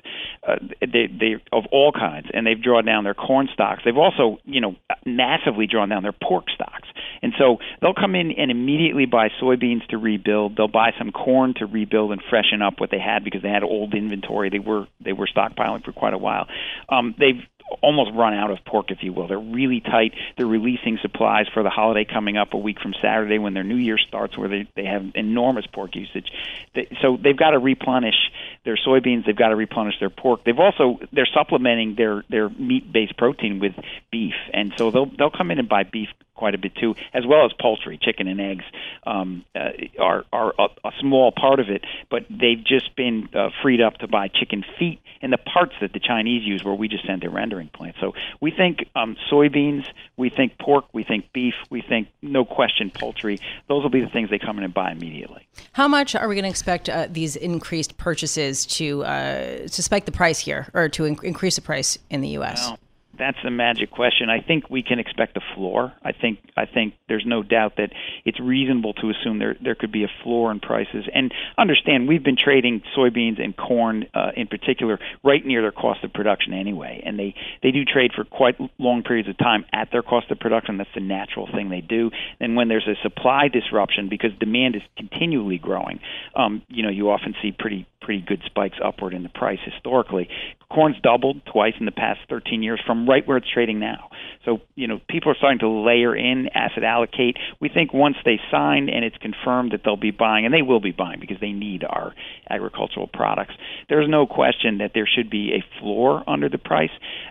uh, 0.47 0.57
they, 0.81 1.07
they 1.07 1.35
of 1.53 1.65
all 1.71 1.93
kinds, 1.93 2.29
and 2.33 2.47
they've 2.47 2.63
drawn 2.63 2.85
down 2.85 3.05
their 3.05 3.15
corn 3.15 3.49
stocks. 3.53 3.83
They've 3.85 3.97
also, 3.97 4.39
you 4.45 4.61
know, 4.61 4.75
massively 5.05 5.67
drawn 5.67 5.91
down 5.91 6.03
their 6.03 6.15
pork 6.15 6.47
stocks. 6.55 6.89
And 7.23 7.35
so 7.39 7.59
they'll 7.83 7.95
come 7.95 8.15
in 8.15 8.33
and 8.33 8.51
immediately 8.51 9.05
buy 9.05 9.29
soybeans 9.41 9.87
to 9.89 9.99
rebuild. 9.99 10.57
They'll 10.57 10.69
buy 10.69 10.93
some 10.99 11.13
corn 11.13 11.55
to 11.59 11.67
rebuild 11.67 12.13
and 12.13 12.23
freshen 12.31 12.63
up 12.63 12.81
what 12.81 12.91
they 12.91 12.99
had 12.99 13.23
because 13.23 13.43
they 13.43 13.51
had 13.51 13.63
old 13.63 13.95
inventory. 13.95 14.49
They 14.49 14.59
were 14.59 14.87
they 15.05 15.13
were 15.13 15.27
stockpiling 15.27 15.85
for 15.85 15.93
quite 15.93 16.15
a 16.15 16.19
while. 16.19 16.47
Um, 16.89 17.15
they've 17.19 17.43
almost 17.83 18.11
run 18.15 18.35
out 18.35 18.51
of 18.51 18.59
pork, 18.65 18.91
if 18.91 18.99
you 19.03 19.13
will. 19.13 19.29
They're 19.29 19.39
really 19.39 19.81
tight. 19.81 20.13
They're 20.37 20.47
releasing 20.47 20.99
supplies 21.03 21.47
for 21.53 21.63
the 21.63 21.71
holiday 21.71 22.05
coming 22.05 22.37
up 22.37 22.55
a 22.55 22.59
week 22.59 22.81
from 22.81 22.95
Saturday 23.01 23.39
when 23.39 23.55
their 23.55 23.65
New 23.65 23.77
Year 23.77 23.99
starts, 23.99 24.37
where 24.37 24.49
they 24.49 24.69
they 24.77 24.85
have 24.85 25.05
enormous 25.15 25.67
pork 25.67 25.95
usage. 25.95 26.31
They, 26.75 26.89
so 27.03 27.17
they've 27.23 27.37
got 27.37 27.51
to 27.51 27.59
replenish 27.59 28.17
their 28.65 28.77
soybeans. 28.77 29.27
They've 29.27 29.37
got 29.37 29.49
to 29.49 29.57
replenish 29.57 29.95
their 30.01 30.11
pork. 30.11 30.45
They've 30.45 30.59
also 30.59 30.99
they're 31.13 31.29
supplementing 31.33 31.95
their 31.97 32.25
their 32.29 32.49
meat 32.49 32.93
based 32.93 33.17
protein 33.17 33.61
with 33.61 33.73
beef, 34.11 34.35
and 34.53 34.73
so 34.77 34.91
they'll 34.91 35.11
they'll 35.19 35.31
come 35.31 35.51
in 35.51 35.59
and 35.59 35.69
buy 35.69 35.85
beef 35.85 36.09
quite 36.35 36.55
a 36.55 36.59
bit 36.59 36.75
too, 36.75 36.95
as 37.13 37.27
well 37.27 37.45
as 37.45 37.53
poultry, 37.61 37.99
chicken 38.01 38.27
and 38.27 38.41
eggs 38.41 38.65
um, 39.07 39.45
uh, 39.55 39.71
are 39.99 40.25
are 40.33 40.55
a, 40.59 40.89
a 40.89 40.93
small 41.01 41.33
part 41.33 41.61
of 41.61 41.69
it. 41.69 41.85
But 42.11 42.25
they've 42.31 42.63
just 42.65 42.97
been 42.97 43.29
uh, 43.35 43.51
freed 43.63 43.81
up 43.81 43.99
to 43.99 44.09
buy 44.09 44.29
chicken 44.29 44.65
feet 44.79 45.01
and 45.23 45.33
the 45.33 45.39
parts 45.39 45.75
that 45.81 45.93
the 45.93 46.01
Chinese 46.01 46.43
use, 46.45 46.65
where 46.65 46.75
we 46.75 46.89
just 46.89 47.07
send 47.07 47.23
their 47.23 47.31
rendering 47.31 47.60
plants. 47.69 47.99
So 48.01 48.13
we 48.41 48.51
think 48.51 48.89
um, 48.97 49.17
soybeans, 49.31 49.85
we 50.17 50.31
think 50.31 50.59
pork, 50.59 50.87
we 50.93 51.05
think 51.05 51.33
beef, 51.33 51.55
we 51.71 51.83
think 51.83 52.09
no 52.23 52.45
question 52.45 52.91
poultry. 52.91 53.39
Those 53.69 53.83
will 53.83 53.91
be 53.91 54.01
the 54.01 54.09
things 54.09 54.31
they 54.31 54.39
come 54.39 54.59
in 54.59 54.65
and 54.65 54.75
buy 54.75 54.93
immediately. 54.93 55.47
How 55.73 55.89
much 55.89 56.15
are 56.15 56.29
we 56.29 56.35
going 56.35 56.45
to 56.45 56.51
expect 56.51 56.89
uh, 56.89 57.07
these 57.11 57.37
increased 57.37 57.97
purchases 57.97 58.67
to 58.67 59.05
uh, 59.05 59.69
to 59.69 59.83
spike 59.83 60.05
the 60.05 60.13
price 60.13 60.39
here, 60.39 60.69
or 60.75 60.89
to 60.91 61.05
in- 61.05 61.19
increase 61.23 61.57
the 61.57 61.63
price 61.63 61.99
in 62.09 62.21
the 62.21 62.29
U.S.? 62.29 62.69
Well, 62.69 62.79
that's 63.21 63.37
the 63.45 63.51
magic 63.51 63.91
question. 63.91 64.31
I 64.31 64.41
think 64.41 64.71
we 64.71 64.83
can 64.83 64.99
expect 64.99 65.37
a 65.37 65.41
floor. 65.55 65.93
I 66.03 66.13
think 66.13 66.39
I 66.57 66.65
think 66.65 66.95
there's 67.07 67.25
no 67.27 67.43
doubt 67.43 67.75
that 67.77 67.91
it's 68.25 68.41
reasonable 68.41 68.95
to 68.95 69.11
assume 69.11 69.39
there 69.39 69.57
there 69.63 69.75
could 69.75 69.93
be 69.93 70.05
a 70.05 70.11
floor 70.25 70.51
in 70.51 70.59
prices. 70.59 71.05
And 71.15 71.33
understand, 71.59 72.09
we've 72.09 72.25
been 72.25 72.39
trading 72.43 72.83
soybeans 72.97 73.41
and 73.41 73.55
corn 73.55 74.07
uh, 74.15 74.31
in 74.35 74.47
particular 74.47 74.99
right 75.23 75.45
near 75.45 75.61
their 75.61 75.71
cost 75.71 76.03
of 76.03 76.13
production 76.13 76.55
anyway, 76.55 77.03
and 77.05 77.19
they 77.19 77.35
they 77.63 77.71
do 77.71 77.85
trade 77.85 78.13
for 78.17 78.25
quite 78.25 78.57
long 78.79 79.03
periods 79.03 79.29
of 79.29 79.37
time 79.37 79.67
at 79.73 79.91
their 79.93 80.03
cost 80.03 80.31
of 80.31 80.41
production. 80.41 80.79
That's 80.79 80.91
the 80.95 81.01
natural 81.01 81.47
thing 81.47 81.69
they 81.69 81.83
do. 81.83 82.11
And 82.41 82.57
when 82.57 82.69
there's 82.69 82.89
a 82.89 83.01
supply 83.03 83.49
disruption 83.49 84.09
because 84.09 84.31
demand 84.41 84.77
is 84.77 84.83
continually 84.97 85.59
growing, 85.59 86.01
um, 86.35 86.63
you 86.69 86.83
know, 86.83 86.91
you 86.91 87.11
often 87.11 87.35
see 87.43 87.53
pretty 87.53 87.87
pretty 88.01 88.25
good 88.27 88.43
spikes 88.47 88.79
upward 88.83 89.13
in 89.13 89.23
the 89.23 89.29
price 89.29 89.59
historically. 89.65 90.29
Corn's 90.73 90.97
doubled 91.03 91.43
twice 91.47 91.75
in 91.79 91.87
the 91.87 91.93
past 91.93 92.21
13 92.29 92.63
years 92.63 92.81
from 92.87 93.07
right 93.11 93.27
where 93.27 93.37
it's 93.37 93.51
trading 93.53 93.81
now. 93.81 94.09
So, 94.45 94.61
you 94.75 94.87
know, 94.87 95.01
people 95.09 95.31
are 95.31 95.35
starting 95.35 95.59
to 95.59 95.69
layer 95.69 96.17
in, 96.17 96.49
asset 96.55 96.83
allocate. 96.83 97.37
We 97.61 97.69
think 97.69 97.93
once 97.93 98.17
they 98.25 98.41
sign 98.51 98.89
and 98.89 99.05
it's 99.05 99.17
confirmed 99.19 99.73
that 99.73 99.83
they'll 99.85 99.99
be 99.99 100.13
buying, 100.13 100.47
and 100.47 100.55
they 100.55 100.63
will 100.63 100.81
be 100.81 100.93
buying 100.93 101.21
because 101.21 101.37
they 101.41 101.53
need 101.53 101.85
our 101.85 102.15
agricultural 102.49 103.07
products, 103.07 103.55
there's 103.91 104.09
no 104.09 104.27
question 104.27 104.79
that 104.79 104.93
there 104.95 105.07
should 105.07 105.29
be 105.29 105.53
a 105.53 105.81
floor 105.81 106.25
under 106.27 106.49
the 106.49 106.57
price. 106.57 106.91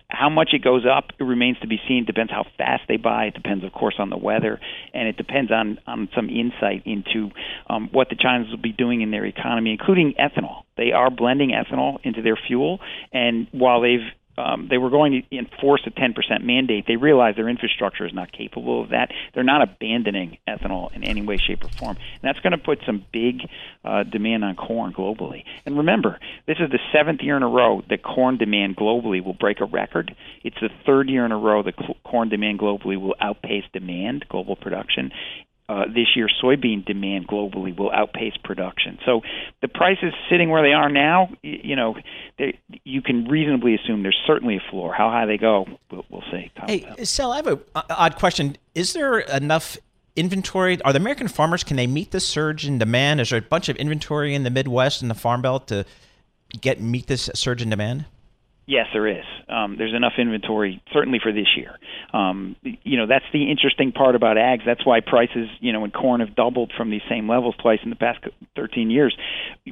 How 0.10 0.30
much 0.30 0.50
it 0.54 0.64
goes 0.64 0.86
up, 0.86 1.06
it 1.20 1.24
remains 1.24 1.58
to 1.62 1.68
be 1.68 1.80
seen. 1.88 2.06
Depends 2.06 2.32
how 2.32 2.46
fast 2.58 2.84
they 2.88 2.98
buy. 2.98 3.26
It 3.26 3.34
depends, 3.34 3.64
of 3.64 3.72
course, 3.72 3.96
on 3.98 4.10
the 4.12 4.18
weather, 4.18 4.60
and 4.94 5.08
it 5.08 5.18
depends 5.18 5.52
on, 5.52 5.80
on 5.88 6.10
some 6.16 6.30
insight 6.30 6.84
into 6.86 7.32
um, 7.70 7.90
what 7.92 8.10
the 8.10 8.18
Chinese 8.20 8.52
will 8.52 8.62
be 8.62 8.72
doing 8.74 9.02
in 9.02 9.10
their 9.10 9.26
economy, 9.26 9.72
including 9.72 10.14
ethanol. 10.20 10.64
They 10.78 10.92
are 10.92 11.10
blending 11.10 11.52
ethanol 11.52 11.98
into 12.04 12.22
their 12.22 12.38
fuel, 12.48 12.80
and 13.12 13.48
while 13.52 13.82
they've 13.82 14.08
um, 14.40 14.68
they 14.70 14.78
were 14.78 14.90
going 14.90 15.24
to 15.30 15.38
enforce 15.38 15.82
a 15.86 15.92
10% 15.92 16.16
mandate. 16.44 16.86
They 16.88 16.96
realized 16.96 17.38
their 17.38 17.50
infrastructure 17.50 18.06
is 18.06 18.14
not 18.14 18.32
capable 18.32 18.82
of 18.82 18.90
that. 18.90 19.12
They're 19.34 19.44
not 19.44 19.62
abandoning 19.62 20.38
ethanol 20.48 20.94
in 20.94 21.04
any 21.04 21.22
way, 21.22 21.38
shape, 21.38 21.64
or 21.64 21.70
form. 21.70 21.98
And 21.98 22.22
that's 22.24 22.40
going 22.40 22.52
to 22.52 22.58
put 22.58 22.80
some 22.86 23.06
big 23.12 23.42
uh, 23.84 24.04
demand 24.04 24.46
on 24.46 24.56
corn 24.56 24.94
globally. 24.94 25.44
And 25.66 25.78
remember, 25.78 26.20
this 26.48 26.58
is 26.60 26.70
the 26.70 26.80
seventh 26.94 27.22
year 27.22 27.36
in 27.36 27.44
a 27.44 27.50
row 27.50 27.84
that 27.90 28.02
corn 28.02 28.38
demand 28.38 28.78
globally 28.78 29.24
will 29.24 29.34
break 29.34 29.60
a 29.60 29.66
record. 29.66 30.16
It's 30.44 30.60
the 30.62 30.70
third 30.86 31.10
year 31.10 31.26
in 31.26 31.32
a 31.32 31.38
row 31.38 31.62
that 31.64 31.76
corn 32.04 32.30
demand 32.30 32.60
globally 32.60 33.00
will 33.00 33.16
outpace 33.20 33.66
demand, 33.74 34.26
global 34.30 34.56
production 34.56 35.12
uh, 35.70 35.86
this 35.86 36.16
year 36.16 36.28
soybean 36.44 36.84
demand 36.84 37.28
globally 37.28 37.78
will 37.78 37.92
outpace 37.92 38.34
production. 38.44 38.98
So 39.06 39.22
the 39.62 39.68
prices 39.68 40.14
sitting 40.30 40.50
where 40.50 40.64
they 40.64 40.74
are 40.74 40.90
now, 40.90 41.30
you 41.44 41.76
know, 41.76 41.96
they, 42.40 42.60
you 42.84 43.04
can 43.04 43.26
reasonably 43.26 43.76
assume 43.76 44.02
there's 44.02 44.20
certainly 44.26 44.58
a 44.58 44.72
floor. 44.72 44.92
How 44.92 45.12
high 45.12 45.28
they 45.28 45.38
go, 45.38 45.68
we'll, 45.92 46.06
we'll 46.10 46.24
see. 46.32 46.52
hey, 46.66 47.06
Sal, 47.06 47.32
I 47.32 47.36
have 47.36 47.48
a 47.48 47.60
odd 47.76 48.16
question. 48.16 48.58
Is 48.74 48.94
there 48.94 49.20
enough 49.20 49.78
inventory? 50.16 50.82
Are 50.82 50.92
the 50.92 51.00
American 51.00 51.28
farmers 51.28 51.64
can 51.64 51.78
they 51.78 51.88
meet 51.88 52.10
this 52.10 52.28
surge 52.28 52.66
in 52.66 52.80
demand? 52.80 53.22
Is 53.22 53.30
there 53.30 53.38
a 53.38 53.42
bunch 53.44 53.70
of 53.70 53.76
inventory 53.76 54.34
in 54.34 54.44
the 54.44 54.50
Midwest 54.50 55.04
and 55.04 55.12
the 55.12 55.16
Farm 55.16 55.44
Belt 55.44 55.68
to 55.68 55.86
get 56.60 56.82
meet 56.82 57.06
this 57.06 57.30
surge 57.36 57.62
in 57.62 57.70
demand? 57.70 58.06
Yes, 58.70 58.86
there 58.94 59.08
is. 59.08 59.26
Um, 59.50 59.78
there's 59.80 59.96
enough 59.96 60.14
inventory, 60.20 60.80
certainly 60.94 61.18
for 61.18 61.32
this 61.34 61.48
year. 61.58 61.72
Um, 62.14 62.56
you 62.62 62.98
know, 62.98 63.08
that's 63.08 63.26
the 63.34 63.50
interesting 63.50 63.92
part 63.92 64.14
about 64.14 64.38
ags. 64.38 64.60
That's 64.64 64.86
why 64.86 65.00
prices, 65.00 65.50
you 65.60 65.74
know, 65.74 65.86
in 65.86 65.90
corn 65.90 66.20
have 66.20 66.36
doubled 66.36 66.72
from 66.78 66.92
these 66.92 67.02
same 67.10 67.28
levels 67.28 67.56
twice 67.60 67.80
in 67.84 67.90
the 67.90 67.96
past 67.96 68.20
13 68.56 68.92
years. 68.92 69.18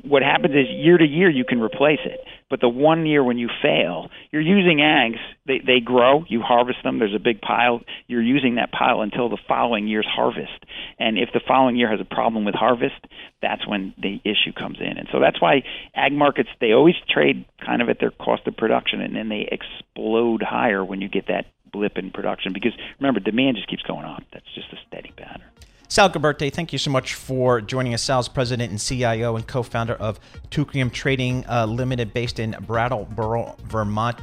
What 0.04 0.24
happens 0.24 0.56
is 0.56 0.66
year 0.72 0.98
to 0.98 1.06
year 1.06 1.30
you 1.30 1.46
can 1.46 1.62
replace 1.62 2.00
it, 2.06 2.22
but 2.50 2.60
the 2.60 2.70
one 2.70 3.06
year 3.06 3.24
when 3.24 3.38
you 3.38 3.50
fail, 3.62 4.10
you're 4.32 4.42
using 4.42 4.80
ags. 4.80 5.20
They 5.46 5.60
they 5.60 5.80
grow. 5.80 6.26
You 6.28 6.42
harvest 6.42 6.80
them. 6.84 6.98
There's 6.98 7.16
a 7.16 7.24
big 7.24 7.40
pile. 7.40 7.82
You're 8.08 8.24
using 8.24 8.56
that 8.56 8.72
pile 8.72 9.02
until 9.02 9.30
the 9.30 9.38
following 9.48 9.88
year's 9.88 10.08
harvest. 10.10 10.66
And 10.98 11.20
if 11.20 11.30
the 11.34 11.42
following 11.48 11.76
year 11.76 11.92
has 11.92 12.02
a 12.02 12.16
problem 12.16 12.46
with 12.46 12.56
harvest, 12.56 13.00
that's 13.42 13.68
when 13.68 13.94
the 13.98 14.20
issue 14.24 14.52
comes 14.58 14.80
in. 14.80 14.98
And 14.98 15.08
so 15.12 15.20
that's 15.20 15.42
why 15.42 15.64
ag 15.96 16.14
markets 16.14 16.50
they 16.60 16.72
always 16.72 16.96
trade 17.10 17.46
kind 17.64 17.82
of 17.82 17.90
at 17.90 18.00
their 18.00 18.12
cost 18.12 18.48
of 18.48 18.58
production, 18.58 19.02
and 19.02 19.16
then 19.16 19.30
they 19.30 19.48
explode 19.52 20.42
higher 20.42 20.84
when 20.84 21.02
you 21.02 21.10
get 21.10 21.28
that 21.28 21.46
blip 21.72 21.98
in 21.98 22.12
production. 22.12 22.54
Because 22.54 22.74
remember, 23.00 23.20
demand 23.20 23.58
just 23.58 23.70
keeps 23.70 23.84
going 23.84 24.06
up. 24.06 24.24
That's 24.34 24.46
just 24.56 24.72
a 24.74 24.78
steady 24.88 25.12
pattern. 25.16 25.44
Sal 25.90 26.10
Gilbertie, 26.10 26.52
thank 26.52 26.74
you 26.74 26.80
so 26.80 26.92
much 26.92 27.14
for 27.14 27.62
joining 27.62 27.94
us. 27.94 28.04
Sal's 28.04 28.28
president 28.28 28.72
and 28.72 28.82
CIO 28.82 29.38
and 29.38 29.48
co-founder 29.48 29.94
of 29.94 30.20
Teucrium 30.52 30.92
Trading 30.92 31.46
uh, 31.48 31.66
Limited, 31.66 32.14
based 32.14 32.40
in 32.40 32.58
Brattleboro, 32.60 33.56
Vermont. 33.64 34.18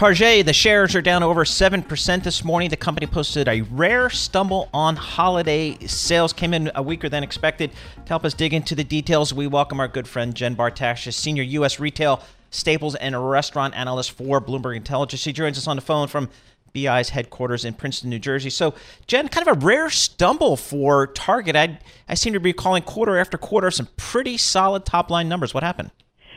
Target, 0.00 0.46
the 0.46 0.54
shares 0.54 0.96
are 0.96 1.02
down 1.02 1.22
over 1.22 1.44
7% 1.44 2.22
this 2.22 2.42
morning. 2.42 2.70
The 2.70 2.76
company 2.78 3.06
posted 3.06 3.48
a 3.48 3.60
rare 3.60 4.08
stumble 4.08 4.70
on 4.72 4.96
holiday 4.96 5.76
sales, 5.86 6.32
came 6.32 6.54
in 6.54 6.70
a 6.74 6.82
weaker 6.82 7.10
than 7.10 7.22
expected. 7.22 7.70
To 8.06 8.08
help 8.08 8.24
us 8.24 8.32
dig 8.32 8.54
into 8.54 8.74
the 8.74 8.82
details, 8.82 9.34
we 9.34 9.46
welcome 9.46 9.78
our 9.78 9.88
good 9.88 10.08
friend 10.08 10.34
Jen 10.34 10.56
Bartashus, 10.56 11.12
senior 11.12 11.42
U.S. 11.42 11.78
retail, 11.78 12.22
staples, 12.48 12.94
and 12.94 13.30
restaurant 13.30 13.74
analyst 13.74 14.12
for 14.12 14.40
Bloomberg 14.40 14.74
Intelligence. 14.74 15.20
She 15.20 15.34
joins 15.34 15.58
us 15.58 15.66
on 15.66 15.76
the 15.76 15.82
phone 15.82 16.08
from 16.08 16.30
BI's 16.72 17.10
headquarters 17.10 17.66
in 17.66 17.74
Princeton, 17.74 18.08
New 18.08 18.18
Jersey. 18.18 18.48
So, 18.48 18.72
Jen, 19.06 19.28
kind 19.28 19.46
of 19.46 19.54
a 19.54 19.66
rare 19.66 19.90
stumble 19.90 20.56
for 20.56 21.08
Target. 21.08 21.56
I, 21.56 21.78
I 22.08 22.14
seem 22.14 22.32
to 22.32 22.40
be 22.40 22.54
calling 22.54 22.84
quarter 22.84 23.18
after 23.18 23.36
quarter 23.36 23.70
some 23.70 23.88
pretty 23.98 24.38
solid 24.38 24.86
top 24.86 25.10
line 25.10 25.28
numbers. 25.28 25.52
What 25.52 25.62
happened? 25.62 25.90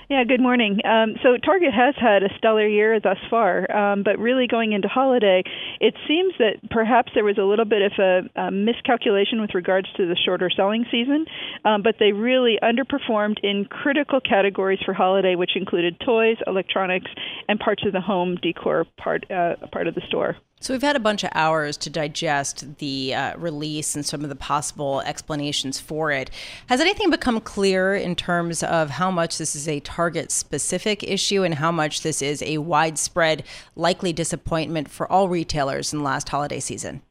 Yeah, 0.10 0.26
good 0.26 0.42
morning. 0.42 0.80
Um, 0.84 1.16
so 1.24 1.38
Target 1.38 1.74
has 1.74 1.96
had 1.98 2.24
a 2.24 2.30
stellar 2.38 2.68
year 2.68 3.00
thus 3.00 3.18
far, 3.30 3.72
um, 3.72 4.04
but 4.04 4.20
really 4.20 4.48
going 4.48 4.74
into 4.74 4.90
holiday, 4.90 5.44
it 5.80 5.94
seems 6.08 6.34
that 6.40 6.70
perhaps 6.70 7.12
there 7.16 7.24
was 7.24 7.38
a 7.38 7.44
little 7.44 7.66
bit 7.66 7.82
of 7.82 7.92
a, 7.98 8.40
a 8.40 8.52
miscalculation 8.52 9.40
with 9.40 9.52
regards 9.54 9.88
to 9.96 10.06
the 10.06 10.18
shorter 10.26 10.50
selling 10.54 10.86
season, 10.92 11.26
um, 11.64 11.84
but 11.84 11.96
they 12.00 12.12
really 12.12 12.60
underperformed 12.62 13.38
in 13.44 13.66
critical 13.66 14.20
categories 14.20 14.80
for 14.84 14.94
holiday, 14.94 15.36
which 15.36 15.56
included 15.56 15.98
toys, 16.06 16.38
electronics, 16.48 17.10
and 17.48 17.60
parts 17.60 17.84
of 17.86 17.94
the 17.94 18.02
home 18.02 18.36
decor 18.42 18.86
part 18.98 19.24
uh, 19.32 19.56
part 19.72 19.88
of 19.88 19.96
the 19.96 20.02
store. 20.10 20.36
So 20.64 20.74
we've 20.74 20.82
had 20.82 20.96
a 20.96 21.02
bunch 21.02 21.26
of 21.26 21.30
hours 21.36 21.76
to 21.76 21.90
digest 21.90 22.78
the 22.78 23.14
uh, 23.14 23.38
release 23.38 23.96
and 23.96 24.06
some 24.06 24.24
of 24.24 24.30
the 24.30 24.36
possible 24.38 25.02
explanations 25.02 25.78
for 25.78 26.10
it. 26.10 26.30
Has 26.68 26.80
anything 26.80 27.10
become 27.10 27.42
clear 27.42 27.94
in 27.94 28.16
terms 28.16 28.64
of 28.64 28.92
how 28.92 29.12
much 29.12 29.38
this 29.38 29.58
is 29.58 29.68
a 29.68 29.82
target 29.82 30.32
specific 30.32 31.04
issue 31.04 31.44
and 31.44 31.56
how 31.56 31.70
much 31.70 32.02
this 32.02 32.22
is 32.22 32.42
a 32.44 32.60
widespread 32.60 33.44
likely 33.76 34.14
disappointment 34.14 34.90
for 34.90 35.12
all 35.12 35.28
retailers 35.28 35.92
in 35.92 36.02
last 36.02 36.30
holiday 36.30 36.62
season? 36.62 37.02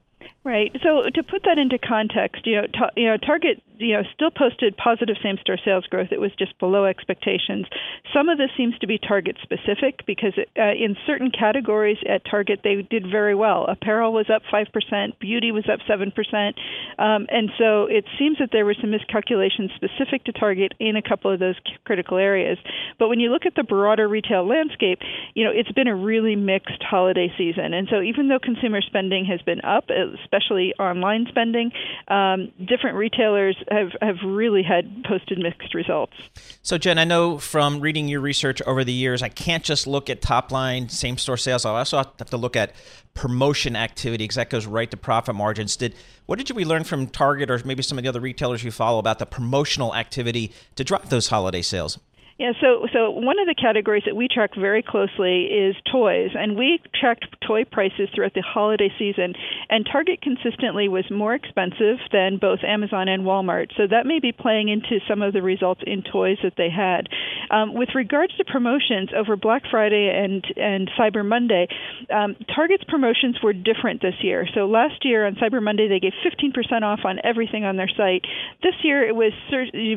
Right. 0.44 0.74
So 0.82 1.02
to 1.10 1.22
put 1.22 1.42
that 1.44 1.58
into 1.58 1.78
context, 1.78 2.46
you 2.46 2.56
know, 2.56 2.66
ta- 2.68 2.90
you 2.96 3.04
know, 3.04 3.18
Target, 3.18 3.62
you 3.82 3.94
know, 3.94 4.02
still 4.14 4.30
posted 4.30 4.76
positive 4.76 5.16
same-store 5.22 5.58
sales 5.64 5.86
growth. 5.86 6.08
It 6.12 6.20
was 6.20 6.30
just 6.38 6.58
below 6.58 6.84
expectations. 6.84 7.66
Some 8.14 8.28
of 8.28 8.38
this 8.38 8.50
seems 8.56 8.78
to 8.78 8.86
be 8.86 8.98
Target 8.98 9.36
specific 9.42 10.06
because 10.06 10.34
it, 10.36 10.48
uh, 10.56 10.72
in 10.72 10.96
certain 11.06 11.30
categories 11.30 11.98
at 12.08 12.24
Target 12.24 12.60
they 12.64 12.86
did 12.88 13.10
very 13.10 13.34
well. 13.34 13.66
Apparel 13.68 14.12
was 14.12 14.30
up 14.30 14.42
five 14.50 14.68
percent, 14.72 15.18
beauty 15.18 15.52
was 15.52 15.64
up 15.72 15.80
seven 15.86 16.10
percent, 16.10 16.56
um, 16.98 17.26
and 17.28 17.50
so 17.58 17.86
it 17.86 18.04
seems 18.18 18.38
that 18.38 18.50
there 18.52 18.64
were 18.64 18.76
some 18.80 18.90
miscalculations 18.90 19.70
specific 19.74 20.24
to 20.24 20.32
Target 20.32 20.74
in 20.78 20.96
a 20.96 21.02
couple 21.02 21.32
of 21.32 21.38
those 21.40 21.56
critical 21.84 22.18
areas. 22.18 22.58
But 22.98 23.08
when 23.08 23.20
you 23.20 23.30
look 23.30 23.46
at 23.46 23.54
the 23.54 23.64
broader 23.64 24.08
retail 24.08 24.46
landscape, 24.46 25.00
you 25.34 25.44
know, 25.44 25.52
it's 25.54 25.72
been 25.72 25.88
a 25.88 25.96
really 25.96 26.36
mixed 26.36 26.82
holiday 26.82 27.32
season, 27.36 27.74
and 27.74 27.88
so 27.90 28.00
even 28.00 28.28
though 28.28 28.38
consumer 28.38 28.80
spending 28.80 29.24
has 29.26 29.40
been 29.42 29.60
up, 29.62 29.84
especially 30.22 30.74
online 30.78 31.26
spending. 31.28 31.70
Um, 32.08 32.52
different 32.66 32.96
retailers 32.96 33.56
have, 33.72 33.92
have 34.00 34.16
really 34.24 34.62
had 34.62 35.04
posted 35.04 35.38
mixed 35.38 35.74
results. 35.74 36.14
So, 36.62 36.78
Jen, 36.78 36.98
I 36.98 37.04
know 37.04 37.38
from 37.38 37.80
reading 37.80 38.08
your 38.08 38.20
research 38.20 38.60
over 38.62 38.84
the 38.84 38.92
years, 38.92 39.22
I 39.22 39.28
can't 39.28 39.64
just 39.64 39.86
look 39.86 40.10
at 40.10 40.20
top 40.20 40.52
line, 40.52 40.88
same 40.88 41.18
store 41.18 41.36
sales. 41.36 41.64
I 41.64 41.70
also 41.70 41.96
have 41.98 42.30
to 42.30 42.36
look 42.36 42.56
at 42.56 42.72
promotion 43.14 43.76
activity 43.76 44.24
because 44.24 44.36
that 44.36 44.50
goes 44.50 44.66
right 44.66 44.90
to 44.90 44.96
profit 44.96 45.34
margins. 45.34 45.76
Did 45.76 45.94
what 46.26 46.38
did 46.38 46.50
we 46.56 46.64
learn 46.64 46.84
from 46.84 47.08
Target 47.08 47.50
or 47.50 47.60
maybe 47.64 47.82
some 47.82 47.98
of 47.98 48.04
the 48.04 48.08
other 48.08 48.20
retailers 48.20 48.62
you 48.62 48.70
follow 48.70 48.98
about 48.98 49.18
the 49.18 49.26
promotional 49.26 49.94
activity 49.94 50.52
to 50.76 50.84
drive 50.84 51.10
those 51.10 51.28
holiday 51.28 51.62
sales? 51.62 51.98
Yeah, 52.38 52.52
so 52.60 52.86
so 52.92 53.10
one 53.10 53.38
of 53.38 53.46
the 53.46 53.54
categories 53.54 54.04
that 54.06 54.16
we 54.16 54.26
track 54.26 54.52
very 54.56 54.82
closely 54.82 55.44
is 55.44 55.76
toys, 55.90 56.30
and 56.34 56.56
we 56.56 56.80
tracked 56.98 57.26
toy 57.46 57.64
prices 57.64 58.08
throughout 58.14 58.32
the 58.34 58.42
holiday 58.42 58.88
season, 58.98 59.34
and 59.68 59.86
Target 59.90 60.22
consistently 60.22 60.88
was 60.88 61.04
more 61.10 61.34
expensive 61.34 61.98
than 62.10 62.38
both 62.38 62.60
Amazon 62.64 63.08
and 63.08 63.24
Walmart. 63.24 63.68
So 63.76 63.86
that 63.86 64.06
may 64.06 64.18
be 64.18 64.32
playing 64.32 64.70
into 64.70 64.98
some 65.06 65.20
of 65.20 65.34
the 65.34 65.42
results 65.42 65.82
in 65.86 66.02
toys 66.02 66.38
that 66.42 66.54
they 66.56 66.70
had. 66.70 67.08
Um, 67.50 67.74
with 67.74 67.90
regards 67.94 68.34
to 68.38 68.44
promotions 68.44 69.10
over 69.14 69.36
Black 69.36 69.62
Friday 69.70 70.08
and 70.08 70.42
and 70.56 70.90
Cyber 70.98 71.24
Monday, 71.24 71.68
um, 72.10 72.34
Target's 72.56 72.84
promotions 72.88 73.36
were 73.42 73.52
different 73.52 74.00
this 74.00 74.16
year. 74.22 74.48
So 74.54 74.66
last 74.66 75.04
year 75.04 75.26
on 75.26 75.34
Cyber 75.36 75.62
Monday 75.62 75.86
they 75.86 76.00
gave 76.00 76.12
15% 76.24 76.82
off 76.82 77.00
on 77.04 77.18
everything 77.22 77.64
on 77.64 77.76
their 77.76 77.90
site. 77.94 78.24
This 78.62 78.74
year 78.82 79.06
it 79.06 79.14
was 79.14 79.32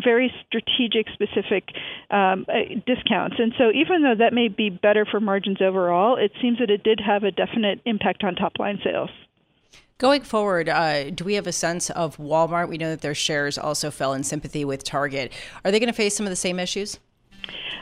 very 0.04 0.34
strategic, 0.48 1.08
specific. 1.16 1.64
Uh, 2.12 2.25
um, 2.34 2.46
uh, 2.50 2.76
discounts. 2.86 3.36
And 3.40 3.54
so, 3.58 3.72
even 3.72 4.04
though 4.04 4.16
that 4.18 4.34
may 4.34 4.48
be 4.48 4.70
better 4.70 5.06
for 5.06 5.20
margins 5.20 5.62
overall, 5.62 6.18
it 6.18 6.32
seems 6.42 6.60
that 6.60 6.70
it 6.70 6.84
did 6.84 7.00
have 7.06 7.24
a 7.24 7.32
definite 7.32 7.82
impact 7.86 8.24
on 8.24 8.36
top 8.36 8.54
line 8.60 8.80
sales. 8.84 9.10
Going 9.98 10.24
forward, 10.24 10.68
uh, 10.68 11.10
do 11.10 11.24
we 11.24 11.36
have 11.36 11.48
a 11.48 11.54
sense 11.54 11.90
of 11.90 12.18
Walmart? 12.18 12.68
We 12.68 12.78
know 12.78 12.90
that 12.90 13.02
their 13.02 13.16
shares 13.16 13.58
also 13.58 13.90
fell 13.90 14.14
in 14.14 14.24
sympathy 14.24 14.66
with 14.66 14.84
Target. 14.84 15.32
Are 15.64 15.72
they 15.72 15.80
going 15.80 15.88
to 15.88 15.94
face 15.94 16.16
some 16.16 16.26
of 16.26 16.32
the 16.32 16.36
same 16.36 16.60
issues? 16.60 17.00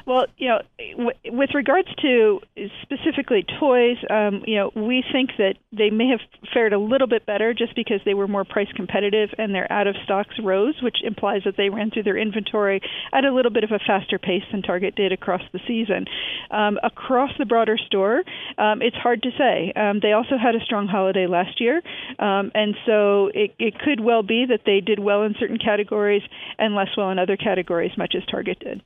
Well, 0.05 0.25
you 0.37 0.49
know, 0.49 0.61
w- 0.91 1.37
with 1.37 1.51
regards 1.53 1.87
to 2.01 2.41
specifically 2.81 3.45
toys, 3.59 3.97
um, 4.09 4.43
you 4.45 4.55
know, 4.55 4.71
we 4.75 5.03
think 5.11 5.31
that 5.37 5.55
they 5.71 5.89
may 5.89 6.07
have 6.09 6.19
fared 6.53 6.73
a 6.73 6.79
little 6.79 7.07
bit 7.07 7.25
better 7.25 7.53
just 7.53 7.75
because 7.75 8.01
they 8.03 8.13
were 8.13 8.27
more 8.27 8.43
price 8.43 8.67
competitive 8.75 9.29
and 9.37 9.55
their 9.55 9.71
out 9.71 9.87
of 9.87 9.95
stocks 10.03 10.35
rose, 10.41 10.75
which 10.81 10.97
implies 11.03 11.41
that 11.45 11.55
they 11.57 11.69
ran 11.69 11.89
through 11.91 12.03
their 12.03 12.17
inventory 12.17 12.81
at 13.13 13.23
a 13.23 13.33
little 13.33 13.51
bit 13.51 13.63
of 13.63 13.71
a 13.71 13.79
faster 13.79 14.19
pace 14.19 14.43
than 14.51 14.61
Target 14.61 14.95
did 14.95 15.11
across 15.11 15.41
the 15.53 15.59
season. 15.67 16.05
Um, 16.51 16.79
across 16.83 17.31
the 17.37 17.45
broader 17.45 17.77
store, 17.77 18.23
um, 18.57 18.81
it's 18.81 18.97
hard 18.97 19.23
to 19.23 19.31
say. 19.37 19.71
Um, 19.75 19.99
they 20.01 20.11
also 20.11 20.37
had 20.37 20.55
a 20.55 20.59
strong 20.65 20.87
holiday 20.87 21.27
last 21.27 21.61
year, 21.61 21.81
um, 22.19 22.51
and 22.53 22.75
so 22.85 23.27
it, 23.33 23.55
it 23.57 23.79
could 23.79 23.99
well 23.99 24.23
be 24.23 24.45
that 24.49 24.61
they 24.65 24.81
did 24.81 24.99
well 24.99 25.23
in 25.23 25.35
certain 25.39 25.57
categories 25.57 26.23
and 26.57 26.75
less 26.75 26.89
well 26.97 27.09
in 27.09 27.19
other 27.19 27.37
categories, 27.37 27.91
much 27.97 28.15
as 28.15 28.25
Target 28.25 28.59
did. 28.59 28.83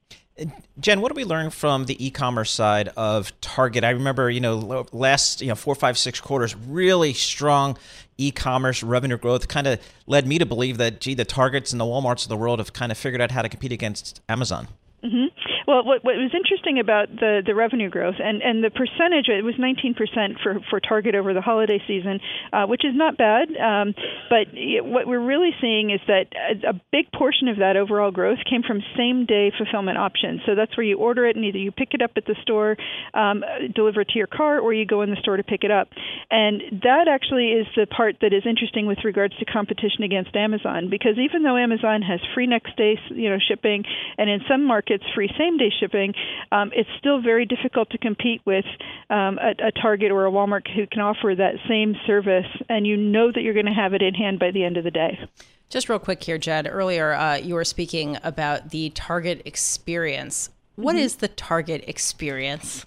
Jen, 0.80 1.02
what 1.02 1.12
do 1.12 1.16
we 1.16 1.24
learn 1.24 1.50
from 1.50 1.86
the 1.86 2.06
e-commerce 2.06 2.52
side 2.52 2.90
of 2.96 3.40
Target? 3.42 3.84
I 3.84 3.90
remember, 3.92 4.30
you 4.30 4.40
know, 4.40 4.86
last 4.92 5.42
you 5.42 5.48
know 5.48 5.56
four, 5.56 5.76
five, 5.76 5.98
six 5.98 6.22
quarters, 6.22 6.56
really 6.56 7.14
strong 7.14 7.78
e-commerce 8.18 8.84
revenue 8.84 9.18
growth. 9.18 9.48
Kind 9.48 9.68
of 9.68 9.80
led 10.06 10.28
me 10.28 10.38
to 10.38 10.46
believe 10.46 10.78
that, 10.78 11.02
gee, 11.02 11.14
the 11.14 11.26
Targets 11.26 11.72
and 11.72 11.80
the 11.80 11.86
WalMarts 11.86 12.24
of 12.24 12.30
the 12.30 12.38
world 12.38 12.60
have 12.60 12.74
kind 12.74 12.92
of 12.92 12.98
figured 12.98 13.22
out 13.22 13.32
how 13.32 13.42
to 13.42 13.50
compete 13.50 13.72
against 13.72 14.22
Amazon. 14.30 14.68
Mm-hmm. 15.04 15.37
Well, 15.68 15.84
what, 15.84 16.02
what 16.02 16.16
was 16.16 16.32
interesting 16.34 16.80
about 16.80 17.10
the, 17.12 17.44
the 17.46 17.54
revenue 17.54 17.90
growth 17.90 18.16
and, 18.24 18.42
and 18.42 18.64
the 18.64 18.72
percentage, 18.72 19.28
it 19.28 19.44
was 19.44 19.56
19% 19.60 20.40
for, 20.42 20.62
for 20.70 20.80
Target 20.80 21.14
over 21.14 21.34
the 21.34 21.42
holiday 21.42 21.84
season, 21.86 22.22
uh, 22.54 22.64
which 22.68 22.86
is 22.86 22.96
not 22.96 23.18
bad. 23.18 23.52
Um, 23.52 23.94
but 24.30 24.48
what 24.88 25.08
we're 25.08 25.20
really 25.20 25.52
seeing 25.60 25.92
is 25.92 26.00
that 26.08 26.32
a, 26.32 26.70
a 26.70 26.82
big 26.94 27.12
portion 27.12 27.50
of 27.50 27.58
that 27.58 27.76
overall 27.76 28.12
growth 28.12 28.40
came 28.50 28.64
from 28.64 28.80
same 28.96 29.26
day 29.26 29.52
fulfillment 29.58 29.98
options. 29.98 30.40
So 30.46 30.56
that's 30.56 30.78
where 30.78 30.86
you 30.86 31.00
order 31.00 31.28
it 31.28 31.36
and 31.36 31.44
either 31.44 31.58
you 31.58 31.74
pick 31.74 31.90
it 31.92 32.02
up 32.02 32.12
at 32.16 32.24
the 32.24 32.36
store, 32.44 32.78
um, 33.14 33.44
deliver 33.76 34.02
it 34.02 34.10
to 34.16 34.18
your 34.18 34.32
car, 34.32 34.60
or 34.60 34.74
you 34.74 34.86
go 34.86 35.02
in 35.02 35.10
the 35.10 35.20
store 35.20 35.36
to 35.36 35.44
pick 35.44 35.66
it 35.66 35.72
up. 35.72 35.90
And 36.32 36.80
that 36.84 37.10
actually 37.12 37.52
is 37.52 37.68
the 37.76 37.88
part 37.88 38.16
that 38.22 38.32
is 38.32 38.44
interesting 38.48 38.88
with 38.88 39.00
regards 39.04 39.36
to 39.40 39.44
competition 39.44 40.04
against 40.04 40.34
Amazon 40.34 40.88
because 40.90 41.20
even 41.20 41.44
though 41.44 41.58
Amazon 41.58 42.02
has 42.04 42.22
free 42.34 42.48
next 42.48 42.78
day 42.78 42.98
you 43.10 43.30
know, 43.30 43.38
shipping 43.46 43.84
and 44.18 44.30
in 44.30 44.40
some 44.48 44.64
markets 44.64 45.04
free 45.14 45.30
same 45.38 45.57
day 45.58 45.72
shipping, 45.80 46.14
um, 46.52 46.72
it's 46.76 46.90
still 47.00 47.22
very 47.22 47.46
difficult 47.46 47.90
to 47.92 47.98
compete 47.98 48.42
with 48.46 48.66
um, 49.10 49.38
a, 49.40 49.68
a 49.68 49.72
Target 49.72 50.12
or 50.12 50.26
a 50.26 50.32
Walmart 50.32 50.68
who 50.74 50.88
can 50.88 51.02
offer 51.02 51.34
that 51.36 51.56
same 51.68 51.96
service, 52.06 52.48
and 52.70 52.86
you 52.86 52.98
know 52.98 53.32
that 53.32 53.42
you're 53.42 53.54
going 53.54 53.66
to 53.66 53.72
have 53.72 53.94
it 53.94 54.02
in 54.02 54.14
hand 54.14 54.40
by 54.40 54.52
the 54.52 54.64
end 54.64 54.78
of 54.78 54.84
the 54.84 54.92
day. 54.92 55.20
Just 55.70 55.90
real 55.90 56.00
quick 56.00 56.24
here, 56.24 56.38
Jen. 56.38 56.66
Earlier, 56.68 57.14
uh, 57.14 57.36
you 57.36 57.56
were 57.56 57.66
speaking 57.66 58.18
about 58.24 58.70
the 58.70 58.90
Target 58.92 59.42
experience. 59.46 60.50
What 60.76 60.96
mm-hmm. 60.96 61.04
is 61.04 61.16
the 61.16 61.28
Target 61.28 61.84
experience? 61.88 62.86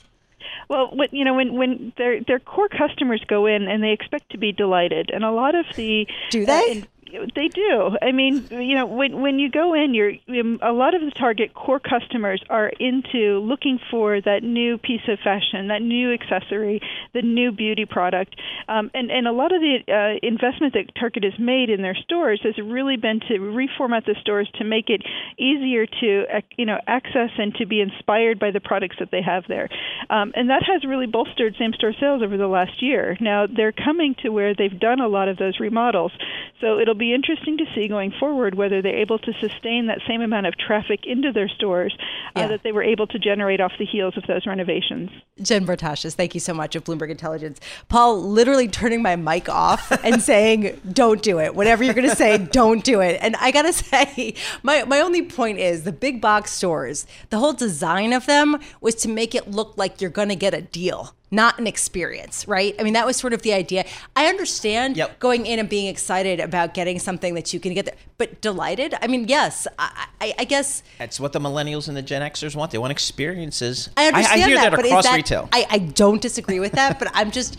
Well, 0.68 0.90
what, 0.92 1.12
you 1.12 1.24
know, 1.24 1.34
when 1.34 1.54
when 1.54 1.92
their 1.98 2.22
their 2.22 2.38
core 2.38 2.68
customers 2.68 3.22
go 3.26 3.46
in 3.46 3.66
and 3.66 3.82
they 3.82 3.90
expect 3.90 4.30
to 4.30 4.38
be 4.38 4.52
delighted, 4.52 5.10
and 5.12 5.24
a 5.24 5.32
lot 5.32 5.54
of 5.54 5.66
the 5.76 6.06
do 6.30 6.46
they? 6.46 6.82
Uh, 6.82 6.86
they 7.34 7.48
do. 7.48 7.96
I 8.00 8.12
mean, 8.12 8.46
you 8.50 8.74
know, 8.74 8.86
when 8.86 9.20
when 9.20 9.38
you 9.38 9.50
go 9.50 9.74
in, 9.74 9.94
you're 9.94 10.12
a 10.62 10.72
lot 10.72 10.94
of 10.94 11.00
the 11.00 11.10
target 11.10 11.54
core 11.54 11.80
customers 11.80 12.42
are 12.48 12.68
into 12.80 13.40
looking 13.40 13.78
for 13.90 14.20
that 14.20 14.42
new 14.42 14.78
piece 14.78 15.06
of 15.08 15.18
fashion, 15.20 15.68
that 15.68 15.82
new 15.82 16.12
accessory, 16.12 16.80
the 17.12 17.22
new 17.22 17.52
beauty 17.52 17.84
product, 17.84 18.36
um, 18.68 18.90
and 18.94 19.10
and 19.10 19.26
a 19.26 19.32
lot 19.32 19.52
of 19.52 19.60
the 19.60 19.78
uh, 19.88 20.26
investment 20.26 20.74
that 20.74 20.94
Target 20.98 21.24
has 21.24 21.38
made 21.38 21.70
in 21.70 21.82
their 21.82 21.96
stores 21.96 22.40
has 22.42 22.56
really 22.58 22.96
been 22.96 23.20
to 23.20 23.34
reformat 23.34 24.04
the 24.06 24.16
stores 24.20 24.48
to 24.54 24.64
make 24.64 24.88
it 24.88 25.02
easier 25.38 25.86
to 25.86 26.24
you 26.56 26.66
know 26.66 26.78
access 26.86 27.30
and 27.38 27.54
to 27.56 27.66
be 27.66 27.80
inspired 27.80 28.38
by 28.38 28.50
the 28.50 28.60
products 28.60 28.96
that 29.00 29.10
they 29.10 29.22
have 29.22 29.44
there, 29.48 29.68
um, 30.10 30.32
and 30.34 30.50
that 30.50 30.62
has 30.62 30.84
really 30.84 31.06
bolstered 31.06 31.54
same 31.58 31.72
store 31.72 31.94
sales 31.98 32.22
over 32.22 32.36
the 32.36 32.48
last 32.48 32.82
year. 32.82 33.16
Now 33.20 33.46
they're 33.46 33.72
coming 33.72 34.14
to 34.22 34.30
where 34.30 34.54
they've 34.54 34.78
done 34.78 35.00
a 35.00 35.08
lot 35.08 35.28
of 35.28 35.36
those 35.36 35.58
remodels, 35.58 36.12
so 36.60 36.78
it'll 36.78 36.94
be 37.00 37.12
interesting 37.12 37.56
to 37.56 37.64
see 37.74 37.88
going 37.88 38.12
forward 38.20 38.54
whether 38.54 38.80
they're 38.80 38.98
able 38.98 39.18
to 39.18 39.32
sustain 39.40 39.86
that 39.86 39.98
same 40.06 40.20
amount 40.20 40.46
of 40.46 40.56
traffic 40.56 41.00
into 41.04 41.32
their 41.32 41.48
stores 41.48 41.96
uh, 42.36 42.40
yeah. 42.40 42.46
that 42.48 42.62
they 42.62 42.70
were 42.70 42.82
able 42.82 43.06
to 43.08 43.18
generate 43.18 43.60
off 43.60 43.72
the 43.78 43.84
heels 43.84 44.16
of 44.16 44.24
those 44.28 44.46
renovations. 44.46 45.10
Jen 45.42 45.66
Bartashus, 45.66 46.14
thank 46.14 46.34
you 46.34 46.40
so 46.40 46.54
much 46.54 46.76
of 46.76 46.84
Bloomberg 46.84 47.10
Intelligence. 47.10 47.58
Paul, 47.88 48.22
literally 48.22 48.68
turning 48.68 49.02
my 49.02 49.16
mic 49.16 49.48
off 49.48 49.90
and 50.04 50.22
saying, 50.22 50.80
"Don't 50.92 51.22
do 51.22 51.40
it. 51.40 51.54
Whatever 51.54 51.82
you're 51.82 51.94
going 51.94 52.08
to 52.08 52.14
say, 52.14 52.38
don't 52.38 52.84
do 52.84 53.00
it." 53.00 53.18
And 53.20 53.34
I 53.36 53.50
got 53.50 53.62
to 53.62 53.72
say, 53.72 54.34
my 54.62 54.84
my 54.84 55.00
only 55.00 55.22
point 55.22 55.58
is 55.58 55.84
the 55.84 55.92
big 55.92 56.20
box 56.20 56.52
stores. 56.52 57.06
The 57.30 57.38
whole 57.38 57.54
design 57.54 58.12
of 58.12 58.26
them 58.26 58.58
was 58.80 58.94
to 58.96 59.08
make 59.08 59.34
it 59.34 59.50
look 59.50 59.76
like 59.76 60.00
you're 60.00 60.10
going 60.10 60.28
to 60.28 60.36
get 60.36 60.54
a 60.54 60.60
deal 60.60 61.14
not 61.30 61.58
an 61.58 61.66
experience, 61.66 62.46
right? 62.48 62.74
I 62.78 62.82
mean, 62.82 62.94
that 62.94 63.06
was 63.06 63.16
sort 63.16 63.32
of 63.32 63.42
the 63.42 63.52
idea. 63.52 63.84
I 64.16 64.26
understand 64.26 64.96
Yep. 64.96 65.20
going 65.20 65.46
in 65.46 65.58
and 65.58 65.68
being 65.68 65.86
excited 65.86 66.40
about 66.40 66.74
getting 66.74 66.98
something 66.98 67.34
that 67.34 67.52
you 67.54 67.60
can 67.60 67.72
get 67.74 67.86
there, 67.86 67.94
but 68.18 68.40
delighted. 68.40 68.94
I 69.00 69.06
mean, 69.06 69.28
yes, 69.28 69.66
I, 69.78 70.06
I, 70.20 70.34
I 70.40 70.44
guess 70.44 70.82
That's 70.98 71.20
what 71.20 71.32
the 71.32 71.38
millennials 71.40 71.88
and 71.88 71.96
the 71.96 72.02
Gen 72.02 72.22
Xers 72.22 72.56
want. 72.56 72.72
They 72.72 72.78
want 72.78 72.90
experiences. 72.90 73.90
I 73.96 74.08
understand 74.08 74.42
I, 74.42 74.46
hear 74.46 74.56
that, 74.56 74.70
but 74.72 74.84
across 74.86 75.04
that, 75.04 75.16
retail. 75.16 75.48
I, 75.52 75.66
I 75.70 75.78
don't 75.78 76.20
disagree 76.20 76.58
with 76.60 76.72
that, 76.72 76.98
but 76.98 77.08
I'm 77.14 77.30
just, 77.30 77.58